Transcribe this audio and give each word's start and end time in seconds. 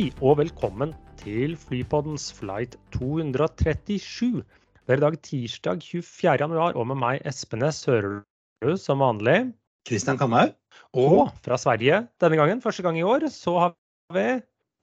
Hei 0.00 0.06
og 0.24 0.38
velkommen 0.38 0.94
til 1.20 1.52
Flypoddens 1.60 2.30
flight 2.32 2.78
237. 2.94 4.38
Det 4.40 4.94
er 4.94 4.96
i 4.96 5.02
dag 5.02 5.18
tirsdag 5.20 5.82
24. 5.84 6.38
januar, 6.40 6.72
og 6.72 6.86
med 6.88 6.96
meg 7.02 7.26
Espen 7.28 7.66
S. 7.66 7.82
hører 7.84 8.22
du 8.64 8.78
som 8.80 9.04
vanlig. 9.04 9.50
Kristian 9.84 10.16
Kamhaug. 10.16 10.56
Og 10.96 11.28
fra 11.44 11.60
Sverige 11.60 12.00
denne 12.16 12.40
gangen, 12.40 12.64
første 12.64 12.80
gang 12.80 12.96
i 12.96 13.04
år, 13.04 13.28
så 13.28 13.58
har 13.58 13.76
vi 14.16 14.26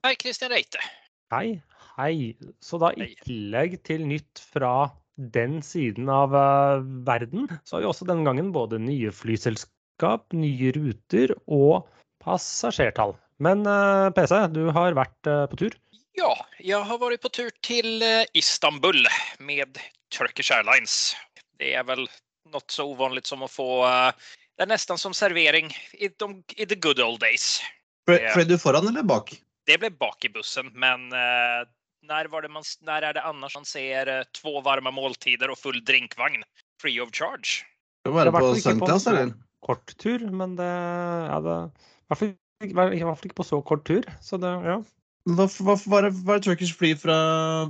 Hei, 0.06 0.14
Kristian 0.22 0.54
Reite. 0.54 0.86
Hei, 1.34 1.64
hei. 1.98 2.38
Så 2.62 2.78
da 2.78 2.94
i 2.94 3.10
tillegg 3.26 3.80
til 3.90 4.06
nytt 4.06 4.46
fra 4.54 4.92
den 5.18 5.64
siden 5.66 6.14
av 6.14 6.38
uh, 6.38 6.86
verden, 7.10 7.50
så 7.66 7.80
har 7.80 7.88
vi 7.88 7.90
også 7.96 8.06
denne 8.06 8.30
gangen 8.30 8.54
både 8.54 8.78
nye 8.86 9.10
flyselskap, 9.10 10.30
nye 10.38 10.78
ruter 10.78 11.40
og 11.50 11.90
passasjertall. 12.22 13.18
Men 13.44 13.66
eh, 13.66 14.10
PC, 14.18 14.34
du 14.54 14.68
har 14.74 14.98
vært 14.98 15.30
eh, 15.30 15.46
på 15.52 15.60
tur. 15.62 15.78
Ja, 16.18 16.34
jeg 16.64 16.82
har 16.90 17.02
vært 17.02 17.22
på 17.22 17.32
tur 17.34 17.52
til 17.66 18.02
eh, 18.06 18.26
Istanbul 18.38 19.06
med 19.46 19.78
Turkish 20.14 20.54
Airlines. 20.54 21.14
Det 21.62 21.76
er 21.78 21.86
vel 21.86 22.08
noe 22.50 22.66
så 22.72 22.88
uvanlig 22.90 23.26
som 23.28 23.44
å 23.44 23.50
få 23.52 23.70
det 24.58 24.66
er 24.66 24.70
nesten 24.72 24.98
som 24.98 25.14
servering 25.14 25.68
i, 25.94 26.08
de, 26.10 26.28
i 26.58 26.66
the 26.66 26.78
good 26.80 27.02
old 27.04 27.20
days. 27.22 27.60
Fløy 28.08 28.46
du 28.48 28.56
foran 28.58 28.88
eller 28.90 29.06
bak? 29.06 29.34
Det 29.68 29.76
ble 29.82 29.92
bak 29.92 30.24
i 30.26 30.32
bussen, 30.32 30.72
men 30.74 31.10
når, 31.12 31.68
när, 32.08 32.30
var 32.32 32.46
det 32.46 32.50
man, 32.56 32.64
når 32.88 33.10
er 33.10 33.18
det 33.18 33.26
annars 33.28 33.58
man 33.60 33.68
ser 33.68 34.10
to 34.32 34.40
två 34.40 34.62
varma 34.66 34.94
måltider 34.96 35.52
og 35.52 35.60
full 35.60 35.78
drinkvagn 35.86 36.46
free 36.82 37.02
of 37.04 37.12
charge? 37.12 37.68
Det 38.08 38.16
var 38.16 38.32
har 38.32 38.40
på 38.40 38.56
en 38.56 38.82
eller? 39.14 39.36
kort 39.60 39.94
tur, 40.00 40.24
men 40.32 40.56
det 40.56 40.72
ja, 40.72 41.38
det, 41.44 41.58
i 41.68 42.08
hvert 42.08 42.24
fall 42.24 42.34
i 42.66 42.74
hvert 42.74 43.18
fall 43.20 43.30
ikke 43.30 43.42
på 43.42 43.48
så 43.48 43.60
kort 43.66 43.86
tur. 43.88 44.08
Så 44.24 44.40
det, 44.42 44.54
ja. 44.66 44.80
Hva, 45.28 45.46
hva, 45.60 45.76
hva, 45.76 46.02
det, 46.06 46.14
var 46.26 46.40
det 46.40 46.48
Turkish 46.48 46.78
fly 46.78 46.94
fra, 46.98 47.18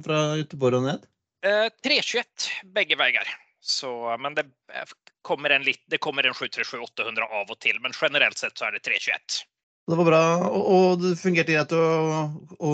fra 0.05 0.21
Göteborg 0.37 0.79
og 0.79 0.87
ned? 0.87 1.05
Eh, 1.45 1.67
321 1.83 2.47
begge 2.75 2.97
veier. 2.99 3.29
Så, 3.61 3.91
men 4.21 4.37
det 4.37 4.45
eh, 4.73 4.95
kommer 5.27 5.51
en, 5.55 5.65
litt, 5.65 5.81
det 5.91 5.99
kommer 6.03 6.27
en 6.27 6.37
737-800 6.37 7.25
av 7.25 7.49
og 7.51 7.59
til, 7.63 7.79
men 7.83 7.95
generelt 7.97 8.39
sett 8.39 8.55
så 8.57 8.69
er 8.69 8.77
det 8.77 8.85
321. 8.87 9.41
Det 9.87 9.95
var 9.95 10.07
bra, 10.07 10.21
og, 10.51 10.63
og 10.67 11.01
det 11.01 11.13
fungerte 11.19 11.55
greit 11.55 11.73
å, 11.75 11.83
å 12.59 12.71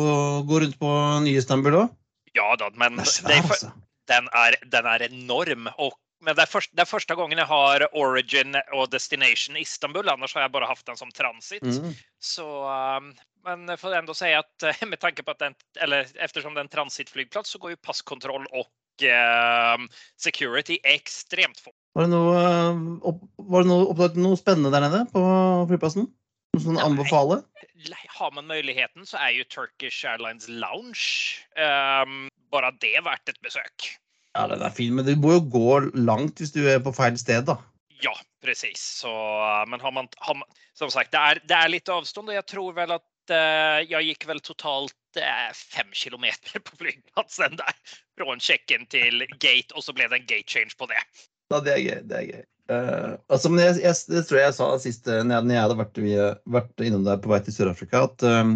gå 0.50 0.62
rundt 0.64 0.78
på 0.82 0.94
nye 1.26 1.42
Istanbul 1.42 1.84
òg? 1.84 1.98
Ja 2.34 2.48
da, 2.58 2.72
men 2.82 2.98
Det 2.98 3.06
er 3.06 3.12
svær, 3.12 3.42
altså. 3.46 3.70
den, 4.10 4.30
er, 4.34 4.58
den 4.74 4.90
er, 4.90 5.06
enorm. 5.06 5.70
Och, 5.78 6.00
men 6.24 6.38
det 6.38 6.46
er, 6.46 6.50
først, 6.50 6.72
det 6.72 6.84
er, 6.86 6.90
første 6.90 7.16
gangen 7.20 7.40
jeg 7.42 7.50
har 7.50 7.84
Origin 8.00 8.56
og 8.76 8.88
Destination 8.94 9.58
Istanbul, 9.60 10.08
annars 10.10 10.34
har 10.38 10.46
jeg 10.46 10.54
bare 10.56 10.70
haft 10.70 10.88
den 10.88 11.00
som 11.00 11.12
transit. 11.12 11.66
Mm. 11.66 11.92
Så, 12.24 12.46
um, 12.48 13.12
men 13.44 13.68
jeg 13.68 13.82
får 13.82 13.96
ändå 14.00 14.16
si 14.16 14.34
att 14.34 14.64
eh, 14.64 14.88
med 14.88 15.00
tanke 15.00 15.24
på 15.24 15.32
at 15.32 15.40
den, 15.40 15.56
eller 15.80 16.08
eftersom 16.16 16.54
det 16.54 16.64
er 16.64 16.70
en 16.70 16.76
transitflygplats 16.78 17.52
så 17.52 17.60
går 17.60 17.76
jo 17.76 17.84
passkontroll 17.84 18.46
og 18.56 18.70
ehm, 19.04 19.90
security 20.16 20.78
ekstremt 20.88 21.60
fort. 21.60 21.76
Var 21.98 22.08
det 22.08 22.14
noe, 22.14 22.36
eh, 22.40 22.84
opp, 23.10 23.26
var 23.38 23.66
det 23.66 23.72
noe, 23.74 23.90
oppdaget 23.92 24.22
noe 24.24 24.40
spennende 24.40 24.72
der 24.74 24.86
nede 24.88 25.04
på 25.12 25.24
flyplassen? 25.72 26.08
Noe 26.54 26.64
som 26.64 26.80
anbefaler? 26.80 27.44
anbefale? 27.44 28.00
Har 28.16 28.32
man 28.32 28.48
muligheten, 28.48 29.04
så 29.10 29.20
er 29.20 29.36
jo 29.36 29.50
Turkish 29.52 30.08
Airlines 30.08 30.48
Lounge 30.48 31.44
um, 31.60 32.30
bare 32.54 32.72
det 32.80 32.96
verdt 33.04 33.34
et 33.34 33.42
besök. 33.44 33.90
Ja, 34.34 34.48
den 34.50 34.64
er 34.66 34.74
fin, 34.74 34.96
men 34.98 35.06
du 35.06 35.14
må 35.22 35.36
jo 35.36 35.44
gå 35.54 35.80
langt 35.94 36.42
hvis 36.42 36.54
du 36.56 36.64
er 36.66 36.82
på 36.84 36.94
feil 36.96 37.18
sted, 37.22 37.46
da. 37.50 37.60
Ja, 38.04 38.14
precis. 38.44 38.82
Men 39.70 39.80
har 39.80 39.94
man, 39.96 40.10
har 40.26 40.38
man, 40.40 40.48
som 40.78 40.90
sagt, 40.92 41.14
det 41.14 41.22
er, 41.22 41.42
det 41.48 41.58
er 41.58 41.72
litt 41.72 41.92
avstånd 41.94 42.32
og 42.32 42.36
jeg 42.40 42.48
tror 42.50 42.74
vel 42.76 42.96
at 42.98 43.34
eh, 43.34 43.84
jeg 43.88 44.10
gikk 44.10 44.26
vel 44.32 44.42
totalt 44.44 45.22
eh, 45.22 45.52
fem 45.54 45.94
kilometer 45.96 46.60
på 46.66 46.80
flygplatsen 46.82 47.60
der. 47.62 47.78
Fra 48.18 48.40
check-in 48.42 48.90
til 48.92 49.24
gate 49.38 49.74
og 49.78 49.86
så 49.86 49.94
ble 49.96 50.10
det 50.10 50.20
en 50.24 50.28
gate 50.34 50.50
change 50.50 50.76
på 50.80 50.90
det. 50.90 51.00
Ja, 51.54 51.62
det 51.62 51.78
er 51.78 51.86
gøy. 51.86 52.02
Det 52.10 52.20
er 52.20 52.28
gøy. 52.32 52.44
Uh, 52.72 53.18
altså, 53.28 53.50
men 53.52 53.60
jeg, 53.60 53.82
jeg, 53.84 53.96
det 54.08 54.22
tror 54.24 54.38
jeg 54.40 54.46
jeg 54.48 54.56
sa 54.56 54.68
sist 54.80 55.08
eh, 55.12 55.20
når 55.28 55.36
jeg, 55.36 55.46
når 55.46 55.56
jeg 55.56 55.64
hadde 55.66 55.80
vært, 55.82 55.98
via- 56.00 56.36
vært 56.58 56.84
innom 56.88 57.02
der 57.04 57.20
på 57.20 57.32
vei 57.34 57.42
til 57.44 57.56
Sør-Afrika, 57.58 58.06
at 58.08 58.24
eh, 58.24 58.54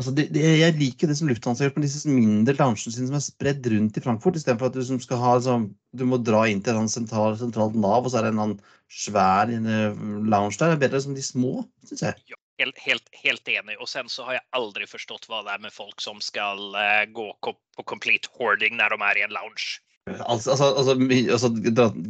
altså, 0.00 0.12
det, 0.16 0.28
det, 0.34 0.44
jeg 0.60 0.76
liker 0.78 1.10
det 1.10 1.16
som 1.18 1.30
Lufthansa 1.30 1.66
gjør 1.66 1.76
med 1.76 1.86
disse 1.88 2.12
mindre 2.12 2.56
loungene 2.58 2.94
sine 2.94 3.10
som 3.10 3.18
er 3.18 3.24
spredd 3.24 3.68
rundt 3.72 3.98
i 3.98 4.04
Frankfurt, 4.04 4.38
istedenfor 4.38 4.70
at 4.70 4.78
du 4.78 4.82
som 4.86 5.02
skal 5.02 5.20
ha 5.22 5.36
liksom, 5.38 5.68
Du 5.96 6.04
må 6.08 6.20
dra 6.20 6.44
inn 6.50 6.62
til 6.64 6.78
en 6.78 6.90
sentral, 6.92 7.38
sentralt 7.40 7.76
Nav, 7.78 8.04
og 8.04 8.12
så 8.12 8.20
er 8.20 8.26
det 8.26 8.34
en 8.34 8.42
annen 8.44 8.74
svær 8.92 9.52
eh, 9.52 10.02
lounge 10.26 10.58
der. 10.58 10.74
Det 10.74 10.76
er 10.76 10.82
bedre 10.86 11.04
som 11.04 11.16
de 11.16 11.24
små, 11.24 11.62
syns 11.88 12.04
jeg. 12.04 12.36
Helt, 12.60 12.78
helt, 12.80 13.08
helt 13.24 13.48
enig. 13.52 13.76
Og 13.80 13.88
sen 13.88 14.08
så 14.12 14.24
har 14.28 14.38
jeg 14.38 14.46
aldri 14.56 14.88
forstått 14.88 15.28
hva 15.28 15.42
det 15.44 15.56
er 15.56 15.64
med 15.64 15.74
folk 15.74 16.00
som 16.04 16.22
skal 16.24 16.60
uh, 16.72 17.04
gå 17.12 17.26
på 17.44 17.84
complete 17.88 18.32
hoarding 18.36 18.78
når 18.78 18.94
de 18.94 19.08
er 19.08 19.20
i 19.20 19.24
en 19.26 19.36
lounge. 19.36 19.78
Altså, 20.06 20.54
altså, 20.54 20.70
altså, 20.78 20.94
altså 21.34 21.50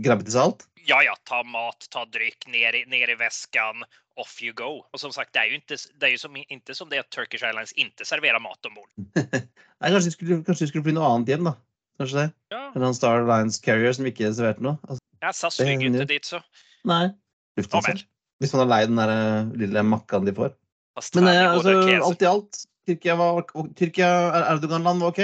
grabbe 0.05 0.27
til 0.27 0.35
seg 0.35 0.43
alt. 0.43 0.67
Ja, 0.87 1.01
ja, 1.03 1.17
ta 1.27 1.41
mat, 1.43 1.89
ta 1.91 2.05
drikk, 2.15 2.47
ned 2.53 2.77
i, 2.79 2.85
ner 2.91 3.11
i 3.11 3.17
väskan, 3.19 3.83
off 4.17 4.43
you 4.43 4.53
go. 4.53 4.85
Och 4.93 5.01
som 5.01 5.13
sagt, 5.13 5.33
det 5.33 5.39
är 5.39 5.47
ju 5.47 5.55
inte, 5.55 5.77
det 6.01 6.07
är 6.07 6.11
ju 6.11 6.19
som, 6.19 6.37
inte 6.49 6.75
som 6.75 6.89
det 6.89 6.99
att 6.99 7.11
Turkish 7.11 7.45
Airlines 7.45 7.73
inte 7.73 8.05
serverar 8.05 8.41
mat 8.41 8.67
ombord. 8.67 8.89
Nei, 9.81 9.91
kanskje 9.93 10.09
det 10.09 10.15
skulle, 10.17 10.43
kanskje 10.45 10.69
skulle 10.71 10.87
bli 10.89 10.95
noe 10.97 11.09
annet 11.15 11.29
hjem, 11.35 11.45
da. 11.51 11.55
Kanskje 12.01 12.19
det. 12.23 12.31
Ja, 12.53 12.61
En 12.67 12.71
eller 12.77 12.87
annen 12.87 12.95
Star 12.99 13.21
Alliance 13.23 13.63
Carrier 13.65 13.93
som 13.97 14.07
ikke 14.09 14.33
serverte 14.35 14.65
noe. 14.65 14.77
Altså, 14.89 15.03
ja 15.25 15.33
SAS 15.33 15.57
flyr 15.61 15.75
ikke 15.77 16.07
dit 16.11 16.29
så. 16.29 16.41
nei. 16.85 17.11
Lufthansa. 17.57 17.97
Hvis 18.41 18.53
man 18.53 18.67
er 18.67 18.69
lei 18.73 18.83
den 18.85 18.99
der 19.01 19.13
eh, 19.13 19.53
lille 19.57 19.83
makkaen 19.89 20.27
de 20.29 20.35
får. 20.37 20.53
Men 21.17 21.29
eh, 21.31 21.43
altså, 21.51 21.73
alt 22.05 22.23
i 22.25 22.29
alt, 22.29 22.59
Tyrkia 22.89 23.15
var 23.17 23.43
Tyrkia, 23.77 24.09
Er- 24.37 24.49
Erdogan-land 24.55 25.01
var 25.05 25.13
OK? 25.15 25.23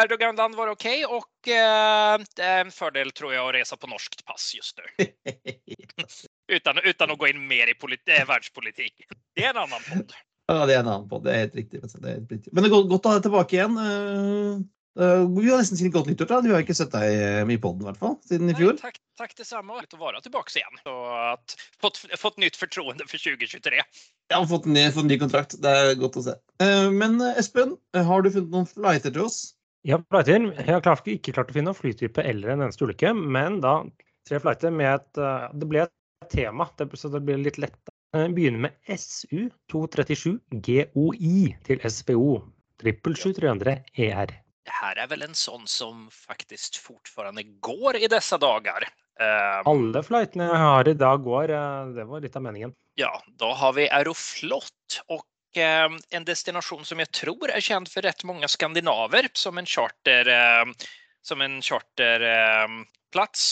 Erdogan-land 0.00 0.56
var 0.58 0.72
OK, 0.72 0.86
og 1.06 1.50
eh, 1.52 2.24
det 2.36 2.44
er 2.44 2.64
en 2.64 2.72
fordel, 2.74 3.12
tror 3.14 3.32
jeg, 3.36 3.44
å 3.44 3.52
resa 3.54 3.76
på 3.78 3.86
norskt 3.92 4.24
pass 4.26 4.48
just 4.56 4.80
nu. 4.80 5.06
Utan, 6.52 6.78
utan 6.84 7.14
å 7.14 7.16
gå 7.16 7.30
inn 7.32 7.40
mer 7.48 7.70
i 7.72 7.74
eh. 7.74 7.96
Det 8.04 9.44
er 9.46 9.54
en 9.54 9.62
annen 9.64 9.84
podd. 9.88 10.14
ja, 10.50 10.60
det 10.68 10.74
er 10.74 10.82
en 10.82 10.90
annen 10.92 11.08
podd. 11.08 11.24
Det 11.24 11.32
er 11.32 11.44
helt 11.46 11.56
riktig. 11.56 11.80
Det 11.80 12.04
er 12.04 12.18
helt 12.18 12.32
riktig. 12.34 12.52
Men 12.52 12.64
det 12.64 12.68
er 12.68 12.74
godt, 12.74 13.06
å 13.06 13.12
ha 13.12 13.16
deg 13.16 13.24
tilbake 13.24 13.56
igjen. 13.56 13.78
Eh, 13.80 14.58
eh, 15.00 15.24
vi 15.38 15.46
har 15.48 15.62
nesten 15.62 15.80
sikkert 15.80 15.96
godt 15.96 16.10
nyttår. 16.12 16.28
da. 16.34 16.40
Vi 16.44 16.52
har 16.52 16.66
ikke 16.66 16.76
sett 16.76 16.92
deg 16.92 17.54
i 17.54 17.56
poden, 17.62 17.80
i 17.80 17.88
hvert 17.88 18.02
fall, 18.02 18.18
siden 18.28 18.52
i 18.52 18.58
fjor. 18.58 18.76
Nei, 18.76 18.84
takk, 18.90 19.00
takk 19.22 19.34
det 19.40 19.48
samme. 19.48 19.80
Att 19.80 19.96
vara 19.96 20.20
tillbaka 20.20 20.60
igen. 20.60 20.82
Så 20.84 20.98
att 21.32 21.56
fått, 21.80 22.04
fått 22.26 22.38
nytt 22.44 22.60
fortroende 22.60 23.08
for 23.08 23.24
2023. 23.24 23.80
Jeg 23.80 24.36
har 24.36 24.46
fått 24.52 24.68
en 24.68 24.76
ny, 24.76 24.84
fått 24.92 25.08
ny 25.08 25.18
kontrakt. 25.24 25.56
Det 25.64 25.74
er 25.80 25.96
godt 26.04 26.20
å 26.20 26.28
se. 26.28 26.36
Eh, 26.60 26.92
men 26.92 27.18
Espen, 27.32 27.78
har 27.96 28.20
du 28.20 28.32
funnet 28.36 28.52
noen 28.52 28.68
flighter 28.68 29.16
til 29.16 29.24
oss? 29.30 29.42
Ja, 29.88 30.02
flighter. 30.12 30.52
Jeg 30.60 30.72
har 30.76 30.84
klart, 30.84 31.08
ikke 31.08 31.32
klart 31.32 31.48
å 31.52 31.56
finne 31.56 31.72
noen 31.72 31.80
flytype 31.80 32.20
eller 32.20 32.52
en 32.52 32.68
eneste 32.68 32.84
ulykke, 32.84 33.16
men 33.16 33.62
da 33.64 33.80
tre 34.28 34.44
flighter 34.44 34.72
med 34.72 34.92
et 34.92 35.24
Det 35.52 35.66
ble 35.68 35.82
et 35.88 35.92
tema, 36.30 36.68
så 36.94 37.08
det 37.12 37.20
blir 37.24 37.42
litt 37.42 37.58
lett. 37.58 37.78
Eh, 38.14 38.28
Begynner 38.28 38.68
med 38.68 38.98
SU 39.00 39.48
237 39.72 40.38
GOI 40.50 41.56
til 41.66 41.80
SBO 41.90 42.42
777-300 42.82 43.78
ER. 43.94 44.34
Det 44.64 44.74
her 44.80 45.00
er 45.02 45.08
vel 45.10 45.24
en 45.26 45.36
sånn 45.36 45.66
som 45.68 46.06
faktisk 46.12 46.78
fortfarande 46.80 47.44
går 47.64 47.98
i 48.00 48.08
disse 48.10 48.38
dager? 48.40 48.86
Uh, 49.20 49.60
Alle 49.70 50.00
flightene 50.02 50.48
jeg 50.48 50.62
har 50.62 50.88
i 50.90 50.96
dag 50.98 51.20
går, 51.22 51.52
Uh, 51.54 51.92
det 51.94 52.06
var 52.08 52.24
litt 52.24 52.36
av 52.36 52.42
meningen. 52.42 52.72
Ja, 52.98 53.12
da 53.38 53.52
har 53.54 53.74
vi 53.76 53.86
Aeroflot 53.86 54.98
og 55.06 55.22
uh, 55.58 55.90
en 55.92 56.26
destinasjon 56.26 56.86
som 56.88 57.02
jeg 57.02 57.12
tror 57.14 57.52
er 57.52 57.62
kjent 57.62 57.92
for 57.92 58.06
rett 58.06 58.24
mange 58.26 58.48
skandinaver 58.50 59.28
som 59.38 59.58
en 59.60 59.68
charter, 59.68 60.30
ehm, 60.32 60.74
som 61.22 61.44
en 61.44 61.60
charterplats. 61.62 63.46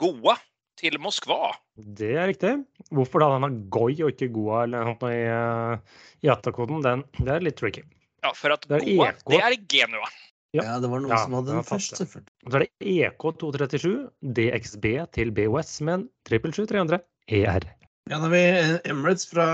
Goa 0.00 0.38
till 0.82 0.98
Moskva. 1.02 1.52
Det 1.78 2.10
er 2.18 2.26
riktig. 2.32 2.56
Hvorfor 2.90 3.22
da 3.22 3.30
den 3.36 3.46
har 3.46 3.54
GOI 3.74 4.00
og 4.02 4.10
ikke 4.12 4.28
GOA 4.34 4.64
eller 4.66 4.90
noe 4.90 5.10
i, 5.14 5.22
eh, 5.30 6.00
i 6.26 6.30
ATA-koden, 6.32 6.82
den 6.84 7.04
det 7.20 7.36
er 7.36 7.46
litt 7.46 7.58
tricky. 7.60 7.84
Ja, 8.22 8.32
for 8.38 8.54
at 8.54 8.66
Det 8.70 8.82
Goa, 8.86 9.12
EK. 9.12 9.22
det 9.30 9.40
er 9.42 9.56
Genua. 9.70 10.10
Ja. 10.52 10.64
Ja, 10.66 10.74
det 10.82 10.90
var 10.92 11.00
noen 11.00 11.14
Ja, 11.14 11.22
som 11.22 11.32
hadde 11.38 11.54
den 11.54 11.64
først, 11.64 11.94
selvfølgelig. 11.96 12.32
Så 12.44 12.58
er 12.58 12.64
det 12.66 12.72
EK237 12.92 13.92
DXB 14.36 14.88
til 15.16 15.30
BOS 15.32 15.70
med 15.86 15.94
en 15.94 16.04
777-300 16.28 17.00
ER. 17.32 17.64
Ja, 18.10 18.18
da 18.18 18.20
har 18.26 18.34
vi 18.34 18.42
eh, 18.42 18.74
Emirates 18.90 19.24
fra 19.30 19.46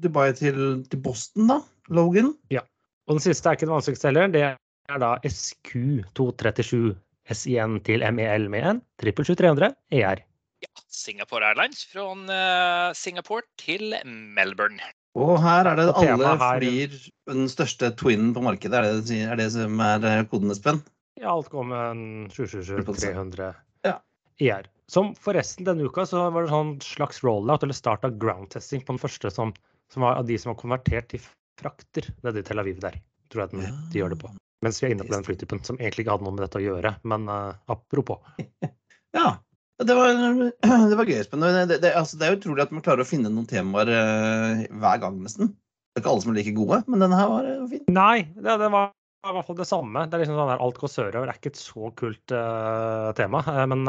Dubai 0.00 0.30
til, 0.38 0.84
til 0.88 1.02
Boston, 1.04 1.50
da. 1.50 1.58
Logan. 1.90 2.32
Ja. 2.54 2.62
Og 3.08 3.18
den 3.18 3.24
siste 3.26 3.48
er 3.48 3.58
ikke 3.58 3.66
den 3.66 3.74
vanskeligste 3.74 4.08
heller. 4.08 4.32
Det 4.32 4.44
er 4.46 5.02
da 5.02 5.14
SQ237 5.26 6.94
SIN 7.36 7.78
til 7.84 8.04
MEL 8.14 8.48
med 8.48 8.64
en 8.70 8.82
777-300 9.02 9.74
ER. 10.00 10.22
Ja, 10.64 10.70
Singapore 10.90 11.46
Airlines 11.52 11.84
fra 11.86 12.06
eh, 12.12 12.92
Singapore 12.98 13.46
til 13.60 13.94
Melbourne. 14.04 14.82
Og 15.18 15.36
her 15.42 15.66
er 15.70 15.78
det 15.78 15.86
alle 15.98 16.32
flyr 16.38 16.96
den 17.30 17.48
største 17.50 17.90
twinnen 17.98 18.32
på 18.36 18.42
markedet. 18.44 18.78
Er 18.78 18.86
det 18.98 19.06
det, 19.08 19.20
er 19.26 19.38
det 19.38 19.48
som 19.54 19.78
er 19.82 20.00
kodene, 20.02 20.26
koden, 20.30 20.54
Espen? 20.54 20.82
Ja, 21.18 21.32
alt 21.34 21.50
går 21.50 21.66
med 21.66 21.84
en 21.92 22.02
777-300 22.34 23.52
Ja. 23.86 23.96
ER. 24.38 24.68
Som 24.88 25.12
forresten 25.18 25.66
denne 25.66 25.88
uka 25.88 26.06
så 26.08 26.28
var 26.32 26.46
det 26.46 26.52
sånn 26.52 26.76
slags 26.84 27.22
rollout, 27.26 27.62
eller 27.66 27.76
start 27.76 28.06
av 28.06 28.18
ground 28.22 28.50
testing 28.54 28.84
på 28.84 28.94
den 28.94 29.02
første 29.02 29.30
som, 29.34 29.52
som 29.92 30.06
var 30.06 30.20
av 30.20 30.28
de 30.28 30.38
som 30.38 30.54
var 30.54 30.60
konvertert 30.60 31.10
til 31.12 31.22
frakter 31.58 32.06
nede 32.22 32.40
i 32.40 32.46
Tel 32.46 32.62
Aviv 32.62 32.78
der. 32.82 33.00
tror 33.28 33.44
jeg 33.44 33.56
den, 33.56 33.82
de 33.92 34.00
gjør 34.00 34.14
det 34.14 34.20
på. 34.22 34.30
Mens 34.64 34.78
vi 34.80 34.88
er 34.88 34.94
inne 34.94 35.06
på 35.06 35.14
den 35.14 35.26
flytypen 35.26 35.60
som 35.66 35.76
egentlig 35.78 36.06
ikke 36.06 36.16
hadde 36.16 36.26
noe 36.26 36.34
med 36.34 36.46
dette 36.46 36.58
å 36.58 36.64
gjøre. 36.64 36.94
Men 37.06 37.28
uh, 37.30 37.54
apropos. 37.70 38.22
Ja. 39.16 39.38
Det 39.78 39.94
var, 39.94 40.14
det 40.90 40.98
var 40.98 41.06
gøy, 41.06 41.20
Espen. 41.20 41.44
Det, 41.44 41.78
det, 41.78 41.94
altså, 41.94 42.18
det, 42.18 42.26
er 42.26 42.38
utrolig 42.38 42.64
at 42.66 42.74
man 42.74 42.82
klarer 42.84 43.04
å 43.04 43.08
finne 43.08 43.30
noen 43.30 43.46
temaer 43.48 43.90
uh, 43.92 44.62
hver 44.82 45.02
gang, 45.04 45.18
nesten. 45.22 45.52
Det 45.52 46.00
er 46.00 46.02
ikke 46.02 46.14
alle 46.14 46.24
som 46.24 46.32
er 46.32 46.38
like 46.40 46.54
gode, 46.56 46.80
men 46.90 47.04
denne 47.04 47.18
her 47.18 47.30
var 47.30 47.46
uh, 47.46 47.66
fin. 47.70 47.84
Nei, 47.94 48.16
det, 48.34 48.56
det 48.62 48.70
var 48.74 48.90
i 48.90 49.36
hvert 49.36 49.46
fall 49.46 49.58
det 49.60 49.68
samme. 49.68 50.06
Det 50.06 50.18
er 50.18 50.24
liksom 50.24 50.38
sånn 50.38 50.50
der 50.50 50.64
Alt 50.64 50.80
går 50.82 50.90
sørover. 50.90 51.28
Det 51.28 51.34
er 51.34 51.40
ikke 51.40 51.52
et 51.54 51.60
så 51.60 51.92
kult 51.98 52.34
uh, 52.34 53.10
tema, 53.18 53.42
men 53.70 53.84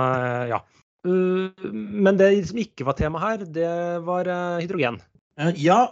ja. 0.49 0.61
men 1.05 2.19
det 2.19 2.31
som 2.49 2.61
ikke 2.61 2.85
var 2.85 2.97
tema 2.99 3.21
her, 3.23 3.45
det 3.45 3.71
var 4.05 4.29
hydrogen. 4.61 5.01
Ja, 5.55 5.85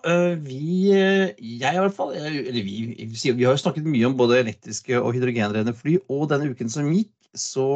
vi 0.44 0.92
Jeg 0.92 1.38
i 1.40 1.80
hvert 1.80 1.94
fall 1.96 2.10
Eller 2.20 2.66
vi, 2.68 2.82
vi 3.00 3.46
har 3.46 3.54
jo 3.54 3.62
snakket 3.62 3.86
mye 3.88 4.10
om 4.10 4.18
både 4.20 4.42
elektriske 4.42 4.98
og 5.00 5.14
hydrogenredende 5.16 5.72
fly. 5.78 5.96
Og 6.12 6.26
denne 6.34 6.52
uken 6.52 6.68
som 6.74 6.90
gikk, 6.92 7.14
så 7.32 7.70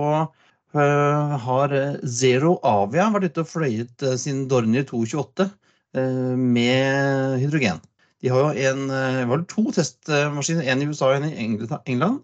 har 0.74 1.74
Zero 2.08 2.56
Avia 2.68 3.10
vært 3.14 3.32
ute 3.32 3.44
og 3.44 3.50
fløyet 3.52 4.06
sin 4.22 4.46
Dornier 4.52 4.86
228 4.88 5.50
med 6.38 7.42
hydrogen. 7.42 7.82
De 8.22 8.30
har 8.32 8.46
jo 8.46 8.70
en, 8.70 8.86
var 9.28 9.42
det 9.42 9.50
to 9.52 9.66
testmaskiner, 9.76 10.68
en 10.70 10.84
i 10.84 10.88
USA 10.88 11.10
og 11.10 11.18
en 11.18 11.28
i 11.28 11.48
England, 11.90 12.22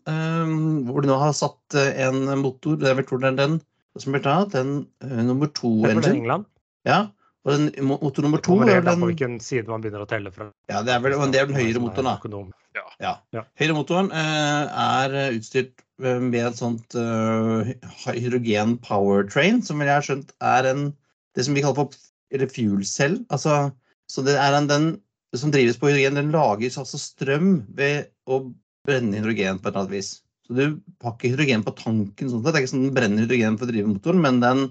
hvor 0.87 1.03
de 1.03 1.09
nå 1.09 1.17
har 1.19 1.33
satt 1.35 1.75
en 1.75 2.21
motor 2.39 2.77
Det 2.79 2.91
er 2.91 2.99
vel 3.01 3.35
den 3.35 3.57
som 3.97 4.13
blir 4.13 4.23
tatt, 4.23 4.53
den 4.53 4.85
nummer 5.01 5.49
to-engine. 5.57 6.43
Ja, 6.87 7.07
og 7.47 7.55
den 7.55 7.87
motor 7.87 8.25
nummer 8.25 8.41
to 8.43 8.57
er 8.67 8.81
den 8.83 8.99
på 8.99 9.07
hvilken 9.07 9.37
side 9.39 9.71
man 9.71 9.83
begynner 9.83 10.03
å 10.03 10.09
telle 10.09 10.31
fra. 10.35 10.49
Ja, 10.67 10.81
det 10.83 10.91
er 10.97 11.03
vel 11.03 11.15
det 11.31 11.39
er 11.39 11.47
den 11.47 11.55
høyre 11.55 11.79
motoren, 11.79 12.09
da. 12.11 12.41
Ja. 12.99 13.13
ja. 13.33 13.43
Høyre 13.59 13.75
motoren 13.77 14.09
eh, 14.11 14.81
er 14.83 15.15
utstyrt 15.37 15.85
med 16.01 16.39
et 16.43 16.59
sånt 16.59 16.95
uh, 16.97 17.67
hydrogen 18.05 18.77
powertrain, 18.83 19.63
som 19.65 19.81
jeg 19.81 19.91
har 19.91 20.05
skjønt 20.05 20.33
er 20.43 20.69
en 20.69 20.85
det 21.37 21.45
som 21.45 21.57
vi 21.57 21.63
kaller 21.65 21.77
for 21.77 22.47
fuel 22.53 22.85
cell. 22.85 23.19
Altså, 23.33 23.71
så 24.09 24.23
det 24.25 24.37
er 24.41 24.57
en, 24.57 24.69
den 24.69 24.87
som 25.37 25.51
drives 25.53 25.77
på 25.77 25.91
hydrogen, 25.91 26.17
den 26.17 26.33
lages 26.33 26.79
altså 26.81 26.97
strøm 27.01 27.59
ved 27.77 28.09
å 28.25 28.41
brenne 28.87 29.19
hydrogen 29.19 29.59
på 29.59 29.69
et 29.69 29.73
eller 29.73 29.83
annet 29.85 29.97
vis. 29.97 30.11
Så 30.47 30.57
du 30.57 30.79
pakker 31.03 31.35
hydrogen 31.35 31.65
på 31.65 31.75
tanken. 31.77 32.31
sånn 32.31 32.41
at 32.41 32.49
Det 32.49 32.55
er 32.55 32.63
ikke 32.63 32.73
sånn 32.73 32.87
den 32.87 32.97
brenner 32.97 33.25
hydrogen 33.25 33.59
for 33.59 33.67
å 33.67 33.73
drive 33.73 33.91
motoren, 33.91 34.23
men 34.23 34.41
den 34.41 34.65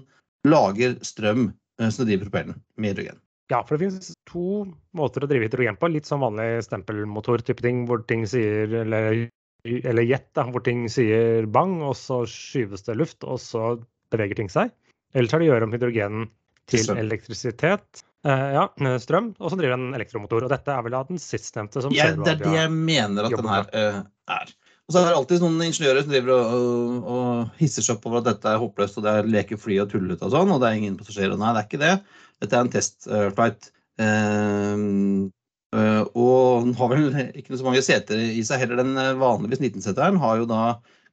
lager 0.47 0.97
strøm 1.05 1.51
Eh, 1.81 1.89
som 1.89 2.05
driver 2.05 2.25
propellen 2.25 2.61
med 2.75 2.89
hydrogen. 2.89 3.19
Ja, 3.49 3.61
for 3.63 3.77
det 3.77 3.85
finnes 3.85 4.13
to 4.27 4.65
måter 4.97 5.23
å 5.23 5.29
drive 5.29 5.47
hydrogen 5.47 5.77
på. 5.79 5.89
Litt 5.93 6.09
sånn 6.09 6.23
vanlig 6.23 6.65
stempelmotor-type 6.65 7.63
ting, 7.63 7.85
hvor 7.87 8.01
ting 8.09 8.25
sier 8.27 8.73
eller, 8.81 9.27
eller 9.65 10.05
jet, 10.05 10.27
da, 10.37 10.45
hvor 10.51 10.63
ting 10.65 10.85
sier 10.91 11.47
bang, 11.51 11.79
og 11.85 11.95
så 11.99 12.21
skyves 12.29 12.85
det 12.87 12.97
luft, 12.99 13.23
og 13.27 13.39
så 13.41 13.75
beveger 14.13 14.39
ting 14.39 14.51
seg. 14.51 14.71
Eller 15.15 15.29
så 15.29 15.37
er 15.37 15.43
det 15.43 15.47
å 15.47 15.51
gjøre 15.53 15.67
om 15.67 15.73
hydrogenen 15.75 16.29
til 16.71 16.91
elektrisitet. 16.99 18.03
Uh, 18.27 18.47
ja, 18.57 18.63
strøm, 18.99 19.31
og 19.39 19.51
så 19.51 19.59
driver 19.59 19.77
en 19.77 19.91
elektromotor. 19.95 20.47
Og 20.47 20.51
dette 20.51 20.73
er 20.73 20.83
vel 20.83 20.95
av 20.97 21.11
den 21.11 21.19
sistnevnte 21.21 21.83
som 21.83 21.93
ja, 21.95 22.09
Det 22.17 22.33
er 22.33 22.41
det 22.41 22.55
jeg 22.57 22.71
mener 22.73 23.27
at 23.27 23.35
den 23.35 23.51
her 23.51 23.69
uh, 23.71 24.01
er. 24.35 24.51
Og 24.87 24.95
så 24.95 25.01
er 25.01 25.09
det 25.09 25.15
alltid 25.19 25.43
noen 25.43 25.63
ingeniører 25.65 26.03
som 26.03 26.11
driver 26.13 26.33
og, 26.33 26.51
og, 26.57 27.07
og 27.11 27.61
hisser 27.61 27.83
seg 27.83 27.97
opp 27.97 28.05
over 28.07 28.21
at 28.21 28.29
dette 28.29 28.51
er 28.51 28.61
håpløst, 28.61 28.99
og 28.99 29.07
det 29.07 29.15
er 29.15 29.31
leker 29.31 29.59
fly 29.59 29.81
og 29.83 29.89
tullete 29.91 30.27
og 30.27 30.31
sånn, 30.35 30.53
og 30.53 30.61
det 30.63 30.69
er 30.69 30.79
ingen 30.79 30.95
passasjerer. 30.99 31.39
Nei, 31.39 31.53
det 31.55 31.63
er 31.63 31.67
ikke 31.69 31.81
det. 31.83 31.95
Dette 32.43 32.55
er 32.55 32.63
en 32.63 32.73
testflight. 32.75 33.71
Uh, 33.97 35.27
og 35.75 36.63
den 36.63 36.75
har 36.79 36.91
vel 36.93 37.19
ikke 37.35 37.57
så 37.57 37.65
mange 37.67 37.83
seter 37.85 38.21
i 38.21 38.43
seg 38.47 38.63
heller. 38.63 38.79
Den 38.79 38.95
eh, 39.01 39.17
vanligvis 39.19 39.59
19-seteren 39.63 40.19
har 40.21 40.41
jo 40.41 40.47
da 40.49 40.61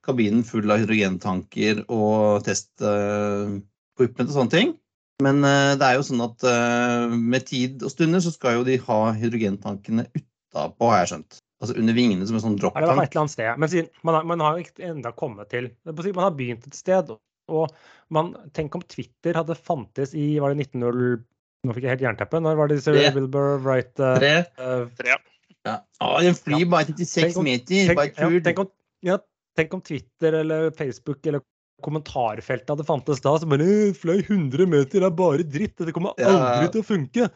kabinen 0.04 0.44
full 0.46 0.68
av 0.70 0.82
hydrogentanker 0.82 1.86
og 1.88 2.44
test-equipment 2.46 4.28
og 4.28 4.34
sånne 4.36 4.52
ting. 4.52 4.74
Men 5.24 5.40
det 5.40 5.86
er 5.86 5.94
jo 5.94 6.04
sånn 6.04 6.20
at 6.24 6.42
med 7.14 7.46
tid 7.46 7.84
og 7.86 7.92
stunder 7.92 8.20
så 8.20 8.32
skal 8.34 8.58
jo 8.58 8.64
de 8.66 8.74
ha 8.82 8.98
hydrogentankene 9.14 10.08
utapå, 10.10 10.90
har 10.90 11.04
jeg 11.04 11.12
skjønt 11.12 11.38
altså 11.64 11.76
under 11.80 11.96
vingene 11.96 12.26
som 12.28 12.38
en 12.38 12.44
sånn 12.44 12.56
drop-tank. 12.60 12.84
Ja, 12.84 12.90
det 12.90 12.98
var 12.98 13.06
et 13.06 13.14
eller 13.14 13.24
annet 13.24 13.34
sted. 13.34 13.60
Men 13.60 13.90
man, 14.06 14.16
har, 14.16 14.26
man 14.30 14.44
har 14.44 14.56
jo 14.56 14.66
ikke 14.66 14.88
enda 14.90 15.12
kommet 15.16 15.50
til 15.52 15.70
Man 15.86 16.24
har 16.26 16.34
begynt 16.36 16.66
et 16.68 16.78
sted. 16.78 17.14
Og 17.52 17.76
man, 18.14 18.32
tenk 18.56 18.76
om 18.76 18.84
Twitter 18.88 19.36
hadde 19.36 19.56
fantes 19.58 20.14
i 20.16 20.34
var 20.40 20.54
det 20.54 20.66
1900 20.68 21.24
Nå 21.64 21.76
fikk 21.76 21.86
jeg 21.86 21.96
helt 21.96 22.04
jernteppe. 22.06 22.40
Når 22.44 22.58
var 22.60 22.70
det 22.70 22.80
disse 22.80 22.94
Wilbur 22.94 23.56
Wright 23.64 23.92
uh, 24.02 24.14
Tre. 24.20 24.34
Uh, 24.60 25.08
ja. 25.64 25.78
Ah, 26.04 26.18
den 26.20 26.36
flyr 26.36 26.66
bare 26.68 26.92
36 26.92 27.40
meter. 27.44 27.94
Tenk, 27.94 28.18
ja, 28.20 28.30
tenk, 28.44 28.64
om, 28.66 28.72
ja, 29.06 29.18
tenk 29.56 29.78
om 29.78 29.84
Twitter 29.84 30.36
eller 30.42 30.68
Facebook 30.76 31.24
eller 31.24 31.44
kommentarfeltet 31.84 32.68
hadde 32.68 32.86
fantes 32.88 33.24
da. 33.24 33.32
Så 33.40 33.48
bare 33.48 33.94
fløy 33.96 34.20
100 34.20 34.68
meter, 34.68 35.00
det 35.00 35.08
er 35.08 35.16
bare 35.16 35.48
dritt. 35.48 35.78
Det 35.80 35.96
kommer 35.96 36.12
aldri 36.20 36.68
til 36.74 36.84
å 36.84 36.90
funke. 36.90 37.32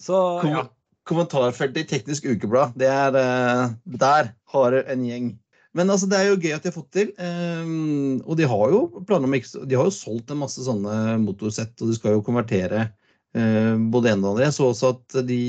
Så 0.00 0.22
ja 0.46 0.68
kommentarfeltet 1.08 1.82
i 1.82 1.88
Teknisk 1.88 2.26
Ukeblad. 2.30 2.74
Det 2.78 2.88
er 2.88 3.16
uh, 3.16 3.72
Der 3.84 4.32
har 4.54 4.74
du 4.74 4.82
en 4.82 5.06
gjeng. 5.06 5.30
Men 5.72 5.90
altså, 5.90 6.06
det 6.06 6.18
er 6.18 6.28
jo 6.28 6.38
gøy 6.38 6.52
at 6.54 6.64
de 6.64 6.70
har 6.70 6.76
fått 6.76 6.92
til. 6.94 7.12
Um, 7.16 8.20
og 8.26 8.36
de 8.38 8.48
har 8.48 8.74
jo 8.74 8.82
planer 9.08 9.28
om 9.28 9.36
De 9.68 9.78
har 9.78 9.88
jo 9.88 9.94
solgt 9.94 10.30
en 10.30 10.42
masse 10.42 10.62
sånne 10.62 11.16
motorsett, 11.22 11.74
og 11.80 11.90
de 11.90 11.96
skal 11.96 12.18
jo 12.18 12.26
konvertere 12.26 12.84
uh, 12.84 12.92
både 13.32 14.04
det 14.04 14.10
ene 14.12 14.26
og 14.26 14.34
andre. 14.34 14.44
Jeg 14.44 14.54
så 14.58 14.68
også 14.68 14.92
at 14.92 15.18
de 15.28 15.42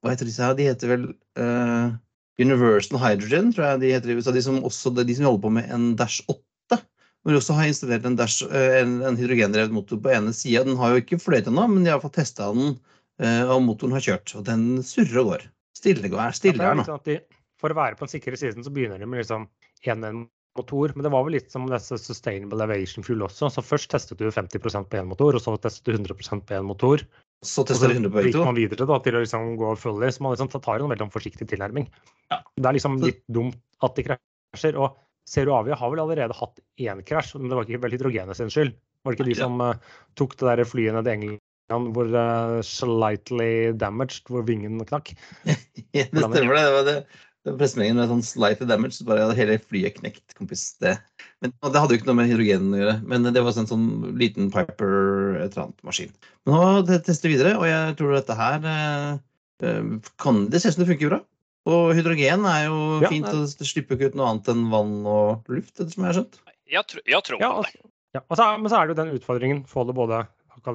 Hva 0.00 0.14
heter 0.14 0.28
disse 0.28 0.40
her? 0.40 0.54
De 0.56 0.64
heter 0.64 0.88
vel 0.88 1.02
uh, 1.36 1.92
Universal 2.40 3.00
Hydrogen, 3.02 3.50
tror 3.52 3.66
jeg 3.66 3.80
de 3.82 3.90
heter 3.92 4.20
Så 4.24 4.32
De 4.32 4.42
som, 4.44 4.62
også, 4.64 4.92
de 4.96 5.16
som 5.16 5.28
holder 5.28 5.42
på 5.42 5.50
med 5.58 5.68
en 5.74 5.90
Dash 5.98 6.24
8. 6.32 6.80
Hvor 7.20 7.34
de 7.34 7.40
også 7.40 7.56
har 7.58 7.68
installert 7.68 8.06
en, 8.06 8.16
dash, 8.16 8.46
en, 8.54 9.00
en 9.04 9.16
hydrogendrevet 9.18 9.74
motor 9.74 10.00
på 10.00 10.12
ene 10.14 10.32
sida. 10.36 10.62
Den 10.64 10.78
har 10.80 10.94
jo 10.94 11.02
ikke 11.02 11.18
fløyet 11.20 11.50
ennå, 11.50 11.64
men 11.72 11.84
de 11.84 11.90
har 11.90 12.00
fått 12.00 12.20
testa 12.20 12.52
den 12.54 12.76
Eh, 13.22 13.48
og 13.48 13.62
motoren 13.64 13.96
har 13.96 14.04
kjørt. 14.04 14.34
Og 14.36 14.46
den 14.46 14.82
surrer 14.84 15.20
og 15.22 15.32
går. 15.32 15.48
Stille, 15.76 16.08
går, 16.12 16.32
stille 16.36 16.64
her 16.64 16.76
nå. 16.76 16.86
Sånn 16.86 17.04
de, 17.06 17.20
for 17.60 17.72
å 17.72 17.78
være 17.78 17.98
på 17.98 18.06
den 18.06 18.14
sikre 18.14 18.40
siden, 18.40 18.64
så 18.64 18.72
begynner 18.72 19.00
de 19.00 19.08
med 19.08 19.22
liksom 19.22 19.46
én 19.88 20.26
motor. 20.56 20.92
Men 20.96 21.06
det 21.06 21.12
var 21.12 21.26
vel 21.26 21.36
litt 21.36 21.52
som 21.52 21.68
disse 21.70 22.00
Sustainable 22.00 22.64
Aviation 22.64 23.04
Fuel 23.06 23.24
også. 23.26 23.50
Så 23.52 23.64
først 23.64 23.92
testet 23.92 24.20
du 24.20 24.28
50% 24.28 24.90
på 24.90 25.00
én 25.00 25.08
motor, 25.08 25.36
og 25.36 25.44
så 25.44 25.56
testet 25.60 25.88
du 25.88 25.96
100% 25.96 26.46
på 26.48 26.58
én 26.58 26.68
motor. 26.68 27.04
Så 27.44 27.64
tester 27.68 27.92
du 27.92 27.98
100 27.98 28.10
på 28.10 28.18
begge 28.20 28.32
to? 28.34 28.44
man 28.46 28.56
videre 28.56 28.86
da, 28.88 28.98
til 29.04 29.16
å 29.18 29.22
liksom 29.22 29.56
gå 29.60 29.72
fully. 29.80 30.08
Så 30.12 30.24
man 30.24 30.36
liksom 30.36 30.50
tar 30.54 30.80
en 30.80 30.92
veldig 30.92 31.08
forsiktig 31.12 31.48
tilnærming. 31.50 31.88
Ja. 32.32 32.40
Det 32.56 32.70
er 32.70 32.78
liksom 32.78 32.96
litt 33.02 33.20
dumt 33.32 33.58
at 33.84 33.98
de 33.98 34.06
krasjer. 34.06 34.78
Og 34.80 34.96
Zero 35.28 35.56
Avia 35.58 35.76
har 35.78 35.92
vel 35.92 36.04
allerede 36.04 36.36
hatt 36.38 36.60
én 36.80 37.02
krasj, 37.06 37.34
men 37.40 37.50
det 37.50 37.58
var 37.58 37.66
ikke 37.66 37.82
vel 37.82 37.96
hydrogenet 37.96 38.38
sin 38.38 38.52
skyld. 38.52 38.76
Var 39.04 39.14
det 39.14 39.18
ikke 39.18 39.28
de 39.28 39.38
som 39.38 39.60
uh, 39.62 39.74
tok 40.18 40.38
det 40.38 40.48
der 40.48 40.66
flyet 40.66 40.96
ned 40.96 41.06
til 41.06 41.16
England 41.18 41.92
hvor 41.96 42.10
uh, 42.14 42.60
slightly 42.62 43.72
damaged, 43.74 44.30
hvor 44.30 44.46
vingen 44.46 44.78
knakk. 44.86 45.12
ja, 45.96 46.06
det 46.06 46.22
stemmer 46.22 46.54
det. 46.54 46.62
Det 46.62 46.74
var 46.76 46.86
det. 46.86 46.98
Pressemeldingen 47.46 48.00
med 48.00 48.10
sånn 48.10 48.24
slight 48.26 48.62
damage, 48.66 48.96
så 48.96 49.06
bare 49.06 49.22
hadde 49.22 49.38
hele 49.38 49.58
flyet 49.62 50.00
knekt, 50.00 50.34
kompis. 50.34 50.64
Det. 50.82 50.96
Men 51.44 51.52
det 51.62 51.78
hadde 51.78 51.94
jo 51.94 52.00
ikke 52.00 52.08
noe 52.10 52.18
med 52.18 52.30
hydrogen 52.32 52.74
å 52.74 52.80
gjøre. 52.80 52.96
Men 53.06 53.28
det 53.30 53.44
var 53.44 53.60
en 53.60 53.70
sånn 53.70 53.86
liten 54.18 54.50
Piper 54.54 55.38
et 55.38 55.54
eller 55.54 55.68
annet 55.68 55.86
maskin. 55.86 56.12
Men 56.48 56.58
nå 56.58 56.98
tester 57.06 57.30
vi 57.30 57.36
videre, 57.36 57.54
og 57.60 57.68
jeg 57.70 57.96
tror 58.00 58.16
dette 58.16 58.38
her 58.38 58.66
uh, 58.66 60.10
kan 60.22 60.44
Det 60.50 60.60
ser 60.60 60.74
ut 60.74 60.78
som 60.78 60.84
det 60.84 60.90
funker 60.90 61.12
bra. 61.14 61.22
Og 61.66 61.92
hydrogen 61.98 62.46
er 62.46 62.66
jo 62.68 62.80
ja, 63.02 63.10
fint, 63.10 63.26
og 63.26 63.46
det 63.58 63.66
slipper 63.66 63.98
ikke 63.98 64.12
ut 64.12 64.18
noe 64.18 64.30
annet 64.30 64.50
enn 64.52 64.68
vann 64.70 64.96
og 65.10 65.48
luft, 65.50 65.74
etter 65.74 65.90
som 65.90 66.04
jeg 66.04 66.10
har 66.12 66.18
skjønt. 66.20 66.38
Jeg, 66.66 66.82
tr 66.90 67.00
jeg 67.06 67.26
tror 67.26 67.42
ja, 67.42 67.50
det. 67.62 67.80
ja, 68.14 68.22
altså, 68.22 68.46
Men 68.58 68.70
så 68.70 68.78
er 68.78 68.86
det 68.86 68.94
jo 68.94 69.00
den 69.00 69.16
utfordringen. 69.18 69.64
Få 69.70 69.86
det 69.86 69.96
både 69.98 70.22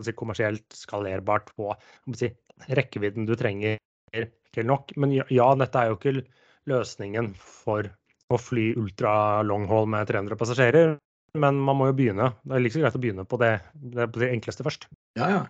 si, 0.03 0.15
kommersielt 0.15 0.75
skalerbart 0.75 1.51
på 1.55 1.71
si, 2.19 2.31
rekkevidden 2.67 3.27
du 3.27 3.35
trenger 3.39 3.79
til 4.11 4.67
nok. 4.67 4.91
Men 4.99 5.15
ja, 5.19 5.47
dette 5.59 5.79
er 5.79 5.91
jo 5.91 5.99
ikke 5.99 6.23
løsningen 6.69 7.31
for 7.37 7.89
å 8.31 8.39
fly 8.39 8.71
ultra 8.79 9.13
long 9.45 9.67
haul 9.69 9.89
med 9.91 10.09
300 10.09 10.37
passasjerer. 10.39 10.97
Men 11.37 11.59
man 11.63 11.77
må 11.79 11.87
jo 11.87 11.95
begynne. 11.95 12.31
Det 12.43 12.57
er 12.57 12.63
like 12.63 12.75
så 12.75 12.81
greit 12.83 12.97
å 12.97 13.01
begynne 13.01 13.25
på 13.27 13.39
det, 13.39 13.53
det, 13.73 14.07
på 14.11 14.23
det 14.23 14.31
enkleste 14.35 14.65
først. 14.67 14.87
Ja, 15.19 15.29
ja. 15.31 15.41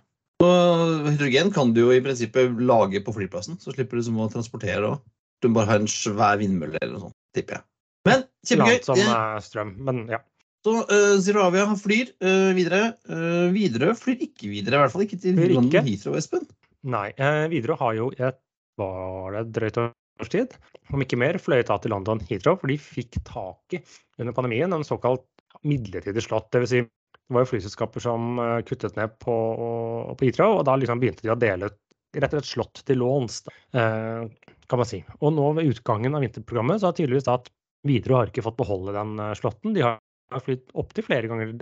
Og 0.41 1.07
hydrogen 1.09 1.51
kan 1.53 1.73
du 1.73 1.83
jo 1.83 1.93
i 1.93 2.01
prinsippet 2.01 2.61
lage 2.65 3.01
på 3.05 3.13
flyplassen, 3.13 3.59
så 3.61 3.73
slipper 3.73 3.99
du 3.99 4.05
som 4.05 4.19
å 4.21 4.29
transportere 4.29 4.93
òg. 4.93 5.01
Du 5.41 5.49
må 5.49 5.59
bare 5.59 5.73
ha 5.73 5.79
en 5.81 5.89
svær 5.89 6.37
vindmølle 6.41 6.77
eller 6.81 6.95
noe 6.95 7.07
sånt, 7.07 7.17
tipper 7.37 7.59
jeg. 7.59 7.65
Men 8.09 8.25
kjempegøy. 8.49 8.83
Som 8.85 9.01
uh, 9.05 9.37
strøm, 9.41 9.73
men 9.85 10.03
ja. 10.09 10.21
Så 10.65 10.75
uh, 10.85 11.15
Ziravia 11.21 11.65
flyr 11.77 12.11
uh, 12.21 12.51
videre. 12.57 12.81
Uh, 13.09 13.49
Widerøe 13.53 13.97
flyr 13.97 14.21
ikke 14.27 14.49
videre, 14.51 14.77
i 14.77 14.83
hvert 14.83 14.93
fall 14.93 15.05
ikke 15.05 15.21
til 15.21 15.41
London 15.41 15.89
Heathrow, 15.89 16.17
Espen. 16.17 16.45
Nei, 16.89 17.07
uh, 17.17 17.45
Widerøe 17.49 17.81
har 17.81 17.97
jo 17.97 18.09
et 18.17 18.41
var 18.79 19.35
det 19.35 19.49
drøyt 19.57 19.77
års 20.21 20.31
tid, 20.33 20.55
om 20.93 21.03
ikke 21.03 21.19
mer, 21.19 21.39
fløy 21.41 21.61
av 21.61 21.81
til 21.83 21.93
London 21.93 22.23
Heathrow, 22.29 22.57
for 22.61 22.71
de 22.71 22.79
fikk 22.81 23.19
tak 23.27 23.77
i 23.77 23.81
under 24.21 24.35
pandemien 24.37 24.73
en 24.75 24.87
såkalt 24.87 25.27
midlertidig 25.67 26.23
slott. 26.25 26.49
Dvs. 26.53 26.73
Si, 26.73 26.81
det 26.85 27.35
var 27.35 27.45
jo 27.45 27.51
flyselskaper 27.51 28.03
som 28.03 28.39
kuttet 28.67 28.97
ned 28.99 29.13
på, 29.21 29.35
på 30.17 30.27
Heathrow, 30.27 30.59
og 30.59 30.67
da 30.67 30.75
liksom 30.79 31.01
begynte 31.01 31.25
de 31.25 31.33
å 31.33 31.39
dele 31.39 31.71
ut 31.71 31.79
rett 32.19 32.33
og 32.33 32.41
slett 32.41 32.49
slott 32.49 32.81
til 32.87 32.99
låns. 32.99 33.41
kan 33.71 34.79
man 34.79 34.87
si. 34.87 35.01
Og 35.19 35.33
nå 35.35 35.51
ved 35.57 35.71
utgangen 35.71 36.15
av 36.15 36.23
vinterprogrammet 36.23 36.81
så 36.81 36.89
har 36.89 36.97
tydeligvis 36.97 37.27
da 37.27 37.37
at 37.39 37.51
Widerøe 37.87 38.19
har 38.19 38.29
ikke 38.29 38.45
fått 38.45 38.59
beholde 38.59 38.93
den 38.95 39.17
eh, 39.19 39.33
slåtten. 39.37 39.73
De 39.75 39.83
har 39.85 40.43
flydd 40.45 40.69
opptil 40.79 41.05
flere 41.07 41.29
ganger, 41.31 41.55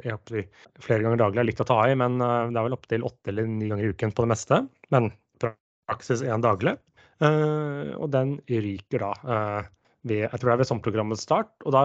flere 0.84 1.06
ganger 1.06 1.22
daglig, 1.22 1.42
er 1.42 1.48
litt 1.48 1.64
å 1.64 1.68
ta 1.70 1.80
i, 1.88 1.96
men 1.98 2.20
eh, 2.22 2.52
det 2.52 2.60
er 2.60 2.68
vel 2.68 2.76
opptil 2.76 3.08
åtte 3.08 3.32
eller 3.32 3.48
ni 3.50 3.70
ganger 3.72 3.88
i 3.88 3.94
uken 3.96 4.14
på 4.16 4.26
det 4.26 4.34
meste. 4.34 4.62
Men 4.94 5.12
praksis 5.40 6.22
én 6.26 6.44
daglig. 6.44 6.76
Uh, 7.20 7.96
og 8.00 8.08
den 8.14 8.38
ryker 8.48 9.04
da 9.04 9.10
uh, 9.28 9.66
ved, 10.08 10.24
jeg 10.24 10.40
tror 10.40 10.48
det 10.48 10.54
er 10.54 10.62
ved 10.62 10.70
sommerprogrammets 10.70 11.26
start. 11.28 11.52
og 11.66 11.76
da 11.76 11.82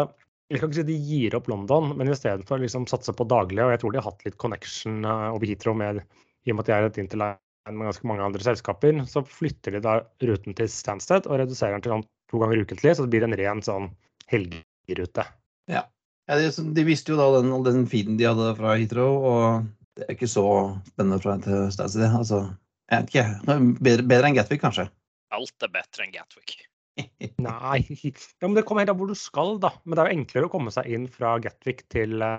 jeg 0.53 0.61
kan 0.61 0.69
ikke 0.69 0.77
si 0.77 0.87
de 0.87 0.97
gir 1.09 1.35
opp 1.39 1.49
London, 1.49 1.95
men 1.97 2.11
i 2.11 2.17
stedet 2.17 2.45
for 2.47 2.61
liksom 2.61 2.85
satse 2.87 3.15
på 3.17 3.27
daglig, 3.27 3.63
og 3.65 3.73
jeg 3.73 3.81
tror 3.81 3.95
de 3.95 4.01
har 4.03 4.11
hatt 4.11 4.27
litt 4.27 4.37
connection 4.39 5.01
uh, 5.07 5.33
over 5.33 5.49
Heathrow 5.49 5.77
med, 5.79 6.03
i 6.45 6.53
og 6.53 6.59
med 6.59 6.67
at 6.67 6.69
de 6.69 6.75
er 6.77 6.89
et 6.91 7.01
interline 7.01 7.73
med 7.73 7.89
ganske 7.89 8.07
mange 8.07 8.27
andre 8.27 8.45
selskaper, 8.45 9.01
så 9.09 9.25
flytter 9.25 9.79
de 9.79 9.81
da 9.87 9.97
ruten 10.29 10.57
til 10.57 10.69
Stansted 10.69 11.27
og 11.31 11.41
reduserer 11.41 11.79
den 11.79 11.87
til 11.87 11.95
sånn 11.95 12.05
to 12.31 12.43
ganger 12.43 12.61
ukentlig, 12.61 12.93
så 12.93 13.07
det 13.07 13.15
blir 13.15 13.25
en 13.25 13.37
ren 13.41 13.63
sånn 13.65 13.89
helgerute. 14.31 15.25
Ja. 15.73 15.87
ja 16.29 16.39
de, 16.41 16.51
de, 16.77 16.85
visste 16.87 17.15
jo 17.15 17.21
da 17.21 17.31
den, 17.39 17.55
den 17.65 17.87
feeden 17.89 18.21
de 18.21 18.29
hadde 18.29 18.53
fra 18.61 18.77
Heathrow, 18.77 19.17
og 19.31 19.97
det 19.97 20.07
er 20.07 20.19
ikke 20.19 20.29
så 20.29 20.45
spennende 20.91 21.23
fra 21.25 21.39
til 21.41 21.73
Stansted. 21.73 22.05
Altså, 22.11 22.45
jeg 22.93 23.01
vet 23.01 23.15
ikke. 23.15 23.65
Bedre, 23.81 24.07
bedre 24.13 24.29
enn 24.29 24.37
Gatwick, 24.37 24.63
kanskje? 24.63 24.91
Alt 25.35 25.67
er 25.67 25.73
bedre 25.75 26.07
enn 26.07 26.15
Gatwick. 26.15 26.57
Nei 27.43 27.81
ja, 27.91 28.47
men 28.47 28.55
Det 28.55 28.65
kommer 28.67 28.85
helt 28.85 28.95
an 28.95 28.99
hvor 29.01 29.11
du 29.11 29.19
skal, 29.19 29.57
da. 29.63 29.73
Men 29.85 29.97
det 29.97 30.03
er 30.03 30.11
jo 30.11 30.19
enklere 30.21 30.49
å 30.49 30.53
komme 30.53 30.75
seg 30.75 30.91
inn 30.95 31.07
fra 31.11 31.37
Gatwick 31.43 31.85
til 31.93 32.23
uh, 32.23 32.39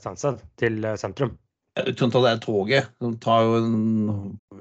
Stansted, 0.00 0.40
til 0.60 0.80
uh, 0.86 0.96
sentrum. 1.00 1.36
Du 1.86 1.92
kan 1.96 2.12
ta 2.12 2.22
det 2.24 2.38
toget. 2.44 2.94
Det 3.00 3.10
tar 3.22 3.44
jo 3.46 3.58
en 3.60 3.74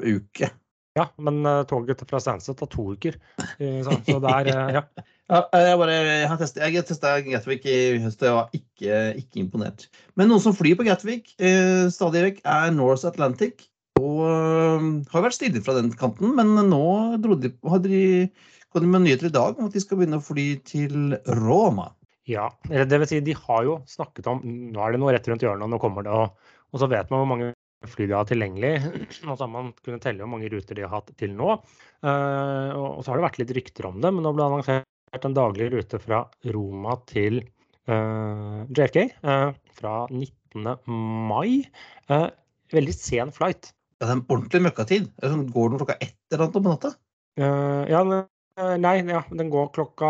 uke. 0.03 0.51
Ja, 0.97 1.05
men 1.21 1.39
uh, 1.47 1.63
toget 1.69 2.03
fra 2.09 2.19
Stansted 2.23 2.59
tar 2.59 2.69
to 2.73 2.89
uker. 2.97 3.15
Så, 3.39 3.95
så 4.07 4.19
det 4.19 4.35
er 4.35 4.51
ja. 4.51 4.83
ja. 5.31 5.41
jeg, 5.55 5.79
bare, 5.79 5.95
jeg 5.95 6.29
har 6.31 6.43
testa 6.43 7.17
Gatwick 7.23 7.67
i 7.69 7.79
høst, 8.03 8.21
og 8.21 8.27
jeg 8.27 8.37
var 8.41 8.59
ikke, 8.59 9.01
ikke, 9.23 9.43
imponert. 9.45 9.87
Men 10.19 10.31
noen 10.31 10.43
som 10.43 10.57
flyr 10.57 10.77
på 10.79 10.87
Gatwick 10.89 11.35
stadig 11.95 12.25
vekk, 12.27 12.43
er 12.43 12.75
North 12.75 13.07
Atlantic. 13.07 13.69
Og 13.99 15.05
har 15.11 15.25
vært 15.25 15.37
stille 15.37 15.61
fra 15.65 15.75
den 15.77 15.91
kanten, 15.99 16.33
men 16.37 16.55
nå 16.71 16.83
de, 17.19 17.37
de 17.85 18.01
kom 18.69 18.83
de 18.83 18.89
med 18.89 19.05
nyheter 19.05 19.29
i 19.29 19.33
dag 19.33 19.57
om 19.57 19.69
at 19.69 19.75
de 19.75 19.81
skal 19.83 19.99
begynne 19.99 20.19
å 20.21 20.25
fly 20.25 20.47
til 20.67 21.15
Roma. 21.41 21.89
Ja, 22.29 22.49
det 22.69 22.99
vil 23.01 23.09
si 23.09 23.21
de 23.25 23.33
har 23.33 23.63
jo 23.65 23.79
snakket 23.89 24.27
om 24.29 24.43
Nå 24.45 24.81
er 24.83 24.93
det 24.93 24.99
noe 25.01 25.15
rett 25.15 25.25
rundt 25.29 25.41
hjørnet, 25.41 25.65
og 25.65 25.73
nå 25.73 25.79
kommer 25.81 26.05
det. 26.05 26.13
Og, 26.13 26.51
og 26.69 26.81
så 26.81 26.89
vet 26.91 27.09
man 27.09 27.23
hvor 27.23 27.31
mange 27.31 27.53
fly 27.87 28.09
de 28.09 28.17
har 28.17 28.27
tilgjengelig. 28.29 28.73
Og 29.29 29.37
så 29.37 29.45
har 29.45 29.51
man 29.53 29.71
kunnet 29.85 30.03
telle 30.03 30.23
hvor 30.23 30.33
mange 30.33 30.49
ruter 30.51 30.77
de 30.77 30.83
har 30.85 30.91
hatt 30.97 31.13
til 31.19 31.31
nå. 31.35 31.55
Uh, 32.03 32.71
og 32.75 32.99
så 33.03 33.11
har 33.11 33.19
det 33.19 33.25
vært 33.25 33.39
litt 33.41 33.53
rykter 33.55 33.87
om 33.89 34.01
det, 34.03 34.11
men 34.13 34.25
nå 34.25 34.33
ble 34.35 34.43
det 34.43 34.49
annonsert 34.49 35.25
en 35.25 35.37
daglig 35.37 35.69
rute 35.73 35.99
fra 36.03 36.21
Roma 36.53 36.99
til 37.09 37.39
uh, 37.89 37.95
eh, 37.95 38.59
JFK 38.77 38.99
uh, 39.23 39.49
fra 39.79 39.95
19. 40.11 40.75
mai. 41.31 41.63
veldig 42.75 42.95
sen 42.95 43.31
flight. 43.33 43.71
Det 43.99 44.07
er 44.07 44.15
en 44.15 44.25
ordentlig 44.31 44.61
møkkatid. 44.63 45.07
Går 45.19 45.71
den 45.71 45.79
klokka 45.81 45.97
ett 45.99 46.15
eller 46.31 46.45
annet 46.45 46.55
på 46.55 46.65
natta? 46.65 46.93
ja, 47.39 47.99
nei, 48.79 48.93
ja, 49.07 49.21
den 49.31 49.51
går 49.51 49.69
klokka 49.75 50.09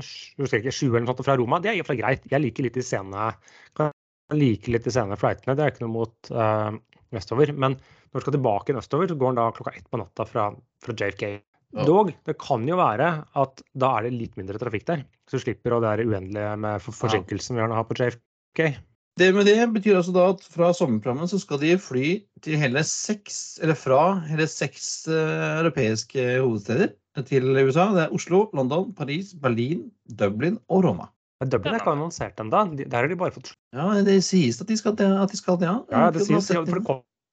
husker 0.00 0.60
ikke, 0.60 0.74
sju 0.74 0.88
eller 0.88 1.04
noe 1.04 1.12
sånt 1.12 1.26
fra 1.26 1.36
Roma. 1.38 1.60
Det 1.62 1.70
er 1.70 1.78
i 1.78 1.82
og 1.82 1.88
for 1.88 1.94
seg 1.94 2.02
greit. 2.02 2.28
Jeg 2.30 2.42
liker 2.42 2.66
litt 2.66 2.78
de 2.78 2.84
sene 2.86 3.32
kan 3.78 3.92
like 4.34 4.70
litt 4.72 4.86
de 4.86 4.94
sene 4.94 5.18
flightene. 5.18 5.56
Det 5.56 5.64
er 5.64 5.74
ikke 5.74 5.84
noe 5.84 5.94
mot 5.94 6.30
uh, 6.34 6.70
vestover. 7.14 7.52
Men 7.52 7.76
når 7.76 8.22
du 8.22 8.24
skal 8.24 8.36
tilbake 8.38 8.78
østover, 8.78 9.10
så 9.10 9.18
går 9.18 9.34
den 9.34 9.42
da 9.42 9.50
klokka 9.56 9.74
ett 9.74 9.90
på 9.90 10.00
natta 10.00 10.26
fra, 10.28 10.48
fra 10.84 10.94
JFK. 10.94 11.26
Ja. 11.74 11.84
Dog, 11.88 12.12
det 12.26 12.36
kan 12.38 12.66
jo 12.68 12.78
være 12.78 13.10
at 13.42 13.62
da 13.74 13.96
er 13.98 14.06
det 14.06 14.14
litt 14.14 14.36
mindre 14.38 14.60
trafikk 14.62 14.86
der. 14.92 15.06
Så 15.26 15.40
du 15.40 15.46
slipper 15.48 15.74
å 15.74 15.80
det 15.82 16.06
uendelige 16.06 16.54
med 16.62 16.82
forsinkelsen 16.86 17.58
vi 17.58 17.66
har 17.66 17.88
på 17.88 17.98
JFK. 17.98 18.68
Det 19.14 19.28
med 19.30 19.46
det 19.46 19.60
betyr 19.70 20.00
altså 20.00 20.12
da 20.14 20.24
at 20.32 20.40
fra 20.50 20.72
sommerprogrammet 20.74 21.30
så 21.30 21.38
skal 21.38 21.60
de 21.62 21.76
fly 21.78 22.16
til 22.42 22.58
hele 22.58 22.82
seks, 22.88 23.60
eller 23.62 23.78
fra 23.78 24.00
hele 24.26 24.46
seks 24.50 25.06
uh, 25.06 25.60
europeiske 25.60 26.24
hovedsteder 26.42 26.90
til 27.28 27.46
USA. 27.62 27.92
Det 27.94 28.08
er 28.08 28.16
Oslo, 28.16 28.48
London, 28.58 28.90
Paris, 28.98 29.30
Berlin, 29.38 29.86
Dublin 30.18 30.58
og 30.66 30.82
Roma. 30.88 31.06
Men 31.38 31.52
Dublin 31.52 31.76
er 31.76 31.82
ikke 31.82 31.94
annonsert 31.94 32.42
ennå. 32.42 32.64
Der 32.82 32.98
har 32.98 33.10
de 33.10 33.20
bare 33.20 33.34
fått 33.34 33.54
Ja, 33.74 33.86
det 34.02 34.18
sies 34.26 34.58
at 34.62 34.70
de 34.70 34.80
skal 34.80 34.98
det. 34.98 35.06
At 35.06 35.30
de 35.30 35.38
skal, 35.38 35.62
ja. 35.62 35.78
ja, 35.94 36.10
det 36.14 36.26
sies, 36.26 36.50
for 36.50 36.74
det, 36.74 36.84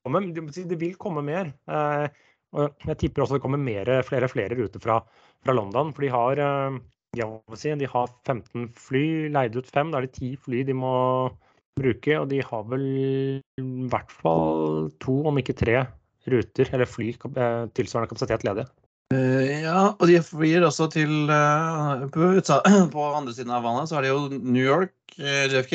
kommer, 0.05 0.29
det 0.29 0.79
vil 0.81 0.95
komme 1.01 1.25
mer. 1.25 1.50
Eh, 1.65 2.07
og 2.57 2.88
jeg 2.89 2.97
tipper 3.01 3.25
også 3.25 3.39
det 3.39 3.43
kommer 3.45 3.61
mer, 3.61 3.89
flere 4.05 4.29
flere 4.29 4.57
ruter 4.59 4.83
fra, 4.83 5.01
fra 5.41 5.55
London. 5.57 5.93
For 5.95 6.05
de 6.05 6.13
har, 6.13 6.41
eh, 6.45 6.81
de 7.17 7.93
har 7.93 8.17
15 8.27 8.69
fly, 8.77 9.05
leid 9.33 9.57
ut 9.57 9.69
fem. 9.73 9.89
Da 9.89 10.01
er 10.01 10.09
det 10.09 10.17
ti 10.19 10.35
fly 10.38 10.61
de 10.67 10.77
må 10.77 10.93
bruke. 11.79 12.17
Og 12.19 12.29
de 12.31 12.41
har 12.45 12.67
vel 12.71 12.85
i 13.61 13.65
hvert 13.91 14.13
fall 14.21 14.89
to, 15.03 15.21
om 15.29 15.41
ikke 15.41 15.57
tre, 15.57 15.83
ruter 16.29 16.69
eller 16.75 16.89
fly 16.89 17.11
eh, 17.15 17.65
tilsvarende 17.77 18.11
kapasitet 18.11 18.45
ledige. 18.47 18.69
Uh, 19.11 19.43
ja, 19.43 19.79
og 19.91 20.05
de 20.07 20.21
flyr 20.23 20.63
også 20.63 20.85
til 20.93 21.27
uh, 21.27 22.05
på, 22.13 22.29
på, 22.93 23.07
andre 23.17 23.33
siden 23.35 23.51
av 23.51 23.65
vannet 23.65 23.89
så 23.89 23.97
er 23.97 24.05
det 24.05 24.11
jo 24.13 24.21
New 24.39 24.63
York, 24.63 24.93
JFK, 25.17 25.73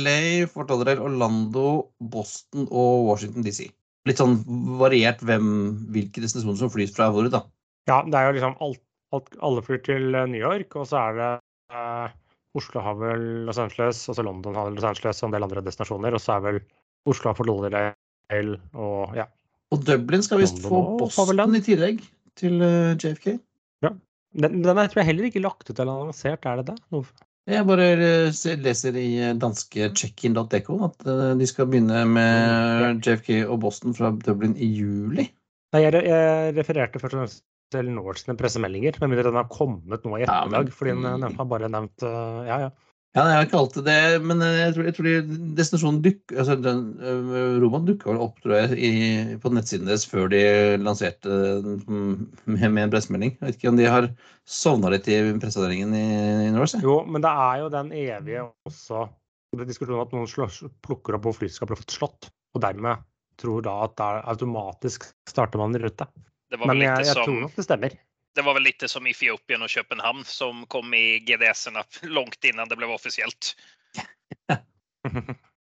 LA, 0.00 0.16
Fort 0.50 0.72
Lauderdale, 0.72 1.04
Orlando, 1.04 1.92
Boston 2.10 2.66
og 2.66 3.06
Washington 3.12 3.46
DC. 3.46 3.68
Litt 4.10 4.18
sånn 4.18 4.40
variert 4.80 5.22
hvem, 5.22 5.46
hvilke 5.94 6.24
destinasjoner 6.24 6.64
som 6.64 6.72
flys 6.74 6.90
fra 6.96 7.12
hvor, 7.14 7.30
da. 7.30 7.44
Ja, 7.86 8.02
det 8.02 8.18
er 8.18 8.26
jo 8.26 8.34
liksom 8.40 8.58
alt, 8.64 8.82
alt, 9.14 9.30
alle 9.46 9.62
flyr 9.64 9.80
til 9.86 10.10
New 10.10 10.40
York, 10.40 10.74
og 10.74 10.90
så 10.90 10.98
er 11.04 11.20
det 11.20 11.30
Oslo 12.58 12.82
har 12.84 12.98
vel 13.00 13.22
Los 13.48 13.58
Angeles, 13.58 14.00
og 14.08 14.16
så 14.16 14.24
London 14.24 14.56
har 14.58 14.70
Los 14.70 14.86
Angeles 14.86 15.22
og 15.22 15.28
en 15.28 15.36
del 15.36 15.46
andre 15.46 15.62
destinasjoner, 15.66 16.14
og 16.14 16.22
så 16.22 16.36
er 16.36 16.44
vel 16.44 16.60
Oslo 17.10 17.30
har 17.30 17.38
fått 17.38 17.50
Lauderdale 17.50 18.58
og 18.72 19.16
ja. 19.18 19.26
Og 19.74 19.82
Dublin 19.82 20.22
skal 20.22 20.40
visst 20.42 20.60
få 20.62 20.80
Boston 21.00 21.56
i 21.58 21.62
tillegg 21.64 22.02
til 22.38 22.62
eh, 22.62 22.94
JFK. 22.94 23.34
Ja. 23.82 23.90
Den, 24.38 24.60
den 24.62 24.78
er, 24.78 24.90
tror 24.90 25.02
jeg 25.02 25.10
heller 25.10 25.28
ikke 25.28 25.42
lagt 25.42 25.66
ut 25.68 25.78
eller 25.78 26.04
annonsert, 26.04 26.46
er 26.46 26.60
det 26.60 26.68
det? 26.70 26.76
Noe? 26.94 27.08
Jeg 27.50 27.66
bare 27.68 27.88
eh, 27.92 28.44
leser 28.64 28.98
i 29.00 29.08
eh, 29.18 29.34
danske 29.40 29.90
checkin.dk 29.98 30.70
at 30.86 31.08
de 31.40 31.48
skal 31.50 31.68
begynne 31.70 32.04
med 32.08 33.02
JFK 33.02 33.48
og 33.48 33.58
Boston 33.66 33.96
fra 33.98 34.12
Dublin 34.22 34.54
i 34.54 34.70
juli. 34.78 35.26
Nei, 35.74 35.82
jeg, 35.82 36.06
jeg 36.06 36.54
refererte 36.54 37.02
først 37.02 37.18
og 37.18 37.24
fremst 37.24 37.44
til 37.74 37.92
Norse 37.92 38.24
sine 38.24 38.38
pressemeldinger, 38.40 38.96
med 39.02 39.12
mindre 39.12 39.28
den 39.28 39.42
har 39.42 39.50
kommet 39.52 40.06
nå 40.06 40.18
i 40.18 40.24
ettermiddag. 40.24 40.72
Ja, 40.72 40.78
fordi 40.78 40.96
den 41.04 41.28
har 41.38 41.52
bare 41.52 41.70
nevnt 41.72 42.06
Ja, 42.06 42.64
ja. 42.68 42.72
Ja, 43.14 43.28
jeg 43.30 43.36
har 43.36 43.44
ikke 43.46 43.58
alltid 43.60 43.84
det, 43.86 43.98
men 44.26 44.40
jeg 44.42 44.72
tror, 44.74 44.86
jeg 44.88 44.94
tror 44.96 45.34
destinasjonen 45.54 46.00
dukker 46.02 46.40
altså 46.42 46.56
den, 46.58 46.80
Roman 47.62 47.84
dukka 47.86 48.08
vel 48.08 48.18
opp 48.24 48.40
tror 48.42 48.56
jeg, 48.56 48.74
i, 48.74 49.36
på 49.38 49.52
nettsiden 49.54 49.86
deres 49.86 50.02
før 50.10 50.26
de 50.32 50.40
lanserte 50.82 51.36
med, 51.86 52.64
med 52.64 52.80
en 52.82 52.90
pressemelding. 52.90 53.36
Jeg 53.36 53.46
vet 53.46 53.60
ikke 53.60 53.70
om 53.70 53.78
de 53.78 53.86
har 53.86 54.08
sovna 54.50 54.90
litt 54.90 55.06
i 55.06 55.20
presseavdelingen 55.38 55.94
i, 55.94 56.08
i 56.48 56.50
Norse? 56.56 56.82
Jo, 56.82 57.04
men 57.06 57.22
det 57.22 57.30
er 57.30 57.62
jo 57.62 57.70
den 57.76 57.94
evige 57.94 58.48
også 58.66 59.06
diskusjonen 59.62 60.02
at 60.02 60.18
noen 60.18 60.26
slår, 60.34 60.58
plukker 60.82 61.14
opp 61.14 61.28
hvor 61.28 61.38
flyet 61.38 61.62
har 61.62 61.70
fått 61.70 61.94
slått, 61.94 62.32
og 62.58 62.66
dermed 62.66 63.06
tror 63.38 63.62
da 63.62 63.76
at 63.86 63.94
der 64.00 64.24
automatisk 64.34 65.06
starter 65.30 65.62
man 65.62 65.78
i 65.78 65.86
rute. 65.86 66.10
Men 66.62 66.82
jeg, 66.82 67.06
jeg 67.08 67.16
tror 67.18 67.40
nok 67.42 67.56
det 67.58 67.66
stemmer 67.66 67.96
det 68.34 68.42
var 68.42 68.56
vel 68.56 68.66
litt 68.66 68.82
som 68.90 69.06
Etiopien 69.06 69.62
og 69.62 69.70
København, 69.70 70.24
som 70.26 70.64
kom 70.72 70.94
i 70.96 71.20
GDS-ene 71.26 71.84
langt 72.16 72.46
innan 72.46 72.70
det 72.70 72.78
ble 72.80 72.90
offisielt. 72.90 73.54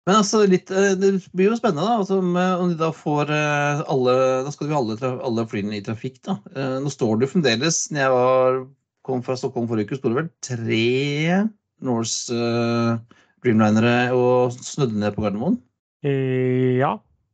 Men 0.07 0.17
altså, 0.17 0.41
litt, 0.49 0.71
eh, 0.73 0.93
det 0.97 1.11
blir 1.37 1.51
jo 1.51 1.57
spennende 1.59 1.85
da, 1.85 1.99
altså, 2.01 2.19
om 2.21 2.71
de 2.71 2.77
da 2.79 2.89
får 2.95 3.29
eh, 3.35 3.81
alle 3.93 4.13
Da 4.47 4.53
skal 4.53 4.67
vi 4.67 4.73
ha 4.73 4.79
alle, 4.81 5.11
alle 5.27 5.45
flyene 5.49 5.77
i 5.77 5.83
trafikk. 5.85 6.17
da. 6.25 6.39
Eh, 6.55 6.77
nå 6.81 6.89
står 6.91 7.19
det 7.19 7.27
jo 7.27 7.33
fremdeles 7.35 7.83
Når 7.93 8.01
jeg 8.01 8.13
var, 8.15 8.57
kom 9.05 9.21
fra 9.25 9.37
Stockholm 9.37 9.69
forrige 9.69 9.91
uke, 9.91 9.99
sto 9.99 10.09
det 10.09 10.19
vel 10.19 10.31
tre 10.45 11.45
Norse 11.81 12.37
uh, 12.37 13.21
Dreamlinere 13.41 14.11
og 14.13 14.53
snødde 14.53 14.99
ned 15.01 15.15
på 15.15 15.23
Gardermoen? 15.23 15.55
Ja, 16.05 16.91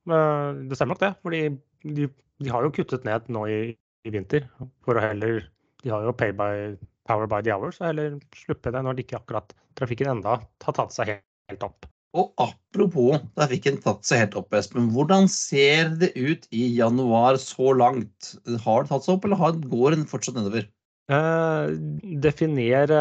det 0.07 0.77
stemmer 0.77 0.93
nok 0.93 1.01
det. 1.01 1.09
fordi 1.23 1.41
de, 1.97 2.07
de 2.43 2.53
har 2.53 2.65
jo 2.65 2.73
kuttet 2.73 3.05
ned 3.07 3.27
nå 3.33 3.45
i, 3.51 3.59
i 4.05 4.13
vinter. 4.13 4.47
For 4.85 4.97
å 4.97 5.03
heller 5.03 5.45
De 5.83 5.91
har 5.93 6.05
jo 6.05 6.15
pay 6.17 6.33
by 6.35 6.75
power 7.07 7.29
by 7.29 7.41
the 7.45 7.53
hour, 7.53 7.71
så 7.71 7.89
heller 7.89 8.17
sluppe 8.35 8.73
det 8.73 8.81
når 8.83 8.97
det 8.97 9.05
ikke 9.05 9.19
akkurat 9.21 9.53
trafikken 9.77 10.09
enda 10.17 10.39
har 10.65 10.75
tatt 10.75 10.95
seg 10.95 11.13
helt, 11.13 11.27
helt 11.51 11.63
opp. 11.67 11.85
Og 12.17 12.31
apropos 12.41 13.21
trafikken 13.37 13.77
tatt 13.83 14.07
seg 14.07 14.23
helt 14.23 14.37
opp, 14.39 14.55
Espen. 14.57 14.89
Hvordan 14.95 15.29
ser 15.31 15.93
det 16.01 16.11
ut 16.17 16.47
i 16.55 16.65
januar 16.79 17.37
så 17.41 17.71
langt? 17.77 18.33
Har 18.65 18.83
det 18.83 18.91
tatt 18.91 19.05
seg 19.05 19.15
opp, 19.15 19.27
eller 19.27 19.61
går 19.69 19.95
den 19.95 20.07
fortsatt 20.09 20.39
nedover? 20.39 20.67
Eh, 21.13 21.75
definer 22.25 22.91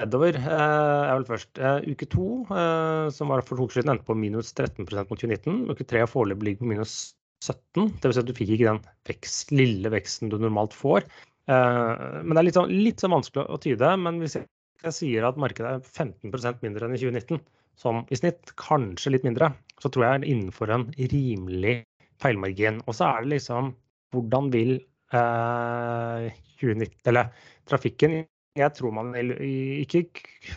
nedover 0.00 0.38
eh, 0.38 1.02
er 1.08 1.16
vel 1.16 1.26
først. 1.28 1.58
Eh, 1.58 1.90
uke 1.92 2.08
to, 2.14 2.28
eh, 2.48 3.08
som 3.12 3.32
var 3.32 3.44
for 3.44 3.58
to 3.58 3.66
uker 3.66 3.80
siden, 3.80 3.94
endte 3.96 4.08
på 4.08 4.16
minus 4.18 4.54
13% 4.54 5.10
mot 5.10 5.18
2019. 5.18 5.66
Uke 5.72 5.88
tre 5.88 6.06
foreløpig 6.08 6.48
ligger 6.48 6.62
på 6.62 6.70
minus 6.72 6.96
17. 7.42 7.98
Dvs. 8.02 8.14
Si 8.14 8.22
at 8.22 8.28
du 8.28 8.34
fikk 8.36 8.54
ikke 8.54 8.70
den 8.70 8.82
vekst, 9.10 9.52
lille 9.54 9.90
veksten 9.92 10.30
du 10.32 10.38
normalt 10.38 10.76
får. 10.76 11.08
men 11.50 12.30
det 12.30 12.38
er 12.38 12.46
litt 12.46 12.58
sånn, 12.58 12.70
litt 12.84 13.02
sånn 13.02 13.16
vanskelig 13.16 13.48
å 13.50 13.58
tyde. 13.62 13.88
Men 13.98 14.20
hvis 14.22 14.38
jeg 14.38 14.94
sier 14.94 15.26
at 15.26 15.40
markedet 15.40 15.74
er 15.74 15.82
15% 15.82 16.62
mindre 16.62 16.86
enn 16.86 16.94
i 16.94 17.00
2019, 17.02 17.42
sånn 17.82 18.02
i 18.12 18.18
snitt, 18.18 18.52
kanskje 18.60 19.14
litt 19.14 19.26
mindre, 19.26 19.50
så 19.82 19.90
tror 19.90 20.06
jeg 20.06 20.22
det 20.22 20.28
er 20.28 20.34
innenfor 20.34 20.72
en 20.74 20.86
rimelig 21.12 21.76
feilmargin. 22.22 22.80
Og 22.86 22.96
så 22.96 23.08
er 23.08 23.24
det 23.24 23.34
liksom 23.36 23.72
hvordan 24.14 24.50
vil 24.52 24.76
eh, 25.14 26.28
2019, 26.60 27.00
eller 27.10 27.32
trafikken 27.70 28.22
Jeg 28.52 28.74
tror 28.76 28.92
man 28.92 29.14
ikke 29.16 30.04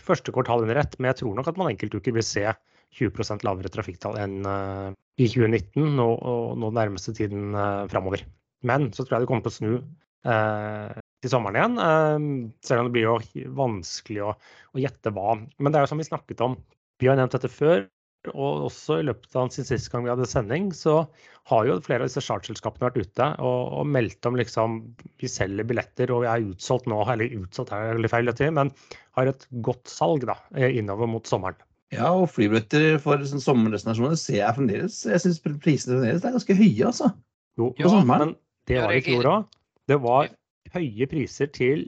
første 0.04 0.34
kvartal 0.36 0.66
under 0.66 0.82
ett, 0.82 0.98
men 1.00 1.14
jeg 1.14 1.22
tror 1.22 1.38
nok 1.38 1.48
at 1.48 1.60
man 1.62 1.70
enkeltuker 1.72 2.12
vil 2.12 2.26
se 2.28 2.44
20 2.96 3.44
lavere 3.46 3.72
trafikktall 3.72 4.20
enn 4.22 4.46
uh, 4.48 4.92
i 5.20 5.28
2019 5.32 6.00
og, 6.04 6.16
og 6.20 6.60
nå 6.60 6.72
nærmeste 6.76 7.14
tiden 7.16 7.56
uh, 7.56 7.88
framover. 7.92 8.26
Men 8.66 8.90
så 8.92 9.04
tror 9.04 9.18
jeg 9.18 9.26
det 9.26 9.32
kommer 9.32 9.46
til 9.46 9.54
å 9.54 9.60
snu 9.60 9.74
uh, 10.28 11.02
til 11.24 11.32
sommeren 11.32 11.60
igjen. 11.60 11.80
Uh, 11.80 12.54
selv 12.66 12.84
om 12.84 12.90
det 12.90 12.96
blir 12.98 13.10
jo 13.10 13.50
vanskelig 13.58 14.24
å, 14.26 14.32
å, 14.36 14.80
gjette 14.82 15.14
hva. 15.16 15.36
Men 15.60 15.72
det 15.72 15.80
er 15.80 15.86
jo 15.86 15.94
som 15.94 16.02
vi 16.02 16.08
snakket 16.08 16.44
om, 16.46 16.58
vi 17.02 17.12
har 17.12 17.20
nevnt 17.20 17.36
dette 17.38 17.52
før. 17.52 17.86
Og 18.34 18.66
også 18.72 18.98
i 18.98 19.06
løpet 19.06 19.36
av 19.38 19.52
sin 19.54 19.68
siste 19.68 19.92
gang 19.94 20.02
vi 20.08 20.10
hadde 20.10 20.26
sending, 20.26 20.72
så 20.74 21.04
har 21.52 21.68
jo 21.68 21.76
flere 21.86 22.02
av 22.02 22.10
disse 22.10 22.24
chartselskapene 22.26 22.88
vært 22.88 22.98
ute 22.98 23.28
og, 23.38 23.60
og, 23.78 23.84
meldt 23.86 24.26
om 24.26 24.40
liksom 24.40 24.80
vi 25.22 25.30
selger 25.30 25.68
billetter 25.70 26.10
og 26.10 26.24
vi 26.24 26.32
er 26.32 26.48
utsolgt 26.48 26.90
nå, 26.90 27.04
eller 27.14 27.38
utsolgt 27.38 27.76
er 27.78 27.94
veldig 28.00 28.10
feil, 28.10 28.34
men 28.58 28.74
har 29.20 29.30
et 29.30 29.46
godt 29.68 29.94
salg 29.94 30.26
da, 30.26 30.40
innover 30.58 31.12
mot 31.12 31.30
sommeren. 31.30 31.62
Ja, 31.96 32.12
og 32.14 32.30
flybilletter 32.34 32.98
for 33.04 33.22
sånn 33.28 33.44
sommerdestinasjoner 33.44 34.18
ser 34.20 34.42
jeg 34.42 34.58
fremdeles 34.58 34.98
Jeg 35.08 35.22
syns 35.24 35.42
prisene 35.44 35.98
fremdeles 35.98 36.26
er 36.26 36.36
ganske 36.36 36.58
høye, 36.60 36.90
altså. 36.92 37.12
Jo, 37.60 37.72
ja, 37.80 37.92
men 38.04 38.36
det 38.68 38.82
var 38.84 38.96
i 38.96 39.04
fjor 39.06 39.30
òg. 39.32 39.54
Det 39.86 40.00
var 40.02 40.32
høye 40.76 41.08
priser 41.08 41.52
til 41.54 41.86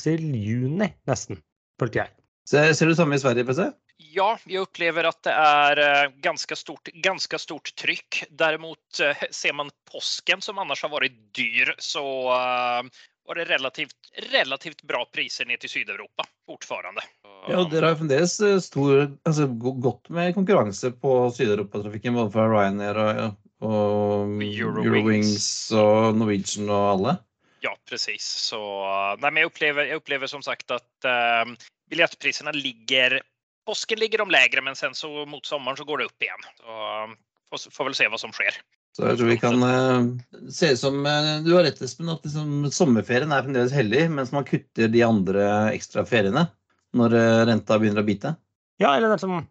si, 0.00 0.16
juni, 0.16 0.88
nesten, 1.10 1.38
følte 1.80 2.02
jeg. 2.02 2.14
Ser, 2.50 2.72
ser 2.74 2.88
du 2.88 2.94
det 2.94 2.98
samme 2.98 3.18
i 3.18 3.22
Sverige, 3.22 3.46
PC? 3.46 3.68
Ja, 4.10 4.32
jeg 4.48 4.64
opplever 4.64 5.06
at 5.10 5.20
det 5.26 5.32
er 5.36 5.80
eh, 5.84 6.12
ganske 6.24 6.56
stort, 6.58 6.88
ganske 7.04 7.38
stort 7.38 7.70
trykk. 7.78 8.22
Derimot 8.40 9.02
eh, 9.04 9.26
ser 9.30 9.54
man 9.54 9.70
påsken, 9.90 10.42
som 10.42 10.58
ellers 10.58 10.82
har 10.82 10.90
vært 10.90 11.18
dyr, 11.36 11.74
så 11.78 12.02
uh, 12.32 13.04
var 13.30 13.38
det 13.38 13.44
relativt, 13.44 13.96
relativt 14.32 14.82
bra 14.82 15.04
priser 15.14 15.46
ned 15.46 15.60
til 15.62 15.70
Syd-Europa 15.70 16.24
fortfarande. 16.50 17.04
Ja, 17.46 17.60
og 17.60 17.68
dere 17.70 17.92
har 17.92 17.98
fremdeles 18.00 18.32
stor, 18.64 19.04
altså, 19.28 19.46
godt 19.46 20.10
med 20.10 20.34
konkurranse 20.34 20.90
på 20.98 21.12
Syd-Europatrafikken, 21.36 22.16
både 22.18 22.32
fra 22.34 22.48
Ryanair 22.50 22.98
og, 22.98 23.36
og 23.62 24.34
Eurowings. 24.42 24.82
Eurowings 24.82 25.46
og 25.78 26.18
Norwegian 26.18 26.72
og 26.74 26.88
alle? 26.96 27.14
Ja, 27.62 27.76
precis. 27.86 28.26
Så, 28.50 28.58
nei, 29.22 29.30
men 29.30 29.44
jeg 29.44 29.52
opplever, 29.52 29.86
jeg 29.92 30.02
opplever 30.02 30.32
som 30.32 30.42
sagt 30.42 30.74
at 30.74 31.06
uh, 31.06 31.54
billettprisene 31.92 32.56
ligger 32.58 33.20
Påsken 33.68 34.00
ligger 34.00 34.24
de 34.24 34.32
lägre, 34.32 34.62
men 34.64 34.74
sen 34.74 34.94
så 34.96 35.26
mot 35.28 35.46
sommeren 35.46 35.76
så 35.78 35.84
går 35.86 36.00
det 36.00 36.06
opp 36.08 36.24
igjen. 36.24 36.46
Så 36.58 36.76
får, 37.52 37.66
får 37.76 37.86
vel 37.90 37.96
se 37.98 38.06
hva 38.10 38.18
som 38.18 38.32
skjer. 38.34 38.56
Så 38.96 39.06
jeg 39.06 39.20
tror 39.20 39.30
vi 39.30 39.38
kan 39.38 39.62
uh, 39.62 40.08
se 40.50 40.72
ut 40.74 40.80
som 40.80 40.98
uh, 41.06 41.38
Du 41.44 41.52
har 41.54 41.64
rett, 41.66 41.78
Espen, 41.84 42.10
at 42.10 42.24
liksom, 42.26 42.66
sommerferien 42.74 43.30
er 43.30 43.44
fremdeles 43.46 43.74
hellig, 43.74 44.08
mens 44.10 44.32
man 44.34 44.46
kutter 44.48 44.90
de 44.90 45.04
andre 45.06 45.46
ekstra 45.76 46.04
feriene 46.08 46.48
når 46.98 47.14
uh, 47.14 47.42
renta 47.46 47.78
begynner 47.78 48.02
å 48.02 48.08
bite? 48.08 48.34
Ja, 48.82 48.96
eller 48.96 49.12
det 49.12 49.20
er, 49.22 49.44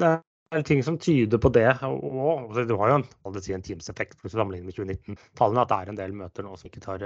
det 0.00 0.12
er 0.56 0.64
ting 0.64 0.80
som 0.86 0.96
tyder 1.02 1.42
på 1.42 1.50
det. 1.52 1.68
Og, 1.84 2.54
du 2.56 2.72
har 2.80 2.92
jo 2.94 3.00
en, 3.02 3.06
en 3.28 3.66
Teams-effekt 3.66 4.16
for 4.22 4.32
sammenlignet 4.32 4.70
med 4.70 4.78
2019-tallene, 4.78 5.66
at 5.66 5.72
det 5.72 5.80
er 5.80 5.92
en 5.92 6.00
del 6.00 6.16
møter 6.16 6.46
nå 6.46 6.56
som 6.56 6.70
ikke 6.70 6.84
tar, 6.86 7.04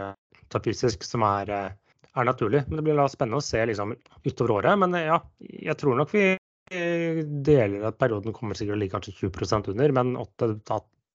tar 0.53 0.63
fysisk, 0.63 1.03
som 1.09 1.25
er, 1.27 1.51
er, 1.51 2.29
naturlig. 2.29 2.63
Men 2.69 2.79
det 2.79 2.87
blir 2.87 3.03
spennende 3.11 3.41
å 3.41 3.45
se 3.45 3.65
liksom, 3.73 3.97
utover 4.29 4.61
året. 4.61 4.79
Men 4.85 4.95
ja, 5.01 5.19
jeg 5.41 5.79
tror 5.81 5.99
nok 5.99 6.15
vi 6.15 6.29
deler 6.71 7.89
at 7.89 7.99
perioden 8.01 8.37
kommer 8.37 8.57
sikkert 8.57 8.77
å 8.77 8.83
ligge 8.85 8.95
kanskje 8.95 9.17
20% 9.25 9.73
under, 9.73 9.97
men 9.97 10.15
8 10.21 10.53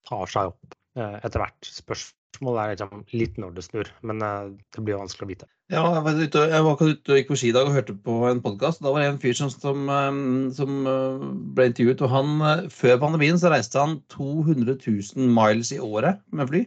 tar 0.08 0.32
seg 0.32 0.54
opp 0.54 0.76
eh, 1.00 1.18
etter 1.20 1.44
hvert. 1.44 1.70
Spørsmålet 1.70 2.62
er 2.62 2.74
liksom 2.74 3.06
litt 3.20 3.40
når 3.42 3.56
det 3.58 3.66
snur, 3.66 3.92
men 4.06 4.24
eh, 4.26 4.52
det 4.76 4.84
blir 4.86 5.00
vanskelig 5.00 5.28
å 5.28 5.32
vite. 5.32 5.50
Ja, 5.70 5.84
jeg 5.94 6.02
var 6.06 6.18
ute, 6.18 6.44
jeg 6.50 6.66
var 6.66 6.82
ute 6.82 7.14
og 7.14 7.20
gikk 7.20 7.30
på 7.30 7.38
ski 7.38 7.52
i 7.52 7.54
dag 7.54 7.70
og 7.70 7.76
hørte 7.78 7.96
på 8.08 8.16
en 8.30 8.42
podkast. 8.42 8.82
Da 8.82 8.94
var 8.94 9.04
det 9.04 9.12
en 9.12 9.22
fyr 9.22 9.38
som, 9.38 9.52
som, 9.54 9.86
eh, 9.94 10.20
som, 10.58 10.82
ble 11.56 11.70
intervjuet. 11.72 12.04
og 12.06 12.14
han, 12.16 12.36
Før 12.74 13.00
pandemien 13.06 13.40
så 13.42 13.54
reiste 13.54 13.82
han 13.82 14.00
200 14.16 14.80
000 14.80 15.32
miles 15.38 15.74
i 15.76 15.82
året 15.84 16.22
med 16.34 16.52
fly. 16.52 16.66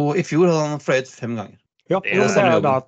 Og 0.00 0.16
i 0.16 0.24
fjor 0.24 0.48
hadde 0.48 0.70
han 0.74 0.84
fløyet 0.84 1.10
fem 1.12 1.36
ganger. 1.36 1.58
Ja, 1.90 1.98
det 2.04 2.16
er, 2.40 2.60
da, 2.64 2.78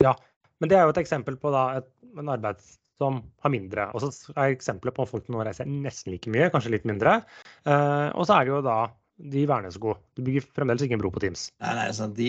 ja. 0.00 0.14
men 0.62 0.70
det 0.70 0.78
er 0.78 0.86
jo 0.86 0.94
et 0.94 1.02
eksempel 1.02 1.36
på 1.36 1.50
da, 1.52 1.66
et, 1.82 1.88
en 2.16 2.30
arbeids 2.32 2.78
som 3.02 3.20
har 3.42 3.52
mindre. 3.52 3.88
Og 3.94 4.04
så 4.04 4.34
er 4.36 4.54
eksempelet 4.54 4.96
på 4.96 5.06
folk 5.08 5.26
som 5.26 5.36
nå 5.36 5.44
reiser 5.46 5.68
nesten 5.68 6.14
like 6.14 6.30
mye, 6.32 6.50
kanskje 6.52 6.74
litt 6.76 6.86
mindre. 6.88 7.18
Eh, 7.66 8.08
og 8.14 8.28
så 8.28 8.38
er 8.38 8.46
det 8.46 8.54
jo 8.54 8.60
da 8.64 8.78
de 9.16 9.44
Værnesko. 9.46 9.94
Du 10.16 10.22
bygger 10.26 10.46
fremdeles 10.56 10.82
ikke 10.82 10.96
en 10.98 11.02
bro 11.02 11.10
på 11.14 11.22
Teams. 11.22 11.46
Nei, 11.62 11.72
nei, 11.78 11.88
sant. 11.94 12.16
De, 12.18 12.28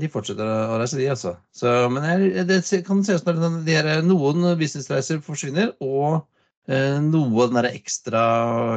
de 0.00 0.10
fortsetter 0.12 0.44
å 0.44 0.78
reise, 0.80 0.98
de, 1.00 1.08
altså. 1.12 1.34
Så, 1.56 1.72
men 1.92 2.04
jeg, 2.04 2.46
det 2.50 2.60
kan 2.86 3.02
se 3.06 3.16
ut 3.16 3.24
som 3.24 3.32
at 3.32 4.04
noen 4.04 4.48
businessreiser 4.60 5.22
forsvinner, 5.24 5.72
og 5.84 6.26
eh, 6.68 6.98
noe 7.02 7.46
av 7.46 7.52
den 7.52 7.60
der 7.62 7.70
ekstra 7.72 8.22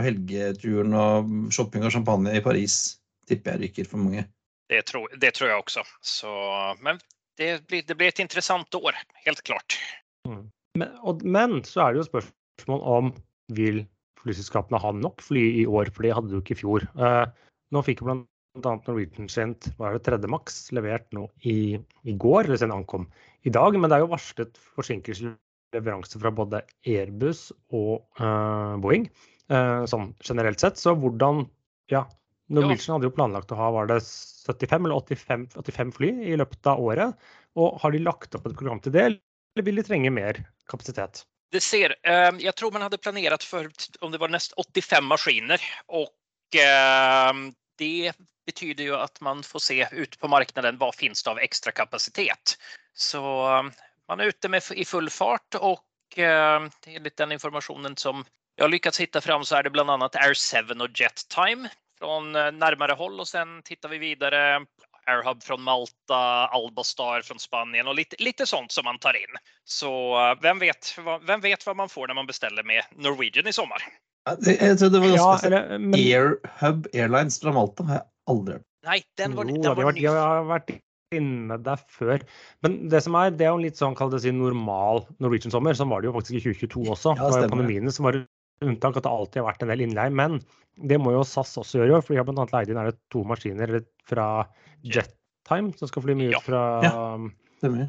helgeturen 0.06 0.96
og 0.96 1.36
shopping 1.56 1.86
og 1.86 1.96
champagne 1.96 2.38
i 2.38 2.44
Paris 2.46 2.80
tipper 3.30 3.58
jeg 3.58 3.68
ryker 3.68 3.92
for 3.92 4.02
mange. 4.02 4.26
Det 4.70 4.84
tror, 4.86 5.10
det 5.18 5.34
tror 5.36 5.52
jeg 5.52 5.64
også. 5.64 5.86
Så, 6.06 6.32
men 6.86 7.02
det 7.42 7.54
blir, 7.68 7.84
det 7.88 7.98
blir, 7.98 8.14
et 8.14 8.22
interessant 8.24 8.76
år, 8.78 8.98
helt 9.26 9.42
klart. 9.48 9.78
Mm. 10.28 10.48
Men, 10.78 10.92
og, 11.02 11.24
men, 11.26 11.60
så 11.68 11.88
er 11.88 11.94
det 11.94 12.04
jo 12.04 12.10
spørsmål 12.12 12.84
om 12.96 13.14
vil 13.58 13.84
flyselskapene 14.20 14.80
ha 14.84 14.92
nok 14.94 15.24
fly 15.24 15.42
i 15.62 15.66
år, 15.66 15.90
for 15.96 16.06
det 16.06 16.16
hadde 16.16 16.32
du 16.32 16.42
ikke 16.42 16.58
i 16.58 16.60
fjor. 16.60 16.86
Eh, 17.00 17.48
nå 17.74 17.84
fikk 17.86 18.04
bl.a. 18.06 18.24
Norwegian 18.60 19.30
sendt 19.32 19.70
hva 19.78 19.90
er 19.90 19.98
det, 19.98 20.06
tredje 20.08 20.32
maks 20.32 20.62
levert 20.76 21.08
nå 21.16 21.28
i, 21.48 21.78
i 22.04 22.16
går, 22.18 22.48
eller 22.48 22.60
siden 22.60 22.76
ankom 22.76 23.08
i 23.48 23.54
dag. 23.54 23.78
Men 23.78 23.92
det 23.92 24.00
er 24.00 24.06
jo 24.06 24.14
varslet 24.14 24.60
forsinkelser 24.76 25.36
leveranse 25.76 26.20
fra 26.22 26.32
både 26.34 26.64
Airbus 26.88 27.50
og 27.78 28.02
uh, 28.22 28.76
Boeing, 28.82 29.06
uh, 29.54 29.86
sånn 29.90 30.14
generelt 30.26 30.62
sett. 30.62 30.82
Så 30.82 30.96
hvordan 30.98 31.46
Ja, 31.90 32.04
Norwegian 32.54 32.98
hadde 32.98 33.10
jo 33.10 33.14
planlagt 33.14 33.52
å 33.54 33.58
ha 33.58 33.70
var 33.74 33.90
det 33.90 34.00
75 34.02 34.86
eller 34.86 35.02
85, 35.02 35.48
85 35.58 35.92
fly 35.98 36.10
i 36.34 36.38
løpet 36.38 36.70
av 36.70 36.82
året. 36.82 37.28
Og 37.58 37.78
har 37.82 37.94
de 37.94 38.02
lagt 38.02 38.38
opp 38.38 38.46
et 38.46 38.56
program 38.56 38.82
til 38.82 38.94
det, 38.94 39.06
eller 39.10 39.66
vil 39.66 39.82
de 39.82 39.86
trenge 39.86 40.12
mer 40.14 40.42
kapasitet? 40.70 41.24
Det 41.54 41.62
ser, 41.66 41.96
eh, 42.06 42.32
jag 42.46 42.56
tror 42.56 42.72
man 42.72 42.86
hadde 42.86 43.02
planert 43.02 43.44
for 43.44 43.70
om 44.06 44.12
det 44.12 44.20
var 44.22 44.30
nest 44.30 44.54
85 44.58 45.06
maskiner 45.10 45.62
og 45.88 46.10
det 46.52 48.14
betyder 48.46 48.84
jo 48.84 48.98
at 48.98 49.22
man 49.22 49.44
får 49.46 49.60
se 49.60 49.88
ut 49.92 50.18
på 50.20 50.32
marknaden 50.32 50.80
hva 50.82 50.92
finns 50.96 51.24
det 51.24 51.32
av 51.32 51.40
extra 51.44 51.72
kapacitet. 51.72 52.58
Så 52.98 53.22
eh, 53.22 53.70
man 54.10 54.20
er 54.20 54.34
ute 54.34 54.50
med 54.50 54.72
i 54.76 54.86
full 54.86 55.10
fart 55.14 55.60
og 55.60 55.86
enligt 56.18 57.18
den 57.22 57.36
informasjonen 57.36 57.94
som 58.02 58.24
jeg 58.58 58.64
har 58.66 58.72
lyckats 58.74 59.00
hitta 59.00 59.22
fram 59.22 59.46
så 59.46 59.60
er 59.60 59.70
det 59.70 59.80
annat 59.80 60.18
Air 60.18 60.34
7 60.34 60.74
og 60.74 60.90
JetTime 61.00 61.70
från 62.00 62.32
närmare 62.32 62.92
håll 62.92 63.20
och 63.20 63.28
sen 63.28 63.62
tittar 63.64 63.90
vi 63.90 63.98
videre 63.98 64.66
Airhub 65.06 65.44
fra 65.44 65.58
Malta, 65.58 66.48
Albastar 66.48 67.22
fra 67.22 67.40
Spanien 67.40 67.88
og 67.88 67.96
litt, 67.96 68.14
litt 68.20 68.42
sånt 68.48 68.72
som 68.72 68.86
man 68.86 69.00
tar 69.00 69.18
inn. 69.18 69.40
Så 69.66 69.92
vem 70.42 70.60
hvem 70.60 70.68
vet, 70.68 70.92
hvem 71.26 71.42
vet 71.42 71.66
hva 71.66 71.74
man 71.74 71.90
får 71.90 72.10
når 72.10 72.20
man 72.20 72.30
bestiller 72.30 72.64
med 72.64 72.84
Norwegian 72.96 73.48
i 73.48 73.54
sommer? 73.54 73.86
Jeg 74.46 74.78
tror 74.80 74.94
det 74.94 75.02
var 75.04 75.16
ja, 75.16 75.30
spesielt 75.38 75.74
men... 75.86 75.98
Airhub 76.00 76.88
Airlines 76.94 77.40
fra 77.42 77.54
Malta 77.56 77.86
har 77.88 78.00
jeg 78.00 78.08
aldri 78.34 78.58
hørt. 78.60 78.68
Nei, 78.88 79.00
den 79.20 79.36
var, 79.36 79.50
den 79.50 79.66
var 79.68 79.96
ny. 79.96 80.04
De 80.04 80.14
har 80.14 80.46
vært 80.48 80.72
inne 81.16 81.58
der 81.66 81.82
før. 81.90 82.24
Men 82.66 82.78
det 82.92 83.02
som 83.06 83.18
er, 83.18 83.34
det 83.36 83.48
er 83.48 83.54
jo 83.54 83.64
litt 83.64 83.80
sånn 83.80 83.98
kall 83.98 84.12
det 84.14 84.22
si, 84.24 84.34
normal 84.36 85.04
Norwegian-sommer. 85.24 85.78
Sånn 85.78 85.92
var 85.92 86.04
det 86.04 86.10
jo 86.10 86.16
faktisk 86.16 86.38
i 86.38 86.44
2022 86.46 86.86
også. 86.96 87.16
Ja, 87.18 87.32
det 87.34 87.44
var 87.44 87.54
pandemien 87.56 87.94
som 87.94 88.08
var 88.08 88.20
unntak, 88.66 89.00
at 89.00 89.06
det 89.06 89.12
alltid 89.12 89.42
har 89.42 89.50
vært 89.50 89.66
en 89.66 89.74
del 89.74 89.86
innleie. 89.88 90.14
Men 90.14 90.40
det 90.90 91.00
må 91.02 91.14
jo 91.16 91.26
SAS 91.28 91.56
også 91.60 91.82
gjøre, 91.82 92.02
for 92.06 92.16
de 92.16 92.22
har 92.22 92.28
bl.a. 92.30 92.48
leid 92.54 92.72
inn 92.72 92.82
to 93.14 93.24
maskiner 93.28 93.80
fra 94.10 94.30
JetTime, 94.86 95.74
som 95.80 95.92
skal 95.92 96.06
fly 96.06 96.18
mye 96.20 96.36
ut 96.36 96.46
fra, 96.46 96.64
ja, 96.86 97.06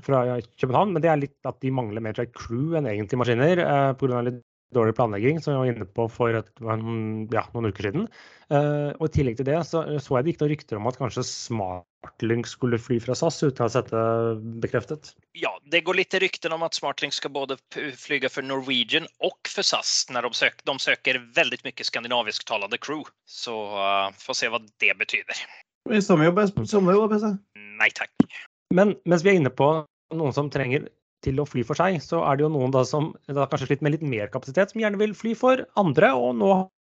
fra 0.07 0.23
København. 0.63 0.95
Men 0.97 1.05
det 1.05 1.13
er 1.13 1.25
litt 1.27 1.51
at 1.51 1.61
de 1.63 1.75
mangler 1.75 2.05
mer 2.05 2.25
crew 2.35 2.79
enn 2.79 2.89
egentlig 2.91 3.21
maskiner, 3.21 3.67
eh, 3.67 3.91
pga. 4.01 4.25
litt 4.27 4.41
dårlig 4.75 4.95
planlegging, 4.99 5.41
som 5.43 5.55
jeg 5.55 5.61
var 5.61 5.71
inne 5.73 5.87
på 5.99 6.07
for 6.13 6.37
et, 6.39 6.51
ja, 6.61 7.43
noen 7.55 7.71
uker 7.71 7.89
siden. 7.89 8.07
Uh, 8.51 8.91
og 8.99 9.07
I 9.07 9.13
tillegg 9.15 9.39
til 9.39 9.47
det 9.47 9.61
så, 9.67 9.83
så 10.03 10.17
jeg 10.19 10.27
det 10.27 10.33
gikk 10.33 10.41
noen 10.43 10.53
rykter 10.53 10.79
om 10.81 10.89
at 10.91 10.99
kanskje 10.99 11.25
Smartlink 11.27 12.49
skulle 12.51 12.81
fly 12.83 12.99
fra 13.03 13.15
SAS, 13.19 13.39
uten 13.45 13.63
å 13.63 13.69
ha 13.69 13.73
sett 13.75 13.91
det 13.93 14.05
bekreftet. 14.63 15.13
Ja, 15.39 15.53
det 15.71 15.85
går 15.87 16.01
litt 16.01 16.17
rykter 16.23 16.55
om 16.55 16.67
at 16.67 16.79
Smartlink 16.79 17.15
skal 17.15 17.35
både 17.35 17.59
flyge 17.99 18.31
for 18.33 18.47
Norwegian 18.47 19.09
og 19.27 19.39
for 19.51 19.67
SAS. 19.67 20.05
når 20.11 20.29
De 20.29 20.43
søker, 20.43 20.67
de 20.67 20.77
søker 20.83 21.23
veldig 21.39 21.63
mye 21.67 21.89
skandinavisktalende 21.91 22.81
crew. 22.83 23.05
Så 23.27 23.57
uh, 23.75 24.11
får 24.23 24.43
se 24.43 24.53
hva 24.53 24.63
det 24.83 24.95
betyr. 25.03 25.27
Sommerjobb, 26.03 26.43
sommerjobb, 26.69 27.19
Nei 27.81 27.89
takk. 27.97 28.13
Men 28.75 28.95
mens 29.09 29.25
vi 29.27 29.33
er 29.33 29.41
inne 29.41 29.51
på 29.51 29.71
noen 30.15 30.35
som 30.35 30.51
trenger 30.53 30.89
til 31.25 31.41
å 31.41 31.47
fly 31.49 31.65
for 31.67 31.79
seg, 31.79 31.99
så 32.05 32.23
er 32.27 32.39
det 32.39 32.47
jo 32.47 32.53
noen 32.55 32.73
da 32.75 32.83
som 32.89 33.11
da 33.29 33.47
kanskje 33.49 33.71
sliter 33.71 33.87
med 33.87 33.97
litt 33.97 34.07
mer 34.07 34.31
kapasitet, 34.33 34.73
som 34.73 34.83
gjerne 34.83 35.01
vil 35.01 35.17
fly 35.17 35.35
for 35.39 35.65
andre, 35.81 36.13
og 36.17 36.37
nå 36.41 36.53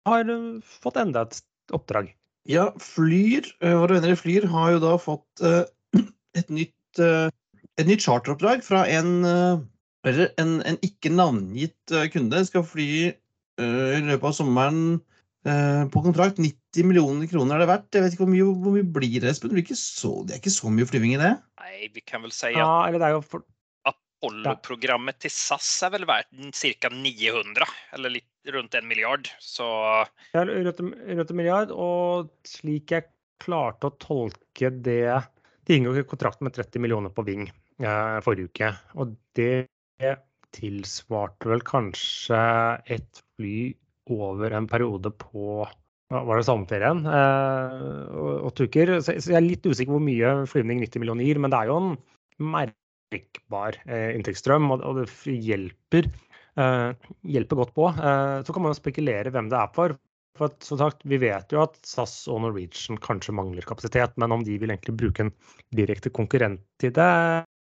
har 0.07 0.29
uh, 0.29 0.75
fått 0.83 0.99
enda 1.01 1.25
et 1.27 1.41
oppdrag. 1.75 2.11
Ja, 2.49 2.69
Flyr, 2.83 3.47
uh, 3.63 3.75
våre 3.83 3.97
venner 3.97 4.15
i 4.15 4.19
Flyr 4.19 4.47
har 4.51 4.73
jo 4.75 4.81
da 4.83 4.95
fått 5.01 5.45
uh, 5.45 5.63
et 6.39 6.49
nytt, 6.51 6.73
et 6.99 7.87
nytt 7.87 8.03
charteroppdrag 8.05 8.61
fra 8.65 8.83
en, 8.89 9.23
eller 10.05 10.27
en, 10.41 10.51
en 10.65 10.77
ikke 10.85 11.09
navngitt 11.13 11.93
kunde. 12.13 12.41
Skal 12.45 12.65
fly 12.65 12.87
i 13.13 14.01
løpet 14.05 14.27
av 14.29 14.35
sommeren 14.37 14.79
på 15.93 16.03
kontrakt. 16.05 16.41
90 16.41 16.89
millioner 16.89 17.29
kroner 17.29 17.57
er 17.57 17.63
det 17.63 17.69
verdt. 17.69 17.89
Jeg 17.93 18.05
vet 18.05 18.15
ikke 18.15 18.25
hvor 18.25 18.33
mye, 18.33 18.49
hvor 18.65 18.75
mye 18.77 18.89
blir 18.97 19.15
det, 19.21 19.29
Espen? 19.29 19.49
Det, 19.49 19.57
blir 19.57 19.65
ikke 19.65 19.79
så, 19.79 20.13
det 20.25 20.35
er 20.35 20.41
ikke 20.41 20.53
så 20.53 20.73
mye 20.73 20.89
flyving 20.89 21.15
i 21.15 21.21
det? 21.21 21.31
Nei, 21.61 21.89
vi 21.93 22.05
kan 22.05 22.25
vel 22.25 22.33
si 22.33 22.49
at 22.51 22.57
Ja, 22.61 22.71
eller 22.87 23.01
det 23.01 23.09
er 23.09 23.17
jo 23.17 23.23
for, 23.25 23.45
Apollo-programmet 24.23 25.19
til 25.19 25.31
SAS 25.33 25.67
er 25.83 25.91
vel 25.97 26.05
verdt 26.07 26.31
ca. 26.55 26.89
900, 26.93 27.65
eller 27.97 28.13
litt 28.15 28.53
rundt 28.55 28.75
en 28.75 28.87
milliard. 28.87 29.27
Så 29.39 29.65
Ja, 30.33 30.45
rundt 30.47 30.79
en 30.79 30.93
rundt 30.93 31.33
en 31.33 31.39
milliard. 31.39 31.73
Og 31.75 32.31
slik 32.47 32.91
jeg 32.95 33.09
klarte 33.43 33.89
å 33.89 33.97
tolke 33.99 34.71
det 34.71 35.11
De 35.67 35.75
inngikk 35.75 36.09
kontrakt 36.11 36.41
med 36.43 36.55
30 36.55 36.79
millioner 36.83 37.11
på 37.11 37.23
Ving 37.23 37.45
eh, 37.47 38.17
forrige 38.23 38.51
uke. 38.51 38.71
Og 38.99 39.15
det 39.35 39.67
tilsvarte 40.53 41.49
vel 41.49 41.63
kanskje 41.65 42.39
et 42.91 43.23
fly 43.35 43.73
over 44.11 44.51
en 44.51 44.67
periode 44.67 45.11
på 45.15 45.63
var 46.13 46.37
det 46.37 46.45
sommerferien 46.45 46.99
eh, 47.09 47.77
og, 48.19 48.51
og. 48.51 48.59
Så, 48.59 49.15
så 49.17 49.31
jeg 49.31 49.39
er 49.39 49.45
litt 49.47 49.65
usikker 49.65 49.95
hvor 49.95 50.03
mye 50.03 50.43
flyvning 50.51 50.83
90 50.83 51.01
millioner 51.01 51.25
gir, 51.25 51.39
men 51.41 51.49
det 51.49 51.61
er 51.63 51.71
jo 51.71 51.79
en 51.79 51.95
merkbar 52.43 52.82
eh, 53.19 54.09
inntektsstrøm, 54.15 54.71
og, 54.75 54.83
det 54.99 55.07
hjelper, 55.25 56.09
eh, 56.59 57.11
hjelper 57.35 57.61
godt 57.61 57.75
på. 57.77 57.87
Eh, 57.91 58.39
så 58.45 58.55
kan 58.55 58.65
man 58.65 58.73
jo 58.73 58.79
spekulere 58.79 59.33
hvem 59.33 59.51
det 59.51 59.59
er 59.59 59.71
for. 59.75 59.95
For 60.33 60.49
at, 60.49 60.57
som 60.65 60.79
sagt, 60.81 61.03
Vi 61.05 61.19
vet 61.21 61.51
jo 61.53 61.61
at 61.61 61.75
SAS 61.85 62.23
og 62.31 62.41
Norwegian 62.41 62.97
kanskje 62.97 63.35
mangler 63.37 63.65
kapasitet, 63.69 64.15
men 64.17 64.33
om 64.33 64.45
de 64.45 64.57
vil 64.57 64.73
egentlig 64.73 64.95
bruke 64.97 65.27
en 65.27 65.33
direkte 65.77 66.09
konkurrent 66.09 66.63
til 66.81 66.93
det, 66.95 67.09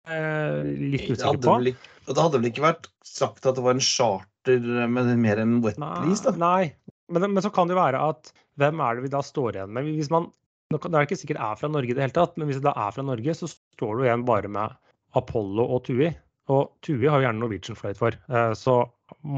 litt 0.08 1.08
Det 1.08 1.18
usikker 1.18 1.42
på. 1.44 1.58
vel 1.58 1.74
ikke, 1.74 1.92
og 2.08 2.16
det 2.16 2.24
hadde 2.24 2.40
vel 2.40 2.50
ikke 2.50 2.64
vært 2.64 2.88
sagt 3.08 3.46
at 3.48 3.56
det 3.56 3.64
var 3.64 3.76
en 3.76 3.84
charter 3.84 4.88
med 4.92 5.12
mer 5.20 5.40
enn 5.44 5.60
wet 5.64 5.80
lease, 5.80 6.24
da? 6.24 6.34
Nei, 6.40 6.72
men, 7.12 7.28
men 7.36 7.44
så 7.44 7.52
kan 7.52 7.68
det 7.68 7.76
jo 7.76 7.82
være 7.82 8.00
at 8.00 8.32
hvem 8.60 8.82
er 8.84 8.96
det 8.96 9.06
vi 9.06 9.12
da 9.14 9.22
står 9.26 9.58
igjen 9.58 9.76
med? 9.76 9.92
Hvis 9.98 10.12
man, 10.14 10.30
det 10.74 10.92
er 10.92 11.08
ikke 11.08 11.20
sikkert 11.20 11.42
er 11.44 11.60
fra 11.60 11.70
Norge 11.72 11.92
i 11.94 11.98
det 11.98 12.06
hele 12.06 12.16
tatt, 12.16 12.36
men 12.38 12.50
hvis 12.50 12.60
det 12.60 12.68
da 12.68 12.76
er 12.86 12.96
fra 12.96 13.06
Norge, 13.06 13.36
så 13.38 13.50
står 13.52 14.00
du 14.00 14.06
igjen 14.06 14.26
bare 14.28 14.52
med 14.52 14.76
Apollo 15.20 15.66
og 15.76 15.84
Tui. 15.88 16.10
Og 16.52 16.74
Tui 16.84 17.06
har 17.08 17.22
jo 17.22 17.28
gjerne 17.28 17.40
Norwegian 17.40 17.78
fløyet 17.80 18.00
for, 18.00 18.16
eh, 18.30 18.54
så 18.58 18.82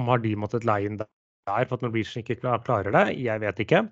har 0.10 0.24
de 0.24 0.36
måttet 0.40 0.66
leie 0.66 0.90
inn 0.90 0.98
der 0.98 1.68
for 1.70 1.78
at 1.78 1.84
Norwegian 1.86 2.24
ikke 2.24 2.40
klarer 2.66 2.92
det? 2.96 3.18
Jeg 3.22 3.42
vet 3.44 3.60
ikke. 3.62 3.84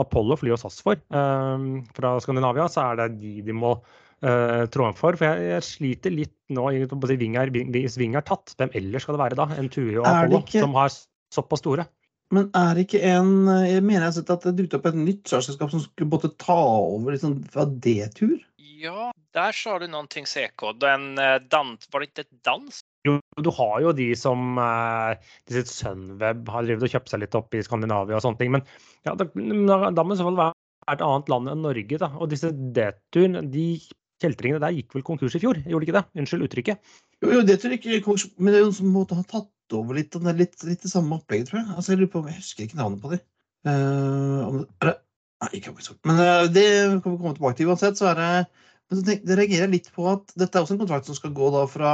Apollo 0.00 0.38
flyr 0.40 0.54
jo 0.54 0.60
SAS 0.62 0.80
for. 0.80 0.96
eh, 0.96 1.66
Fra 1.98 2.14
Skandinavia 2.24 2.68
så 2.72 2.92
er 2.92 3.02
det 3.02 3.20
de 3.20 3.42
de 3.42 3.52
må 3.52 3.74
uh, 4.22 4.64
trå 4.72 4.86
inn 4.88 4.96
for. 4.98 5.18
For 5.18 5.26
jeg, 5.26 5.48
jeg 5.50 5.66
sliter 5.66 6.14
litt 6.14 6.36
nå 6.54 6.68
hvis 6.70 7.98
Ving 7.98 8.14
er 8.16 8.22
tatt. 8.22 8.54
Hvem 8.56 8.70
ellers 8.78 9.02
skal 9.02 9.18
det 9.18 9.24
være 9.24 9.40
da 9.42 9.48
enn 9.58 9.68
Tui 9.68 9.96
og 9.98 10.06
Apollo, 10.06 10.44
ikke- 10.46 10.62
som 10.62 10.74
har 10.78 10.94
såpass 11.34 11.60
store? 11.64 11.88
Men 12.32 12.48
er 12.56 12.74
det 12.74 12.86
ikke 12.86 13.02
en 13.04 13.44
Jeg 13.68 13.82
mener 13.82 14.00
jeg 14.00 14.08
har 14.08 14.12
sett 14.16 14.30
at 14.30 14.40
det 14.46 14.56
dukket 14.56 14.78
opp 14.78 14.86
et 14.86 14.94
nytt 14.94 15.24
charterselskap 15.28 15.70
som 15.70 15.80
skulle 15.80 16.08
måtte 16.08 16.30
ta 16.38 16.56
over 16.56 17.12
liksom 17.12 17.42
fra 17.52 17.66
D-tur? 17.66 18.38
Ja, 18.82 19.10
der 19.36 19.54
sa 19.56 19.78
du 19.78 19.86
någonting 19.86 20.26
CK. 20.26 20.72
Den 20.82 21.18
eh, 21.18 21.38
dans, 21.50 21.88
var 21.92 22.02
det 22.02 22.10
ikke 22.10 22.24
et 22.26 22.34
dans? 22.46 22.80
Jo, 23.06 23.16
du 23.42 23.50
har 23.54 23.80
jo 23.82 23.92
de 23.96 24.08
som 24.18 24.58
eh, 24.62 25.30
de 25.48 25.56
sitt 25.56 25.70
Sunweb 25.70 26.50
har 26.52 26.66
drevet 26.66 26.86
og 26.86 26.92
kjøpt 26.94 27.12
seg 27.12 27.22
litt 27.22 27.38
opp 27.38 27.54
i 27.54 27.62
Skandinavia 27.64 28.18
og 28.18 28.24
sånne 28.24 28.40
ting. 28.42 28.52
Men 28.54 28.66
ja, 29.06 29.14
da, 29.18 29.26
da 29.26 30.04
må 30.04 30.12
det 30.12 30.18
i 30.18 30.22
så 30.22 30.28
fall 30.28 30.40
være 30.40 30.58
et 30.92 31.04
annet 31.06 31.32
land 31.32 31.52
enn 31.52 31.64
Norge. 31.66 31.98
da. 32.02 32.10
Og 32.18 32.30
disse 32.32 32.52
D-turene, 32.52 33.44
de 33.52 33.66
kjeltringene 34.22 34.62
der 34.62 34.76
gikk 34.76 34.96
vel 34.96 35.06
konkurs 35.06 35.38
i 35.38 35.42
fjor? 35.42 35.58
Gjorde 35.66 35.86
de 35.86 35.90
ikke 35.90 35.98
det? 35.98 36.04
Unnskyld 36.22 36.46
uttrykket. 36.48 36.92
Jo, 37.22 37.30
jo, 37.38 37.44
det 37.46 37.58
tror 37.62 37.74
jeg 37.74 38.00
ikke 38.00 38.16
Men 38.38 38.52
det 38.52 38.58
er 38.58 38.64
jo 38.64 38.70
noen 38.70 38.78
som 38.80 38.94
måtte 38.94 39.18
ha 39.18 39.26
tatt 39.26 39.78
over 39.78 39.98
litt. 39.98 40.14
av 40.18 40.26
Det 40.26 40.36
litt, 40.38 40.58
litt 40.66 40.82
det 40.82 40.90
samme 40.90 41.18
opplegget, 41.18 41.50
tror 41.50 41.62
jeg. 41.62 41.70
Altså, 41.76 41.94
jeg 41.94 42.02
lurer 42.02 42.12
på, 42.12 42.26
jeg 42.30 42.40
husker 42.42 42.66
ikke 42.66 42.80
navnet 42.82 43.02
på 43.02 43.14
dem. 43.14 43.22
om 43.66 44.58
det, 44.58 44.66
er 44.82 44.90
det, 44.90 44.96
nei, 45.42 45.50
ikke. 45.58 45.74
Men 46.10 46.18
uh, 46.22 46.50
det 46.50 46.66
kan 47.02 47.14
vi 47.14 47.18
komme 47.22 47.34
tilbake 47.38 47.58
til. 47.58 47.70
Uansett 47.70 47.98
så 47.98 48.10
er 48.12 48.20
det 48.20 48.32
Men 48.92 49.00
så 49.00 49.06
tenk, 49.08 49.22
det 49.24 49.38
reagerer 49.38 49.64
jeg 49.64 49.72
litt 49.72 49.86
på 49.94 50.04
at 50.10 50.34
dette 50.36 50.58
er 50.58 50.66
også 50.66 50.76
en 50.76 50.82
kontrakt 50.82 51.08
som 51.08 51.16
skal 51.16 51.32
gå 51.32 51.46
da 51.54 51.64
fra 51.70 51.92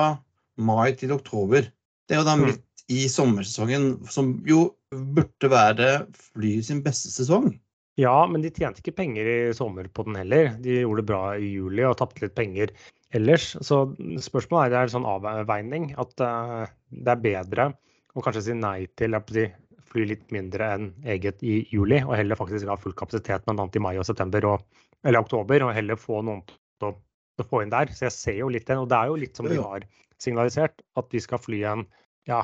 mai 0.58 0.90
til 0.98 1.14
oktober. 1.14 1.68
Det 2.11 2.16
er 2.16 2.24
jo 2.24 2.26
da 2.26 2.34
Mm. 2.34 2.48
midt 2.48 2.82
i 2.90 3.04
sommersesongen, 3.06 3.84
som 4.11 4.32
jo 4.48 4.74
burde 4.90 5.50
være 5.52 6.08
fly 6.16 6.56
sin 6.64 6.82
beste 6.82 7.12
sesong. 7.14 7.52
Ja, 7.98 8.26
men 8.26 8.42
de 8.42 8.50
tjente 8.50 8.82
ikke 8.82 8.96
penger 8.98 9.26
i 9.30 9.52
sommer 9.54 9.87
på 9.87 10.04
den 10.06 10.18
heller. 10.18 10.50
De 10.58 10.80
gjorde 10.82 11.02
det 11.02 11.06
bra 11.06 11.22
i 11.38 11.52
juli 11.54 11.87
og 11.87 11.96
tapte 11.98 12.24
litt 12.24 12.34
penger 12.34 12.74
ellers. 13.14 13.54
Så 13.62 13.94
spørsmålet 14.18 14.66
er, 14.66 14.70
det 14.70 14.78
er 14.78 14.88
en 14.88 14.94
sånn 14.96 15.08
avveining 15.14 15.94
at 15.98 16.18
eh, 16.18 16.66
det 16.90 17.14
er 17.14 17.24
bedre 17.24 17.70
å 18.14 18.22
kanskje 18.24 18.42
si 18.48 18.54
nei 18.58 18.88
til 18.98 19.14
jeg 19.14 19.26
de 19.30 19.46
flyr 19.46 19.56
fly 19.88 20.04
litt 20.04 20.30
mindre 20.34 20.66
enn 20.74 20.88
eget 21.06 21.42
i 21.46 21.62
juli, 21.72 22.02
og 22.04 22.16
heller 22.18 22.37
faktisk 22.37 22.66
ha 22.68 22.76
full 22.76 22.92
kapasitet 22.92 23.46
bl.a. 23.46 23.68
i 23.72 23.78
mai 23.80 23.94
og 23.96 24.04
september 24.04 24.44
og, 24.44 24.64
eller 25.04 25.22
oktober, 25.22 25.62
og 25.64 25.74
heller 25.76 25.96
få 25.96 26.20
noen 26.26 26.42
å, 26.87 26.93
å 27.38 27.47
få 27.47 27.62
inn 27.64 27.73
der. 27.75 27.91
Så 27.95 28.09
jeg 28.09 28.17
ser 28.17 28.38
jo 28.43 28.51
litt 28.53 28.69
den, 28.71 28.83
og 28.83 28.91
det 28.93 28.99
er 28.99 29.12
jo 29.12 29.21
litt 29.23 29.38
som 29.38 29.49
de 29.49 29.59
har 29.61 29.87
signalisert, 30.23 30.83
at 30.99 31.11
de 31.12 31.23
skal 31.23 31.41
fly 31.43 31.62
en 31.71 31.85
ja, 32.29 32.43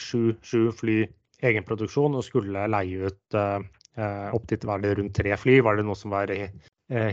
sju, 0.00 0.32
fly 0.78 1.02
egenproduksjon 1.42 2.16
og 2.16 2.24
skulle 2.26 2.66
leie 2.70 3.10
ut 3.10 3.36
eh, 3.38 4.30
opptil 4.32 4.60
til 4.60 4.70
var 4.70 4.82
det 4.82 4.94
rundt 4.98 5.14
tre 5.18 5.36
fly, 5.36 5.58
var 5.64 5.78
det 5.78 5.86
noe 5.86 5.98
som 5.98 6.14
var 6.14 6.30
eh, 6.32 6.50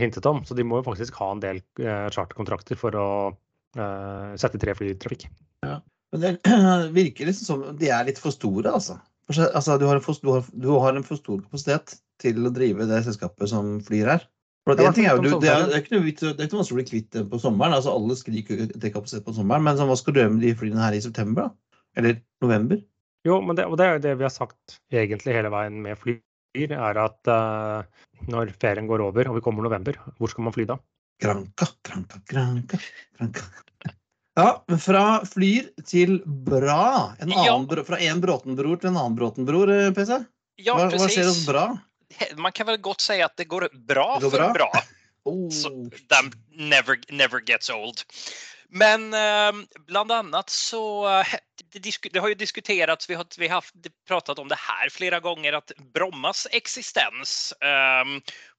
hintet 0.00 0.26
om. 0.26 0.42
Så 0.46 0.56
de 0.56 0.66
må 0.66 0.80
jo 0.80 0.88
faktisk 0.88 1.18
ha 1.20 1.32
en 1.34 1.42
del 1.42 1.62
eh, 1.82 2.08
charterkontrakter 2.14 2.78
for 2.80 2.96
å 2.96 3.08
eh, 3.30 4.32
sette 4.40 4.60
tre 4.62 4.76
fly 4.78 4.92
i 4.94 4.98
trafikk. 5.00 5.28
Men 6.10 6.24
det 6.24 6.34
virker 7.00 7.30
liksom 7.30 7.46
som 7.46 7.78
de 7.78 7.90
er 7.92 8.08
litt 8.08 8.20
for 8.22 8.34
store, 8.34 8.70
altså. 8.72 9.00
Altså 9.30 9.76
du, 9.78 9.84
har 9.86 10.00
for, 10.02 10.18
du, 10.18 10.32
har, 10.34 10.46
du 10.58 10.72
har 10.82 10.96
en 10.96 11.06
for 11.06 11.20
stor 11.20 11.38
kapasitet 11.44 12.00
til 12.20 12.42
å 12.42 12.50
drive 12.50 12.88
det 12.90 13.04
selskapet 13.06 13.52
som 13.52 13.76
flyr 13.86 14.16
her. 14.16 14.24
For 14.68 14.76
det, 14.76 14.90
ting 14.94 15.06
er 15.08 15.16
jo, 15.16 15.22
du, 15.24 15.30
det, 15.40 15.48
er, 15.50 15.66
det 15.70 15.76
er 15.78 15.82
ikke 15.82 15.94
noe 15.96 16.04
vits- 16.04 16.22
det 16.26 16.36
er 16.36 16.46
ikke 16.46 16.54
noe 16.56 16.60
vanskelig 16.60 16.76
å 16.76 16.80
bli 16.80 16.88
kvitt 16.90 17.10
det 17.16 17.22
på 17.30 17.38
sommeren. 17.40 17.74
altså 17.78 17.94
Alle 17.96 18.16
skriker 18.18 18.58
jo 18.58 18.66
etter 18.68 18.92
kapasitet 18.92 19.24
på 19.26 19.34
sommeren. 19.36 19.64
Men 19.66 19.78
så, 19.78 19.86
hva 19.88 19.96
skal 19.98 20.14
du 20.14 20.20
gjøre 20.20 20.34
med 20.34 20.44
de 20.44 20.54
flyene 20.60 20.82
her 20.84 20.96
i 20.98 21.02
september? 21.04 21.48
da? 21.48 21.80
Eller 22.00 22.20
november? 22.44 22.82
Jo, 23.26 23.40
men 23.44 23.56
det, 23.56 23.66
og 23.68 23.76
det 23.80 23.86
er 23.86 23.96
jo 23.96 24.04
det 24.04 24.12
vi 24.20 24.26
har 24.28 24.32
sagt 24.34 24.76
egentlig 24.92 25.34
hele 25.36 25.50
veien 25.52 25.80
med 25.84 25.98
fly, 26.00 26.14
er 26.60 26.98
at 26.98 27.30
uh, 27.30 27.82
når 28.32 28.52
ferien 28.60 28.88
går 28.90 29.02
over 29.04 29.28
og 29.30 29.36
vi 29.38 29.42
kommer 29.44 29.66
november, 29.66 29.98
hvor 30.18 30.32
skal 30.32 30.46
man 30.46 30.54
fly 30.56 30.64
da? 30.70 30.78
Granka, 31.20 31.68
granka, 31.86 32.20
granka, 32.30 32.78
granka. 33.18 33.44
Ja, 34.38 34.62
fra 34.80 35.02
Flyr 35.28 35.68
til 35.84 36.20
Bra. 36.24 37.12
En 37.20 37.32
annen, 37.34 37.66
ja. 37.68 37.84
Fra 37.84 37.98
en 38.00 38.22
Bråten-bror 38.22 38.80
til 38.80 38.92
en 38.92 38.96
annen 39.02 39.16
Bråten-bror, 39.18 39.72
eh, 39.74 39.90
PC. 39.96 40.20
Ja, 40.62 40.76
hva, 40.78 40.86
hva 40.94 41.08
skjer 41.10 41.28
hos. 41.28 41.42
Bra? 41.48 41.66
Man 42.36 42.52
kan 42.52 42.66
väl 42.66 42.76
gott 42.76 43.00
säga 43.00 43.24
att 43.24 43.36
det 43.36 43.44
går 43.44 43.68
bra 43.72 44.18
Det 44.20 44.24
går 44.24 44.30
för 44.30 44.38
bra. 44.38 44.52
bra. 44.52 44.72
Oh. 45.24 45.50
Så, 45.50 45.90
never, 46.50 46.98
never 47.12 47.40
gets 47.40 47.70
old. 47.70 48.00
Men 48.68 49.14
eh, 49.14 49.52
bland 49.86 50.12
annat 50.12 50.50
så 50.50 51.08
eh, 51.08 51.26
det, 51.72 51.92
det 52.12 52.18
har 52.18 52.28
ju 52.28 52.34
diskuterats, 52.34 53.10
vi 53.10 53.14
har, 53.14 53.26
vi 53.38 53.48
har 53.48 53.54
haft, 53.54 53.74
pratat 54.08 54.38
om 54.38 54.48
det 54.48 54.58
här 54.58 54.88
flera 54.88 55.20
gånger, 55.20 55.52
att 55.52 55.72
Brommas 55.94 56.46
existens, 56.50 57.52
eh, 57.52 58.04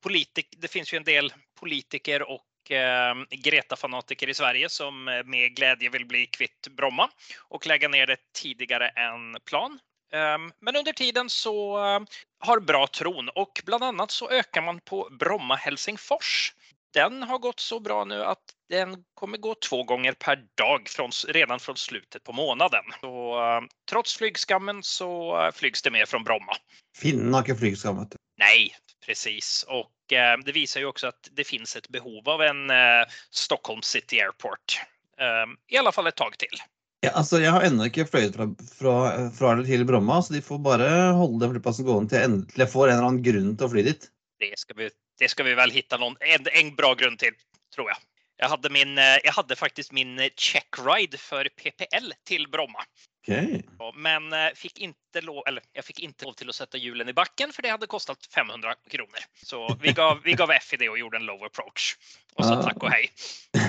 politik, 0.04 0.48
det 0.58 0.68
finns 0.68 0.94
ju 0.94 0.98
en 0.98 1.04
del 1.04 1.34
politiker 1.60 2.22
och 2.22 2.72
eh, 2.72 3.16
Greta-fanatiker 3.30 4.30
i 4.30 4.34
Sverige 4.34 4.70
som 4.70 5.08
eh, 5.08 5.24
med 5.24 5.56
glädje 5.56 5.90
vill 5.90 6.06
bli 6.06 6.26
kvitt 6.26 6.68
Bromma 6.78 7.10
och 7.50 7.68
lägga 7.68 7.88
ner 7.88 8.08
det 8.08 8.18
tidigare 8.34 8.88
än 8.88 9.38
plan. 9.46 9.80
Eh, 10.14 10.38
Men 10.62 10.76
under 10.76 10.94
tiden 10.94 11.30
så 11.30 11.86
eh, 11.86 12.00
har 12.40 12.60
bra 12.60 12.88
tron 12.88 13.30
och 13.30 13.62
bland 13.66 13.84
annat 13.84 14.12
så 14.12 14.30
ökar 14.30 14.62
man 14.62 14.80
på 14.80 15.10
Bromma 15.20 15.56
Helsingfors. 15.56 16.54
Den 16.94 17.24
har 17.24 17.38
gått 17.38 17.60
så 17.60 17.80
bra 17.80 18.06
nu 18.06 18.24
att 18.24 18.44
den 18.70 19.04
kommer 19.14 19.38
gå 19.38 19.56
två 19.56 19.84
gånger 19.84 20.14
per 20.14 20.44
dag 20.56 20.90
från, 20.90 21.12
redan 21.28 21.60
från 21.60 21.78
slutet 21.78 22.24
på 22.24 22.34
månaden. 22.34 22.84
Så, 23.02 23.40
eh, 23.44 23.62
trots 23.90 24.18
flygskammen 24.18 24.84
så 24.84 25.42
eh, 25.46 25.52
flygs 25.52 25.82
det 25.82 25.92
mer 25.92 26.06
från 26.06 26.24
Bromma. 26.24 26.54
Finnen 26.98 27.34
har 27.34 27.42
ikke 27.42 27.56
flygskam, 27.56 27.96
Nei. 27.96 28.08
Nej, 28.38 28.76
precis. 29.06 29.66
Och 29.68 30.14
eh, 30.14 30.38
det 30.38 30.52
visar 30.52 30.80
ju 30.80 30.86
också 30.86 31.08
att 31.08 31.30
det 31.32 31.44
finns 31.44 31.76
ett 31.76 31.90
behov 31.90 32.30
av 32.30 32.42
en 32.42 32.70
eh, 32.70 33.06
Stockholm 33.32 33.82
City 33.82 34.22
Airport. 34.22 34.82
Eh, 35.20 35.76
I 35.76 35.78
alla 35.78 35.92
fall 35.92 36.08
ett 36.08 36.16
tag 36.16 36.38
till. 36.38 36.58
Ja, 37.02 37.16
altså, 37.18 37.40
jeg 37.42 37.50
har 37.50 37.64
ennå 37.66 37.88
ikke 37.90 38.06
fløyet 38.06 38.36
fra, 38.38 38.46
fra, 38.78 38.96
fra 39.34 39.52
eller 39.56 39.66
til 39.66 39.84
Bromma, 39.90 40.20
så 40.22 40.36
de 40.36 40.44
får 40.46 40.60
bare 40.62 40.90
holde 41.18 41.40
den 41.42 41.56
flyplassen 41.56 41.88
gående 41.88 42.14
til, 42.14 42.22
jeg 42.22 42.52
til 42.52 42.62
jeg 42.62 42.70
får 42.70 42.84
en 42.88 42.94
eller 42.94 43.08
annen 43.08 43.24
grunn 43.26 43.56
til 43.58 43.66
å 43.66 43.70
fly 43.72 43.84
dit. 43.88 44.04
Det 44.42 44.52
skal 44.62 44.78
vi, 44.78 44.90
det 45.18 45.30
skal 45.34 45.48
vi 45.48 45.56
vel 45.58 45.74
finne 45.74 46.12
en, 46.36 46.50
en 46.62 46.70
bra 46.78 46.92
grunn 47.00 47.18
til, 47.22 47.34
tror 47.74 47.90
jeg. 47.90 48.04
Jeg 48.42 48.50
hadde, 48.50 48.70
min, 48.74 48.94
jeg 48.98 49.34
hadde 49.34 49.58
faktisk 49.58 49.94
min 49.94 50.14
eh, 50.22 50.30
checkride 50.38 51.18
for 51.22 51.50
PPL 51.58 52.14
til 52.26 52.46
Bromma. 52.54 52.86
Okay. 53.22 53.60
Men 54.02 54.30
fikk 54.58 54.80
ikke 54.80 54.88
inte 54.88 55.22
lov, 55.26 55.42
eller 55.50 55.66
jeg 55.78 55.86
fikk 55.86 56.02
ikke 56.06 56.26
lov 56.26 56.38
til 56.38 56.50
å 56.50 56.56
sette 56.58 56.82
hjulene 56.82 57.14
i 57.14 57.18
bakken, 57.18 57.54
for 57.54 57.66
det 57.66 57.74
hadde 57.74 57.90
kostet 57.90 58.30
500 58.34 58.78
kroner. 58.94 59.26
Så 59.42 59.62
vi 59.82 59.94
gav, 59.98 60.22
vi 60.26 60.38
gav 60.38 60.54
F 60.54 60.74
i 60.74 60.82
det 60.82 60.90
og 60.90 60.98
gjorde 61.02 61.22
en 61.22 61.30
low 61.30 61.42
approach. 61.50 61.96
Og 62.38 62.46
så 62.46 62.58
takk 62.62 62.86
og 62.86 62.94
hei. 62.94 63.10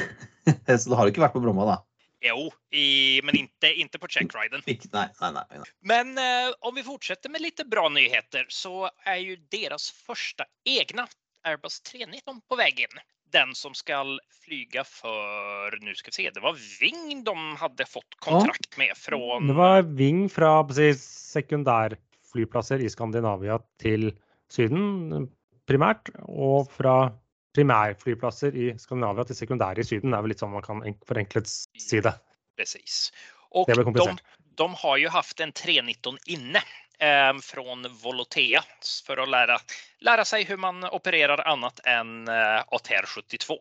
Så 0.77 0.89
du 0.89 0.97
har 0.99 1.09
ikke 1.09 1.25
vært 1.25 1.37
på 1.37 1.43
Bromma, 1.45 1.69
da? 1.69 1.77
Jo, 2.25 2.51
i, 2.71 3.21
men 3.25 3.37
inte, 3.37 3.75
inte 3.75 3.99
på 3.99 4.09
checkriden. 4.09 4.63
Nej, 4.67 4.81
nei. 5.21 5.33
nei. 5.51 5.59
Men 5.81 6.19
eh, 6.19 6.55
om 6.61 6.75
vi 6.75 6.83
fortsätter 6.83 7.29
med 7.31 7.41
lite 7.41 7.65
bra 7.65 7.89
nyheter 7.89 8.47
så 8.49 8.91
är 9.05 9.17
ju 9.17 9.37
deras 9.37 9.91
första 9.91 10.45
egna 10.65 11.09
Airbus 11.45 11.81
319 11.81 12.41
på 12.49 12.57
väg 12.57 12.81
in. 12.81 12.99
Den 13.33 13.55
som 13.55 13.75
ska 13.75 14.19
flyga 14.45 14.85
för, 14.85 15.85
nu 15.85 15.95
ska 15.95 16.09
vi 16.09 16.13
se, 16.13 16.31
det 16.31 16.41
var 16.41 16.57
Ving 16.81 17.25
de 17.25 17.57
hade 17.57 17.87
fått 17.87 18.15
kontrakt 18.19 18.77
med 18.77 18.97
från... 18.97 19.47
Det 19.47 19.55
var 19.55 19.83
Ving 19.83 20.29
fra 20.29 20.65
på 20.65 20.75
å 20.75 20.95
sekundærflyplasser 20.99 22.85
i 22.85 22.91
Skandinavia 22.91 23.59
til 23.81 24.13
Syden 24.53 25.31
primært, 25.67 26.11
og 26.29 26.69
fra 26.75 27.13
primærflyplasser 27.57 28.57
i 28.57 28.71
Skandinavia 28.81 29.27
til 29.29 29.39
sekundære 29.39 29.83
i 29.83 29.87
Syden. 29.87 30.13
Det 30.13 30.19
er 30.19 30.25
vel 30.27 30.33
litt 30.35 30.43
sånn 30.43 30.55
man 30.55 30.65
kan 30.65 30.85
forenklet 31.09 31.51
si 31.51 32.01
det. 32.05 32.15
Precis. 32.57 33.13
Och 33.51 33.67
Det 33.67 33.75
blir 33.75 33.85
de, 33.85 34.17
de 34.57 34.75
har 34.75 34.97
jo 34.97 35.09
haft 35.09 35.41
en 35.41 35.53
319 35.53 36.19
inne 36.27 36.63
eh, 36.99 37.33
fra 37.43 37.63
Volotea 38.03 38.63
for 39.07 39.21
å 39.21 39.27
lære, 39.27 39.59
lære 40.01 40.25
seg 40.29 40.47
hvordan 40.49 40.81
man 40.81 40.91
opererer 40.93 41.43
annet 41.49 41.81
enn 41.89 42.29
eh, 42.29 42.61
ATR 42.73 43.09
72. 43.09 43.59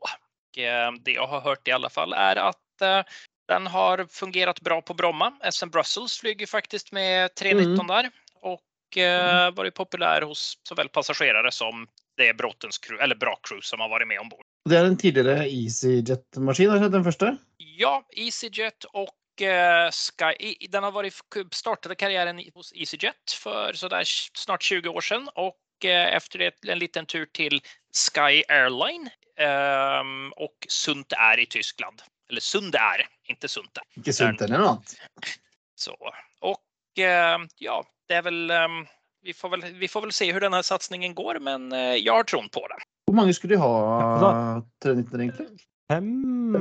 Eh, 0.58 0.92
det 1.04 1.18
jeg 1.18 1.28
har 1.34 1.44
hørt, 1.44 1.68
i 1.68 1.76
alle 1.76 1.92
fall 1.92 2.16
er 2.16 2.40
at 2.40 2.86
eh, 2.88 3.04
den 3.52 3.68
har 3.68 4.06
fungert 4.12 4.62
bra 4.64 4.80
på 4.82 4.96
Bromma. 4.96 5.34
SM 5.44 5.72
Brussels 5.74 6.20
flyger 6.20 6.48
faktisk 6.48 6.92
med 6.96 7.36
319 7.36 7.88
der, 7.88 8.12
og 8.44 9.00
eh, 9.00 9.48
jo 9.52 9.76
populær 9.76 10.28
hos 10.28 10.54
såväl 10.68 10.90
passasjerer 10.90 11.52
som 11.52 11.88
det 12.18 12.34
Brottens 12.38 12.78
crew, 12.78 13.00
eller 13.02 13.16
bra 13.16 13.36
crew 13.48 13.62
som 13.62 13.80
har 13.80 13.90
vært 13.90 14.08
med 14.08 14.20
ombord. 14.20 14.44
Det 14.70 14.78
er 14.78 14.86
en 14.86 14.98
tidligere 14.98 15.48
EasyJet-maskin, 15.50 16.70
har 16.70 16.90
den 16.94 17.04
første? 17.08 17.32
Ja, 17.60 18.02
EasyJet 18.18 18.86
og 18.94 19.10
eh, 19.42 19.88
Sky. 19.96 20.54
Den 20.70 20.84
har 20.84 20.92
karriären 21.98 22.40
i- 22.40 22.52
hos 22.56 22.72
EasyJet 22.76 23.34
det 23.90 24.02
er 24.04 24.12
snart 24.38 24.62
20 24.62 24.90
år 24.92 25.02
siden. 25.02 25.30
Og 25.36 25.56
etter 25.82 26.14
efter 26.14 26.40
det 26.40 26.52
en 26.70 26.80
liten 26.80 27.06
tur 27.10 27.26
til 27.34 27.62
Sky 27.92 28.44
Airline 28.50 29.10
Og 29.42 30.32
och 30.38 30.58
Sunt 30.70 31.14
är 31.14 31.40
i 31.40 31.46
Tyskland. 31.46 32.02
Eller 32.30 32.42
Sund 32.42 32.76
Air, 32.76 33.08
ikke 33.30 33.48
Sundt 33.48 33.78
Air. 33.78 33.88
Ikke 33.98 34.14
Sundt 34.14 34.42
eller 34.42 34.58
noe 34.62 34.70
annet. 34.70 34.94
Så. 35.76 35.96
og 36.42 36.60
eh, 36.98 37.38
ja, 37.60 37.82
det 38.10 38.16
er 38.20 38.22
vel 38.28 38.52
ehm, 38.52 38.84
vi, 39.24 39.34
får 39.34 39.50
väl, 39.50 39.64
vi 39.80 39.88
får 39.88 40.02
väl 40.02 40.12
se 40.12 40.32
hur 40.34 40.40
den 40.40 40.54
här 40.54 40.62
satsningen 40.62 41.14
går, 41.16 41.40
men 41.40 41.72
jeg 41.72 42.04
jag 42.06 42.14
har 42.14 42.24
tron 42.24 42.50
på 42.50 42.64
den. 42.68 42.80
Hvor 43.08 43.16
mange 43.16 43.34
skulle 43.34 43.56
de 43.56 43.62
ha 43.62 44.62
til 44.82 45.04
319 45.04 45.22
egentlig? 45.22 45.48
Fem, 45.92 46.08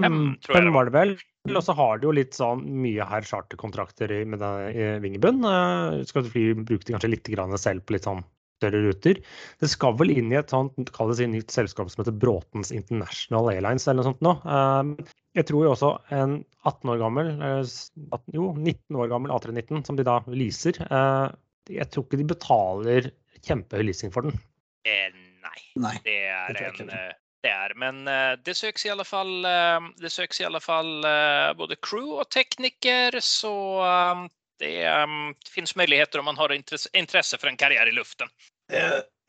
Fem, 0.02 0.16
tror 0.42 0.56
jeg 0.56 0.64
fem 0.64 0.72
var 0.74 0.88
det 0.88 0.92
vel. 0.96 1.12
Og 1.54 1.62
så 1.62 1.72
har 1.78 1.98
de 2.02 2.08
jo 2.08 2.12
litt 2.16 2.34
sånn 2.34 2.64
mye 2.82 3.04
her 3.06 3.22
charterkontrakter 3.22 4.10
i- 4.10 4.24
med 4.26 4.40
den 4.42 4.74
i 4.74 4.88
Vingebunn. 5.04 5.38
Eh, 5.46 6.02
Skal 6.04 6.24
du 6.26 6.30
fly, 6.30 6.52
bruke 6.54 6.84
det 6.84 6.94
kanskje 6.96 7.10
litt 7.14 7.28
grann 7.30 7.56
selv 7.58 7.86
på 7.86 7.94
litt 7.94 8.02
sånn 8.08 8.24
større 8.60 8.82
ruter. 8.84 9.22
Det 9.60 9.70
skal 9.70 9.94
vel 9.96 10.10
inn 10.10 10.32
i 10.32 10.36
et 10.36 10.50
sånt 10.50 10.90
kall 10.92 11.08
det 11.08 11.16
si, 11.16 11.26
nytt 11.26 11.48
selskap 11.54 11.88
som 11.90 12.02
heter 12.04 12.18
Bråtens 12.18 12.72
International 12.76 13.48
Airlines 13.48 13.86
eller 13.88 14.02
noe 14.02 14.10
sånt 14.12 14.20
nå. 14.20 14.34
Eh, 14.44 15.04
Jeg 15.36 15.46
tror 15.46 15.62
jo 15.64 15.70
også 15.70 16.00
en 16.10 16.44
18 16.66 16.90
år 16.90 16.98
gammel, 16.98 17.28
eh, 17.40 17.62
18, 18.10 18.34
jo 18.34 18.52
19 18.52 18.96
år 18.98 19.08
gammel 19.08 19.30
A319 19.30 19.86
som 19.86 19.94
de 19.96 20.02
da 20.02 20.18
leaser, 20.26 20.74
eh, 20.90 21.30
jeg 21.76 21.90
tror 21.90 22.06
ikke 22.06 22.20
de 22.20 22.28
betaler 22.34 23.10
kjempehøy 23.46 23.86
leasing 23.88 24.12
for 24.14 24.28
den. 24.28 24.38
Eh, 24.84 25.10
nei. 25.44 25.58
Nei. 25.76 25.96
Det 26.04 26.14
det 26.14 26.28
är 26.28 26.54
tror 26.54 26.66
jag 26.66 26.80
en... 26.80 26.90
eh, 26.90 27.18
Det 27.42 27.48
er. 27.48 27.72
men 27.74 28.08
uh, 28.08 28.36
det 28.44 28.52
søkes 28.54 28.84
i 28.84 28.90
alle 28.92 29.04
fall, 29.04 29.46
uh, 29.48 29.80
det 29.96 30.10
söks 30.12 30.40
i 30.40 30.44
alle 30.44 30.60
fall 30.60 31.04
uh, 31.06 31.56
både 31.56 31.78
crew 31.80 32.18
og 32.20 32.28
tekniker 32.28 33.16
så 33.24 33.54
eh, 33.80 34.26
det 34.60 34.74
um, 34.84 35.32
finns 35.48 35.72
muligheter 35.76 36.20
om 36.20 36.28
man 36.28 36.36
har 36.36 36.52
interesse, 36.52 36.90
interesse 36.92 37.38
for 37.40 37.48
en 37.48 37.56
karriere 37.56 37.88
i 37.88 37.96
luften. 37.96 38.28
Det, 38.68 38.82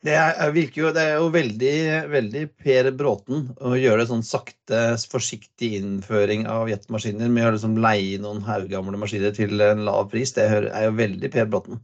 det 0.04 0.18
er, 0.18 0.50
virker 0.52 0.82
jo, 0.82 0.90
det 0.92 1.06
er 1.08 1.16
jo 1.22 1.30
veldig, 1.32 1.72
veldig 2.12 2.42
Per 2.60 2.90
Bråten 2.92 3.46
å 3.64 3.72
gjøre 3.80 4.02
det 4.02 4.10
sånn 4.10 4.26
sakte, 4.28 4.82
forsiktig 5.08 5.72
innføring 5.78 6.44
av 6.52 6.68
jetmaskiner 6.68 7.32
med 7.32 7.48
å 7.48 7.54
liksom 7.56 7.80
leie 7.80 8.20
noen 8.20 8.44
haugamle 8.44 9.00
maskiner 9.00 9.32
til 9.32 9.56
en 9.64 9.86
lav 9.88 10.10
pris. 10.12 10.34
Det 10.36 10.44
er 10.52 10.84
jo 10.84 10.92
veldig 11.00 11.32
Per 11.32 11.48
Bråten 11.48 11.80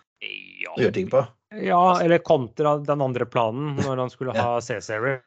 Ja, 0.69 0.75
å 0.77 0.85
gjøre 0.85 0.95
ting 0.95 1.09
på. 1.13 1.25
Ja, 1.65 1.81
eller 2.05 2.21
kontra 2.21 2.77
den 2.85 3.01
andre 3.01 3.25
planen 3.27 3.79
når 3.81 4.03
han 4.05 4.11
skulle 4.13 4.35
ha 4.37 4.59
C-series. 4.61 5.25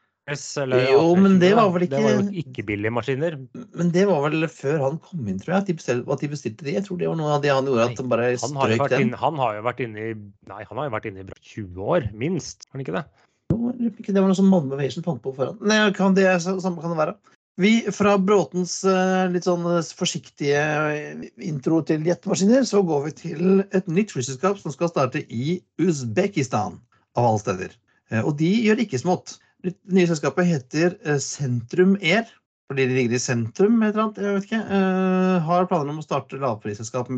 eller 0.61 0.91
Jo, 0.91 1.15
men 1.17 1.39
det 1.41 1.55
var 1.57 1.71
vel 1.73 1.87
ikke 1.87 1.97
Det 1.97 2.03
var 2.05 2.11
jo 2.21 2.29
ikke- 2.43 2.65
billige 2.67 2.91
maskiner. 2.93 3.39
Men 3.75 3.89
det 3.91 4.05
var 4.07 4.21
vel 4.29 4.45
før 4.47 4.77
han 4.85 4.99
kom 4.99 5.27
inn, 5.27 5.39
tror 5.41 5.55
jeg, 5.55 5.57
at 5.57 5.65
de 5.65 5.73
bestilte, 5.73 6.11
at 6.13 6.19
de 6.21 6.27
bestilte 6.27 6.61
det. 6.63 6.73
Jeg 6.75 6.85
tror 6.85 6.97
det 6.99 7.09
var 7.09 7.17
noe 7.17 7.33
av 7.35 7.41
det 7.41 7.49
han 7.49 7.65
gjorde, 7.65 7.89
at 7.89 7.97
han 7.97 8.07
bare 8.07 8.29
Han 8.29 8.37
strøk 8.53 8.89
den. 8.89 9.13
han 9.13 9.35
har 9.35 9.55
jo 9.55 9.61
vært 9.65 9.81
inne 9.81 9.97
i 9.97 10.13
Nei, 10.13 10.63
han 10.63 10.77
har 10.77 10.89
jo 10.89 10.95
vært 10.95 11.09
inne 11.09 11.25
i 11.25 11.41
20 11.41 11.75
år, 11.81 12.13
minst. 12.13 12.67
Har 12.71 12.77
han 12.77 12.85
ikke 12.85 12.93
det? 13.01 13.05
Jo, 13.51 13.71
det 13.73 14.13
var 14.15 14.29
noe 14.29 14.35
som 14.35 14.49
Malmö 14.49 14.77
Vation 14.77 15.03
fant 15.03 15.21
på 15.21 15.33
forhånd. 15.35 15.59
Nei, 15.61 15.91
kan 15.91 16.13
det, 16.13 16.23
samme 16.39 16.79
kan 16.79 16.93
det 16.93 17.01
være. 17.01 17.15
Vi, 17.61 17.71
fra 17.93 18.15
Bråtens 18.17 18.79
eh, 18.89 19.27
litt 19.29 19.45
sånn 19.45 19.65
eh, 19.69 19.89
forsiktige 19.97 20.61
eh, 20.95 21.25
intro 21.45 21.81
til 21.85 22.07
jetmaskiner, 22.07 22.63
så 22.65 22.81
går 22.85 23.03
vi 23.05 23.11
til 23.19 23.61
et 23.69 23.89
nytt 23.91 24.13
flyselskap 24.15 24.57
som 24.57 24.73
skal 24.73 24.89
starte 24.89 25.21
i 25.29 25.59
Usbekistan, 25.81 26.79
av 27.19 27.27
alle 27.27 27.41
steder. 27.43 27.75
Og 28.25 28.33
de 28.39 28.49
gjør 28.65 28.81
ikke 28.83 28.99
smått. 28.99 29.35
Det 29.63 29.75
nye 29.93 30.07
selskapet 30.09 30.47
heter 30.47 30.95
Sentrum 31.23 31.93
Air. 32.01 32.25
Fordi 32.71 32.85
de 32.87 32.95
ligger 32.95 33.15
i 33.15 33.19
sentrum, 33.19 33.77
et 33.83 33.91
eller 33.91 34.05
annet, 34.05 34.19
jeg 34.23 34.35
vet 34.35 34.45
ikke. 34.47 34.79
har 35.47 35.67
planer 35.67 35.91
om 35.91 35.99
å 35.99 36.05
starte 36.05 36.39
lavprisselskap 36.39 37.09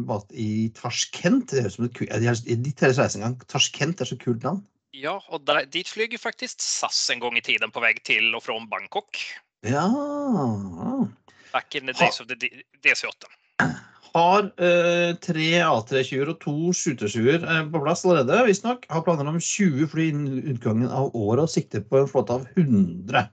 i 0.42 0.48
Tashkent. 0.78 1.54
Det 1.54 1.62
høres 1.62 1.78
ut 1.78 1.80
som 1.80 1.88
et 1.88 2.02
Jeg 2.08 2.30
har 2.30 2.42
dit 2.42 2.84
deres 2.84 3.02
reise 3.02 3.20
en 3.20 3.26
gang. 3.28 3.36
Tashkent 3.54 4.02
er 4.02 4.10
så 4.10 4.18
kult 4.22 4.46
navn. 4.46 4.64
ja 4.98 5.16
og 5.30 5.46
der, 5.46 5.66
dit 5.70 5.90
flyger 5.90 6.22
faktisk 6.22 6.62
SAS 6.62 7.06
en 7.14 7.22
gang 7.22 7.38
i 7.38 7.46
tiden 7.46 7.74
på 7.74 7.82
vei 7.86 7.94
til 8.02 8.34
og 8.34 8.46
fra 8.46 8.58
Bangkok. 8.70 9.22
Ja. 9.64 9.88
Back 11.54 11.76
in 11.76 11.86
the 11.88 11.94
Ha. 11.94 12.08
of 12.08 12.28
the 12.28 12.36
DC-8. 12.36 13.30
Har 14.14 14.50
eh, 14.62 15.14
tre 15.24 15.46
A320-er 15.66 16.32
og 16.34 16.42
to 16.44 16.56
737-er 16.76 17.46
eh, 17.48 17.62
på 17.72 17.82
plass 17.82 18.04
allerede, 18.06 18.44
visstnok. 18.50 18.84
Har 18.92 19.06
planer 19.06 19.30
om 19.32 19.40
20 19.40 19.88
fly 19.90 20.10
innen 20.12 20.44
utgangen 20.54 20.92
av 20.92 21.16
året 21.16 21.48
og 21.48 21.54
sikter 21.54 21.82
på 21.88 22.04
en 22.04 22.12
flåte 22.12 22.36
av 22.36 22.46
100. 22.54 23.24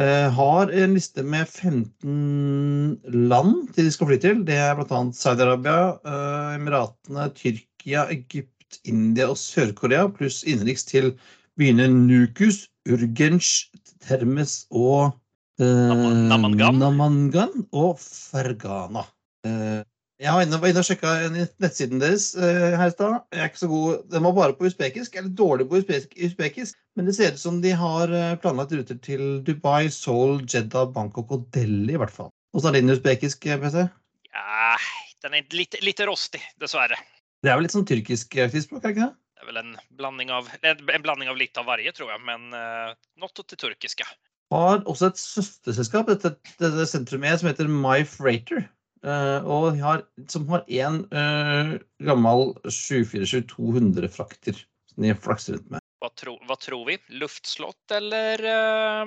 Eh, 0.00 0.28
har 0.32 0.72
en 0.72 0.94
liste 0.96 1.24
med 1.26 1.48
15 1.50 3.26
land 3.28 3.74
til 3.74 3.84
de 3.84 3.92
skal 3.92 4.08
fly 4.08 4.20
til. 4.22 4.40
Det 4.48 4.56
er 4.56 4.78
bl.a. 4.78 5.02
Saudi-Arabia, 5.12 5.98
eh, 6.08 6.54
Emiratene, 6.56 7.28
Tyrkia, 7.36 8.06
Egypt, 8.14 8.80
India 8.88 9.28
og 9.28 9.36
Sør-Korea, 9.36 10.06
pluss 10.14 10.40
innenriks 10.46 10.86
til 10.88 11.12
byene 11.60 11.90
Nukus, 11.92 12.68
Urgench, 12.88 13.66
Termes 14.06 14.62
og 14.70 15.18
Naman- 15.60 16.26
Namangan. 16.30 16.78
Namangan 16.80 17.64
og 17.76 17.98
Fergana. 18.00 19.04
Eh, 19.44 19.82
jeg 20.20 20.32
var 20.36 20.44
inne, 20.44 20.58
var 20.60 20.68
inne 20.68 20.82
og 20.82 20.88
sjekka 20.88 21.12
nettsiden 21.32 22.00
deres 22.00 22.30
eh, 22.36 22.74
her 22.76 22.90
i 22.90 22.94
stad. 22.94 23.22
Jeg 23.32 23.40
er 23.40 23.48
ikke 23.48 23.62
så 23.62 23.68
god 23.70 24.02
Den 24.12 24.26
var 24.26 24.34
bare 24.36 24.56
på 24.56 24.66
usbekisk. 24.68 25.14
Jeg 25.14 25.22
er 25.22 25.28
litt 25.30 25.38
dårlig 25.38 25.68
på 25.70 25.80
usbekisk, 25.80 26.16
usbekisk, 26.16 26.80
men 26.96 27.08
det 27.08 27.14
ser 27.16 27.36
ut 27.36 27.40
som 27.40 27.62
de 27.64 27.72
har 27.76 28.12
eh, 28.12 28.34
planlagt 28.42 28.74
ruter 28.76 28.98
til 29.00 29.40
Dubai, 29.46 29.88
Seoul, 29.92 30.42
Jeddah, 30.44 30.90
Bangkok 30.92 31.32
og 31.36 31.48
Delhi, 31.56 31.96
i 31.96 32.00
hvert 32.00 32.12
fall. 32.12 32.28
Åssen 32.56 32.74
er 32.74 32.80
din 32.80 32.92
usbekisk, 32.92 33.48
eh, 33.48 33.60
PC? 33.62 33.86
Ja, 34.34 34.76
den 35.24 35.38
er 35.40 35.56
litt, 35.56 35.76
litt 35.84 36.04
rostig 36.08 36.42
dessverre. 36.60 37.00
Det 37.40 37.48
er 37.48 37.56
vel 37.56 37.64
litt 37.64 37.76
sånn 37.76 37.88
tyrkisk 37.88 38.36
aktivspråk, 38.44 38.84
er 38.84 38.90
det 38.90 38.96
ikke 38.96 39.06
det? 39.08 39.16
Det 39.40 39.46
er 39.46 39.48
vel 39.48 39.60
en 39.62 39.76
blanding 39.96 40.32
av, 40.36 40.50
en 40.60 41.04
blanding 41.04 41.30
av 41.32 41.38
litt 41.40 41.56
av 41.56 41.64
varje 41.64 41.92
tror 41.96 42.10
jeg, 42.12 42.20
men 42.28 42.52
uh, 42.52 42.92
något 43.16 43.40
til 43.40 43.46
det 43.54 43.60
turkiska. 43.62 44.04
Har 44.50 44.82
også 44.90 45.06
et 45.10 45.18
søsterselskap, 45.20 46.06
dette, 46.10 46.30
dette 46.58 46.86
sentrumet, 46.90 47.40
som 47.40 47.48
heter 47.50 47.68
My 47.70 48.04
Freighter. 48.08 48.60
Uh, 49.00 49.40
og 49.48 49.78
har, 49.80 50.02
som 50.28 50.48
har 50.52 50.60
én 50.68 51.08
uh, 51.08 51.78
gammel 52.04 52.52
747-200-frakter 52.68 54.56
som 54.90 55.06
de 55.06 55.14
flakser 55.16 55.52
rundt 55.56 55.70
med. 55.76 55.80
Hva, 56.00 56.10
tro, 56.16 56.34
hva, 56.48 56.56
tror 56.60 56.84
vi? 56.88 56.98
Luftslott 57.20 57.92
eller 57.96 58.40
uh, 58.44 59.04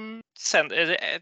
eh, 0.61 0.95
eh, 0.97 1.21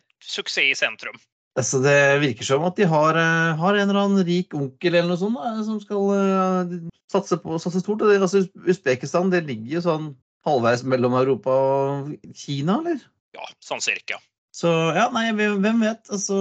i 0.64 0.76
sentrum? 0.76 1.20
Altså, 1.60 1.82
det 1.84 2.22
virker 2.22 2.48
som 2.48 2.64
at 2.68 2.78
de 2.80 2.88
har, 2.88 3.18
eh, 3.20 3.56
har 3.60 3.76
en 3.76 3.90
eller 3.90 4.02
annen 4.02 4.26
rik 4.28 4.54
onkel 4.56 4.96
eller 4.96 5.12
noe 5.12 5.20
sånt 5.20 5.40
da, 5.40 5.52
som 5.68 5.80
skal 5.84 6.12
eh, 6.16 6.76
satse 7.12 7.40
på 7.44 7.60
satse 7.60 7.82
stort. 7.84 8.04
Altså, 8.08 8.46
Usbekistan 8.64 9.32
det 9.34 9.44
ligger 9.50 9.78
jo 9.78 9.82
sånn 9.88 10.06
halvveis 10.48 10.86
mellom 10.88 11.18
Europa 11.20 11.52
og 11.52 12.14
Kina, 12.32 12.80
eller? 12.80 13.04
Ja, 13.38 13.48
sånn 13.64 13.84
cirka. 13.84 14.20
Så 14.52 14.70
ja, 14.98 15.06
nei, 15.16 15.30
hvem 15.32 15.80
vet? 15.80 16.02
Altså 16.12 16.38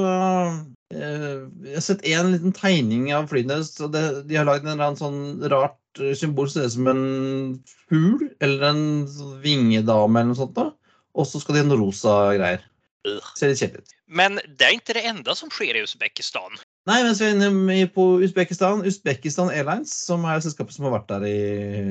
eh, 0.91 1.45
Jeg 1.63 1.77
har 1.77 1.85
sett 1.87 2.03
én 2.09 2.33
liten 2.33 2.55
tegning 2.57 3.13
av 3.15 3.29
Flynes, 3.31 3.77
og 3.85 3.93
det, 3.95 4.03
de 4.27 4.41
har 4.41 4.49
lagd 4.49 4.67
en 4.67 4.75
eller 4.75 4.89
annen 4.89 4.99
sånn 4.99 5.51
rart 5.53 5.79
symbol 6.19 6.51
som 6.51 6.61
ser 6.61 6.67
ut 6.67 6.75
som 6.75 6.91
en 6.91 7.05
fugl 7.91 8.27
eller 8.43 8.67
en 8.71 8.83
sånn 9.11 9.39
vingedame 9.45 10.21
eller 10.21 10.33
noe 10.33 10.41
sånt. 10.41 10.59
da. 10.59 10.71
Og 11.19 11.27
så 11.27 11.41
skal 11.43 11.57
de 11.57 11.63
ha 11.63 11.69
noen 11.69 11.85
rosa 11.85 12.17
greier. 12.35 12.67
Ser 13.39 13.53
litt 13.53 13.63
kjedelig 13.63 13.87
ut. 13.87 13.95
Men 14.11 14.37
det 14.59 14.67
er 14.67 14.77
ikke 14.77 14.97
det 14.99 15.07
enda 15.09 15.35
som 15.39 15.51
skjer 15.55 15.79
i 15.79 15.85
Usbekistan. 15.87 16.59
Nei, 16.91 16.99
mens 17.05 17.21
vi 17.23 17.29
er 17.29 17.37
inne 17.37 17.87
på 17.95 18.05
Usbekistan, 18.25 18.83
Usbekistan 18.89 19.53
Airlines, 19.55 19.93
som 20.09 20.25
er 20.27 20.43
selskapet 20.43 20.75
som 20.75 20.89
har 20.89 20.97
vært 20.99 21.11
der 21.13 21.27
i, 21.29 21.39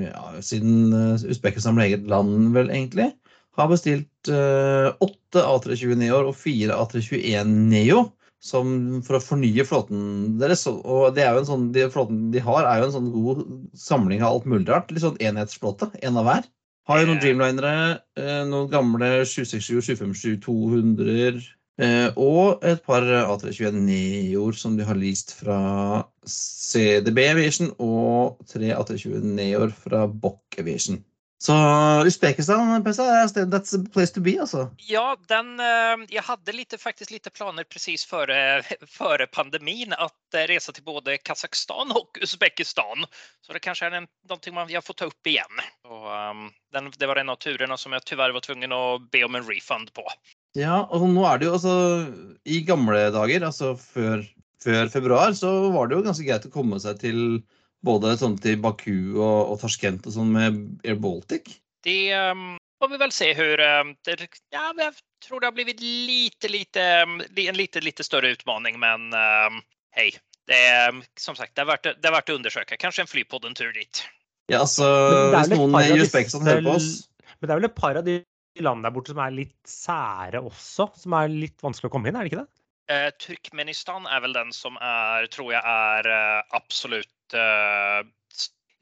ja, 0.10 0.26
siden 0.44 0.92
eh, 0.96 1.26
Usbekistan 1.32 1.78
ble 1.78 1.88
eget 1.88 2.08
land, 2.12 2.52
vel 2.56 2.72
egentlig, 2.74 3.12
har 3.60 3.72
bestilt 3.72 4.32
eh, 4.32 4.88
åtte 5.04 5.44
A320 5.44 6.00
Neoer 6.00 6.30
og 6.30 6.38
fire 6.40 6.78
A321 6.80 7.52
Neo 7.70 8.06
som, 8.40 9.02
for 9.04 9.18
å 9.18 9.24
fornye 9.24 9.66
flåten 9.68 10.38
deres. 10.40 10.66
Og- 10.70 11.12
det 11.16 11.26
er 11.26 11.36
jo 11.36 11.44
en 11.44 11.50
sånn, 11.50 11.68
de 11.76 11.90
flåten 11.92 12.30
de 12.32 12.44
har, 12.44 12.64
er 12.64 12.80
jo 12.80 12.88
en 12.90 12.96
sånn 12.96 13.12
god 13.12 13.44
samling 13.76 14.24
av 14.24 14.38
alt 14.38 14.50
mulig 14.50 14.70
rart. 14.72 14.92
Litt 14.92 15.04
sånn 15.04 15.20
enhetsflåte, 15.20 15.92
en 16.02 16.18
av 16.18 16.30
hver. 16.30 16.50
Har 16.90 17.02
jo 17.04 17.12
noen. 17.12 17.20
Dreamlinere, 17.22 18.02
eh, 18.18 18.44
noen 18.50 18.72
gamle 18.72 19.12
767, 19.28 19.82
757, 19.92 20.40
200 20.42 21.56
Eh, 21.80 22.10
og 22.20 22.60
et 22.68 22.82
par 22.84 23.06
A321 23.08 23.78
Neoer 23.86 24.58
som 24.60 24.76
de 24.76 24.84
har 24.84 24.98
least 25.00 25.32
fra 25.40 26.04
CDB 26.28 27.22
Aviation, 27.30 27.70
og 27.80 28.42
tre 28.52 28.74
A320 28.76 29.24
Neoer 29.24 29.72
fra 29.72 30.04
Bock 30.12 30.60
Aviation. 30.60 31.00
Så 31.42 31.54
Usbekistan, 32.04 32.84
Pessa, 32.84 33.04
that's 33.28 33.74
a 33.76 33.80
place 33.94 34.12
to 34.12 34.20
be, 34.20 34.34
altså. 34.44 34.66
Ja, 34.92 35.16
den, 35.32 35.54
jeg 36.12 36.24
hadde 36.28 36.52
litt, 36.52 36.74
lite, 36.74 36.78
faktiskt 36.82 37.12
lite 37.12 37.32
planer 37.32 37.64
precis 37.64 38.04
før 38.06 38.28
pandemien 39.32 39.96
pandemin 39.96 40.50
reise 40.52 40.74
til 40.76 40.84
både 40.84 41.18
Kazakstan 41.18 41.92
og 41.96 42.20
Uzbekistan. 42.22 43.06
Så 43.42 43.54
det 43.54 43.64
kanskje 43.64 43.88
er 43.88 43.98
en, 44.02 44.08
någonting 44.28 44.54
man, 44.54 44.70
jag 44.70 44.84
får 44.84 44.94
ta 44.94 45.08
opp 45.08 45.28
igjen. 45.28 45.64
Og, 45.88 46.06
um, 46.06 46.50
den, 46.74 46.92
det 46.98 47.08
var 47.08 47.16
en 47.16 47.30
av 47.30 47.40
turene 47.40 47.78
som 47.78 47.94
jeg 47.94 48.04
dessverre 48.04 48.36
var 48.36 48.46
tvungen 48.46 48.76
å 48.76 49.00
be 49.12 49.24
om 49.26 49.36
en 49.36 49.48
refund 49.48 49.94
på. 49.94 50.06
Ja, 50.58 50.84
og 50.92 51.08
nå 51.10 51.26
er 51.30 51.40
det 51.40 51.48
jo 51.48 51.56
altså 51.56 51.74
I 52.46 52.62
gamle 52.66 53.10
dager, 53.14 53.46
altså 53.46 53.76
før, 53.80 54.26
før 54.64 54.92
februar, 54.92 55.34
så 55.38 55.72
var 55.74 55.88
det 55.88 55.98
jo 55.98 56.06
ganske 56.06 56.28
greit 56.28 56.48
å 56.50 56.54
komme 56.54 56.82
seg 56.82 57.00
til 57.02 57.22
både 57.86 58.16
sånn 58.20 58.38
til 58.42 58.60
Baku 58.62 59.20
og, 59.20 59.54
og 59.54 59.60
Tashkent 59.62 60.08
og 60.10 60.16
sånn 60.16 60.32
med 60.36 60.60
Air 60.86 61.00
Baltic. 61.02 61.54
Det 61.86 62.12
um, 62.16 62.58
får 62.82 62.92
vi 62.92 63.02
vel 63.02 63.14
se 63.16 63.30
hvor 63.38 63.64
ehm, 63.64 63.94
ja, 64.10 64.66
jeg 64.76 64.94
tror 65.26 65.42
det 65.42 65.48
har 65.48 65.56
blivit 65.56 65.84
lite, 65.84 66.52
lite, 66.52 66.86
ehm, 67.04 67.20
en 67.24 67.60
lite, 67.60 67.84
lite 67.84 68.04
større 68.08 68.34
utmaning, 68.36 68.80
men 68.82 69.12
um, 69.14 69.62
hei. 69.98 70.12
Det 70.50 70.58
som 71.22 71.36
sagt, 71.38 71.54
det 71.54 71.62
er, 71.62 71.68
verdt, 71.70 71.92
det 72.02 72.08
er 72.10 72.14
verdt 72.16 72.32
å 72.34 72.36
undersøke. 72.40 72.78
Kanskje 72.82 73.04
en 73.04 73.12
flypodden-tur 73.12 73.70
dit. 73.76 74.02
Ja, 74.50 74.64
altså 74.64 74.88
Hvis 75.36 75.52
noen 75.54 75.76
i 75.78 76.00
Uzbekistan 76.02 76.48
hører 76.48 76.64
på 76.66 76.72
oss 76.80 76.88
Men 77.38 77.44
det 77.44 77.54
er 77.54 77.60
vel 77.60 77.68
et 77.68 77.76
par 77.78 78.00
av 78.00 78.08
de 78.08 78.16
landene 78.58 78.88
der 78.88 78.96
borte 78.96 79.14
som 79.14 79.22
er 79.22 79.36
litt 79.36 79.70
sære 79.70 80.42
også, 80.42 80.88
som 80.98 81.14
er 81.20 81.30
litt 81.30 81.62
vanskelig 81.62 81.92
å 81.92 81.94
komme 81.94 82.10
inn, 82.10 82.18
er 82.18 82.26
det 82.26 82.32
ikke 82.32 82.42
det? 82.42 82.50
Eh, 82.90 83.10
Turkmenistan 83.22 84.10
er 84.10 84.24
vel 84.26 84.34
den 84.34 84.50
som 84.56 84.80
er, 84.82 85.30
tror 85.30 85.54
jeg 85.54 85.62
er 85.62 86.10
eh, 86.10 86.42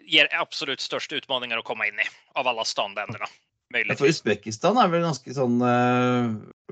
absolut 0.08 0.30
absolutt 0.40 0.84
største 0.84 1.18
ger 1.52 1.60
å 1.60 1.66
komme 1.68 1.88
inn 1.90 2.00
i 2.00 2.08
av 2.40 2.48
alle 2.48 2.66
standendene. 2.68 3.28
For. 3.68 4.08
Usbekistan 4.08 4.78
er 4.80 4.88
vel 4.88 5.02
ganske 5.04 5.34
sånn 5.36 5.58
eh, 5.60 6.28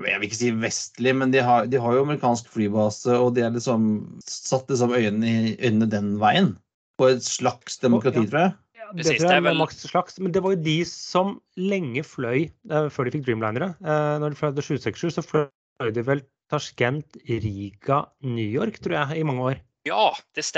Jeg 0.08 0.20
vil 0.22 0.28
ikke 0.30 0.38
si 0.38 0.52
vestlig, 0.56 1.12
men 1.20 1.34
de 1.34 1.42
har, 1.44 1.66
de 1.68 1.76
har 1.76 1.92
jo 1.92 2.06
amerikansk 2.06 2.48
flybase, 2.48 3.12
og 3.20 3.34
de 3.36 3.44
er 3.44 3.52
liksom 3.52 3.82
satt 4.24 4.72
liksom 4.72 4.94
øynene, 4.96 5.28
i- 5.28 5.56
øynene 5.60 5.90
den 5.92 6.14
veien. 6.22 6.54
På 6.96 7.10
et 7.12 7.20
slags 7.20 7.76
demokrati, 7.82 8.24
ja. 8.24 8.30
tror 8.32 8.40
jeg. 8.46 8.54
Ja, 8.80 8.88
Precis, 8.94 9.10
det 9.10 9.20
tror 9.20 9.28
jeg 9.34 9.42
er 9.42 9.46
vel- 9.50 9.58
Max 9.60 9.76
Slags, 9.84 10.18
men 10.24 10.32
det 10.32 10.40
var 10.42 10.56
jo 10.56 10.62
de 10.64 10.78
som 10.88 11.36
lenge 11.60 12.00
fløy 12.00 12.46
eh, 12.48 12.88
før 12.88 13.04
de 13.04 13.18
fikk 13.18 13.26
Dreamlinere. 13.28 13.74
Eh, 13.84 14.16
når 14.24 14.32
de 14.32 14.40
fløy 14.40 14.56
767, 14.64 15.12
så 15.18 15.26
fløy 15.26 15.92
de 15.92 16.00
vel 16.08 16.24
Tashkent, 16.48 17.18
Riga, 17.28 18.06
New 18.22 18.48
York, 18.48 18.80
tror 18.80 18.96
jeg, 18.96 19.20
i 19.20 19.26
mange 19.28 19.50
år. 19.52 19.60
Ja, 19.84 20.14
det 20.32 20.48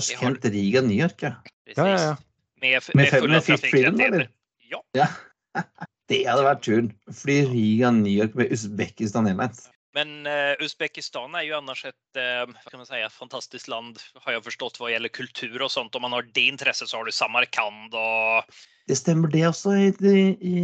stämmer. 0.00 0.34
Tashkent, 0.34 0.44
Riga, 0.54 0.80
New 0.80 0.98
York, 0.98 1.22
ja. 1.22 1.34
Precis. 1.64 1.78
Ja, 1.78 1.88
ja, 1.88 2.00
ja. 2.00 2.16
Med, 2.60 2.82
Med, 2.94 3.12
med 3.12 3.30
med 3.30 3.44
Fifth 3.44 3.68
Freedom, 3.70 4.00
eller? 4.00 4.28
Ja. 4.70 4.82
Ja. 4.92 5.08
Det 6.08 6.26
hadde 6.28 6.44
vært 6.44 6.64
turen. 6.66 6.90
Fly 7.16 7.38
Riga, 7.48 7.90
New 7.90 8.12
York 8.12 8.34
med 8.36 8.52
Usbekistan 8.52 9.28
Airlines. 9.30 9.70
Men 9.94 10.26
uh, 10.26 10.52
Uzbekistan 10.60 11.36
er 11.38 11.46
jo 11.46 11.56
annars 11.56 11.84
et 11.86 12.18
uh, 12.18 12.50
kan 12.68 12.80
man 12.82 12.88
säga, 12.88 13.08
fantastisk 13.10 13.70
land 13.70 14.00
har 14.24 14.34
jeg 14.34 14.44
forstått, 14.44 14.80
hva 14.82 14.90
gjelder 14.90 15.12
kultur 15.14 15.62
og 15.62 15.70
sånt. 15.72 15.94
Om 15.94 16.04
man 16.04 16.16
har 16.16 16.26
det 16.34 16.48
interesse, 16.50 16.88
så 16.90 16.98
har 16.98 17.08
du 17.08 17.12
Samarkand 17.14 17.94
och 17.94 18.56
Det 18.88 18.96
stemmer, 18.98 19.30
det 19.32 19.46
også, 19.48 19.72
i, 19.80 20.24
i, 20.44 20.54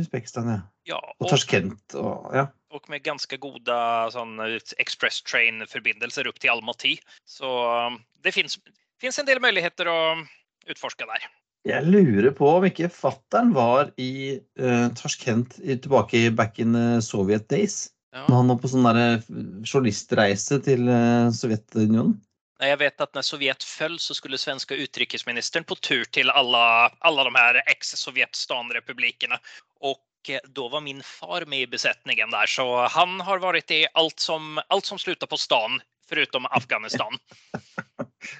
Usbekistan, 0.00 0.48
ja. 0.48 0.60
ja, 0.88 1.00
Og 1.18 1.26
og 1.26 1.32
Tashkent 1.32 1.94
og 1.94 2.34
Ja. 2.34 2.46
och 2.70 2.88
med 2.90 3.02
ganske 3.02 3.36
gode 3.36 3.72
sån, 4.12 4.40
eh, 4.40 4.60
express 4.78 5.22
train 5.22 5.66
förbindelser 5.66 6.26
upp 6.26 6.40
till 6.40 6.50
Almaty. 6.50 6.96
Så 7.24 7.46
eh, 7.46 7.98
det 8.22 8.32
finns, 8.32 8.58
finns 9.00 9.18
en 9.18 9.26
del 9.26 9.40
muligheter 9.40 9.88
å 9.88 10.26
utforske 10.66 11.04
der. 11.04 11.28
Jeg 11.66 11.82
lurer 11.88 12.30
på 12.30 12.46
om 12.46 12.64
ikke 12.68 12.88
fattern 12.92 13.50
var 13.56 13.88
i 13.98 14.38
uh, 14.60 14.86
Tashkent 14.94 15.56
i, 15.58 15.74
tilbake 15.74 16.20
i 16.20 16.30
back 16.30 16.60
in 16.62 16.76
eh, 16.78 17.00
Soviet 17.02 17.48
days. 17.50 17.88
Når 18.16 18.36
han 18.38 18.52
var 18.52 18.60
på 18.62 18.70
sånn 18.70 18.86
eh, 18.92 19.24
journalistreise 19.66 20.60
til 20.64 20.86
uh, 20.86 21.32
Sovjetunionen. 21.34 22.14
Jag 22.58 22.76
vet 22.76 23.00
att 23.00 23.14
när 23.14 23.22
Sovjet 23.22 23.62
föll 23.62 23.98
så 23.98 24.14
skulle 24.14 24.38
svenska 24.38 24.74
utrikesministern 24.74 25.64
på 25.64 25.74
tur 25.74 26.04
till 26.04 26.30
alla, 26.30 26.92
alla 26.98 27.24
de 27.24 27.34
här 27.34 27.62
ex-Sovjetstanrepublikerna. 27.66 29.38
Och 29.80 30.02
eh, 30.28 30.38
då 30.44 30.68
var 30.68 30.80
min 30.80 31.02
far 31.02 31.44
med 31.44 31.60
i 31.60 31.66
besättningen 31.66 32.30
där, 32.30 32.46
så 32.46 32.86
han 32.86 33.20
har 33.20 33.38
varit 33.38 33.70
i 33.70 33.86
allt 33.94 34.20
som, 34.20 34.60
allt 34.68 34.84
som 34.86 34.98
slutar 34.98 35.26
på 35.26 35.36
stan, 35.36 35.80
förutom 36.08 36.46
Afghanistan. 36.46 37.18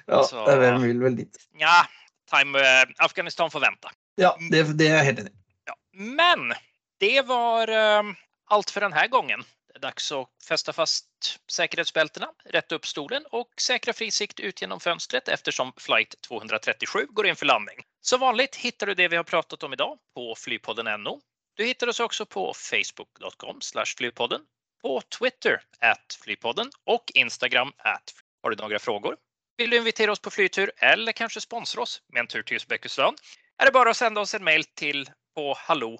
Ja, 0.05 0.23
Så- 0.23 0.55
Hvem 0.55 0.81
vil 0.81 0.99
vel 1.01 1.15
dit? 1.15 1.37
Ja, 1.57 1.85
time, 2.31 2.59
eh, 2.59 2.87
Afghanistan 2.97 3.51
får 3.51 3.59
vänta. 3.59 3.91
Ja, 4.15 4.37
det, 4.51 4.63
det 4.77 4.87
er 4.87 4.95
jeg 4.95 5.03
helt 5.05 5.19
enig. 5.19 5.33
Ja. 5.65 5.75
Men 5.93 6.53
det 6.99 7.21
var 7.21 7.67
eh, 7.67 8.03
allt 8.49 8.69
för 8.69 8.81
den 8.81 8.93
här 8.93 9.07
gången. 9.07 9.43
Dags 9.81 10.11
att 10.11 10.29
fästa 10.47 10.73
fast 10.73 11.05
säkerhetsbältena, 11.51 12.27
rätta 12.45 12.75
upp 12.75 12.85
stolen 12.85 13.25
och 13.31 13.49
säkra 13.61 13.93
frisikt 13.93 14.39
ut 14.39 14.61
genom 14.61 14.79
fönstret 14.79 15.27
eftersom 15.27 15.73
flight 15.77 16.15
237 16.27 17.05
går 17.09 17.27
in 17.27 17.35
för 17.35 17.45
landning. 17.45 17.75
Som 18.01 18.19
vanligt 18.19 18.55
hittar 18.55 18.87
du 18.87 18.93
det 18.93 19.07
vi 19.07 19.15
har 19.15 19.23
pratat 19.23 19.63
om 19.63 19.73
idag 19.73 19.97
på 20.15 20.35
Flypodden.no. 20.35 21.21
Du 21.55 21.65
hittar 21.65 21.87
oss 21.87 21.99
också 21.99 22.25
på 22.25 22.53
facebook.com 22.53 23.59
flypodden, 23.97 24.41
på 24.81 25.01
Twitter 25.01 25.61
at 25.79 26.17
flypodden 26.23 26.71
och 26.85 27.11
Instagram 27.13 27.73
at 27.77 28.13
Har 28.43 28.49
du 28.49 28.55
några 28.55 28.79
frågor? 28.79 29.17
Vill 29.57 29.69
du 29.69 29.77
invitera 29.77 30.11
oss 30.11 30.19
på 30.19 30.29
flytur 30.29 30.71
eller 30.77 31.11
kanske 31.11 31.41
sponsra 31.41 31.81
oss 31.81 32.01
med 32.13 32.19
en 32.19 32.27
tur 32.27 32.43
till 32.43 32.55
Uzbekistan? 32.55 33.15
är 33.57 33.65
det 33.65 33.71
bara 33.71 33.89
att 33.89 33.97
sända 33.97 34.21
oss 34.21 34.33
en 34.33 34.43
mail 34.43 34.63
till 34.63 35.09
på 35.35 35.55
hallå 35.57 35.99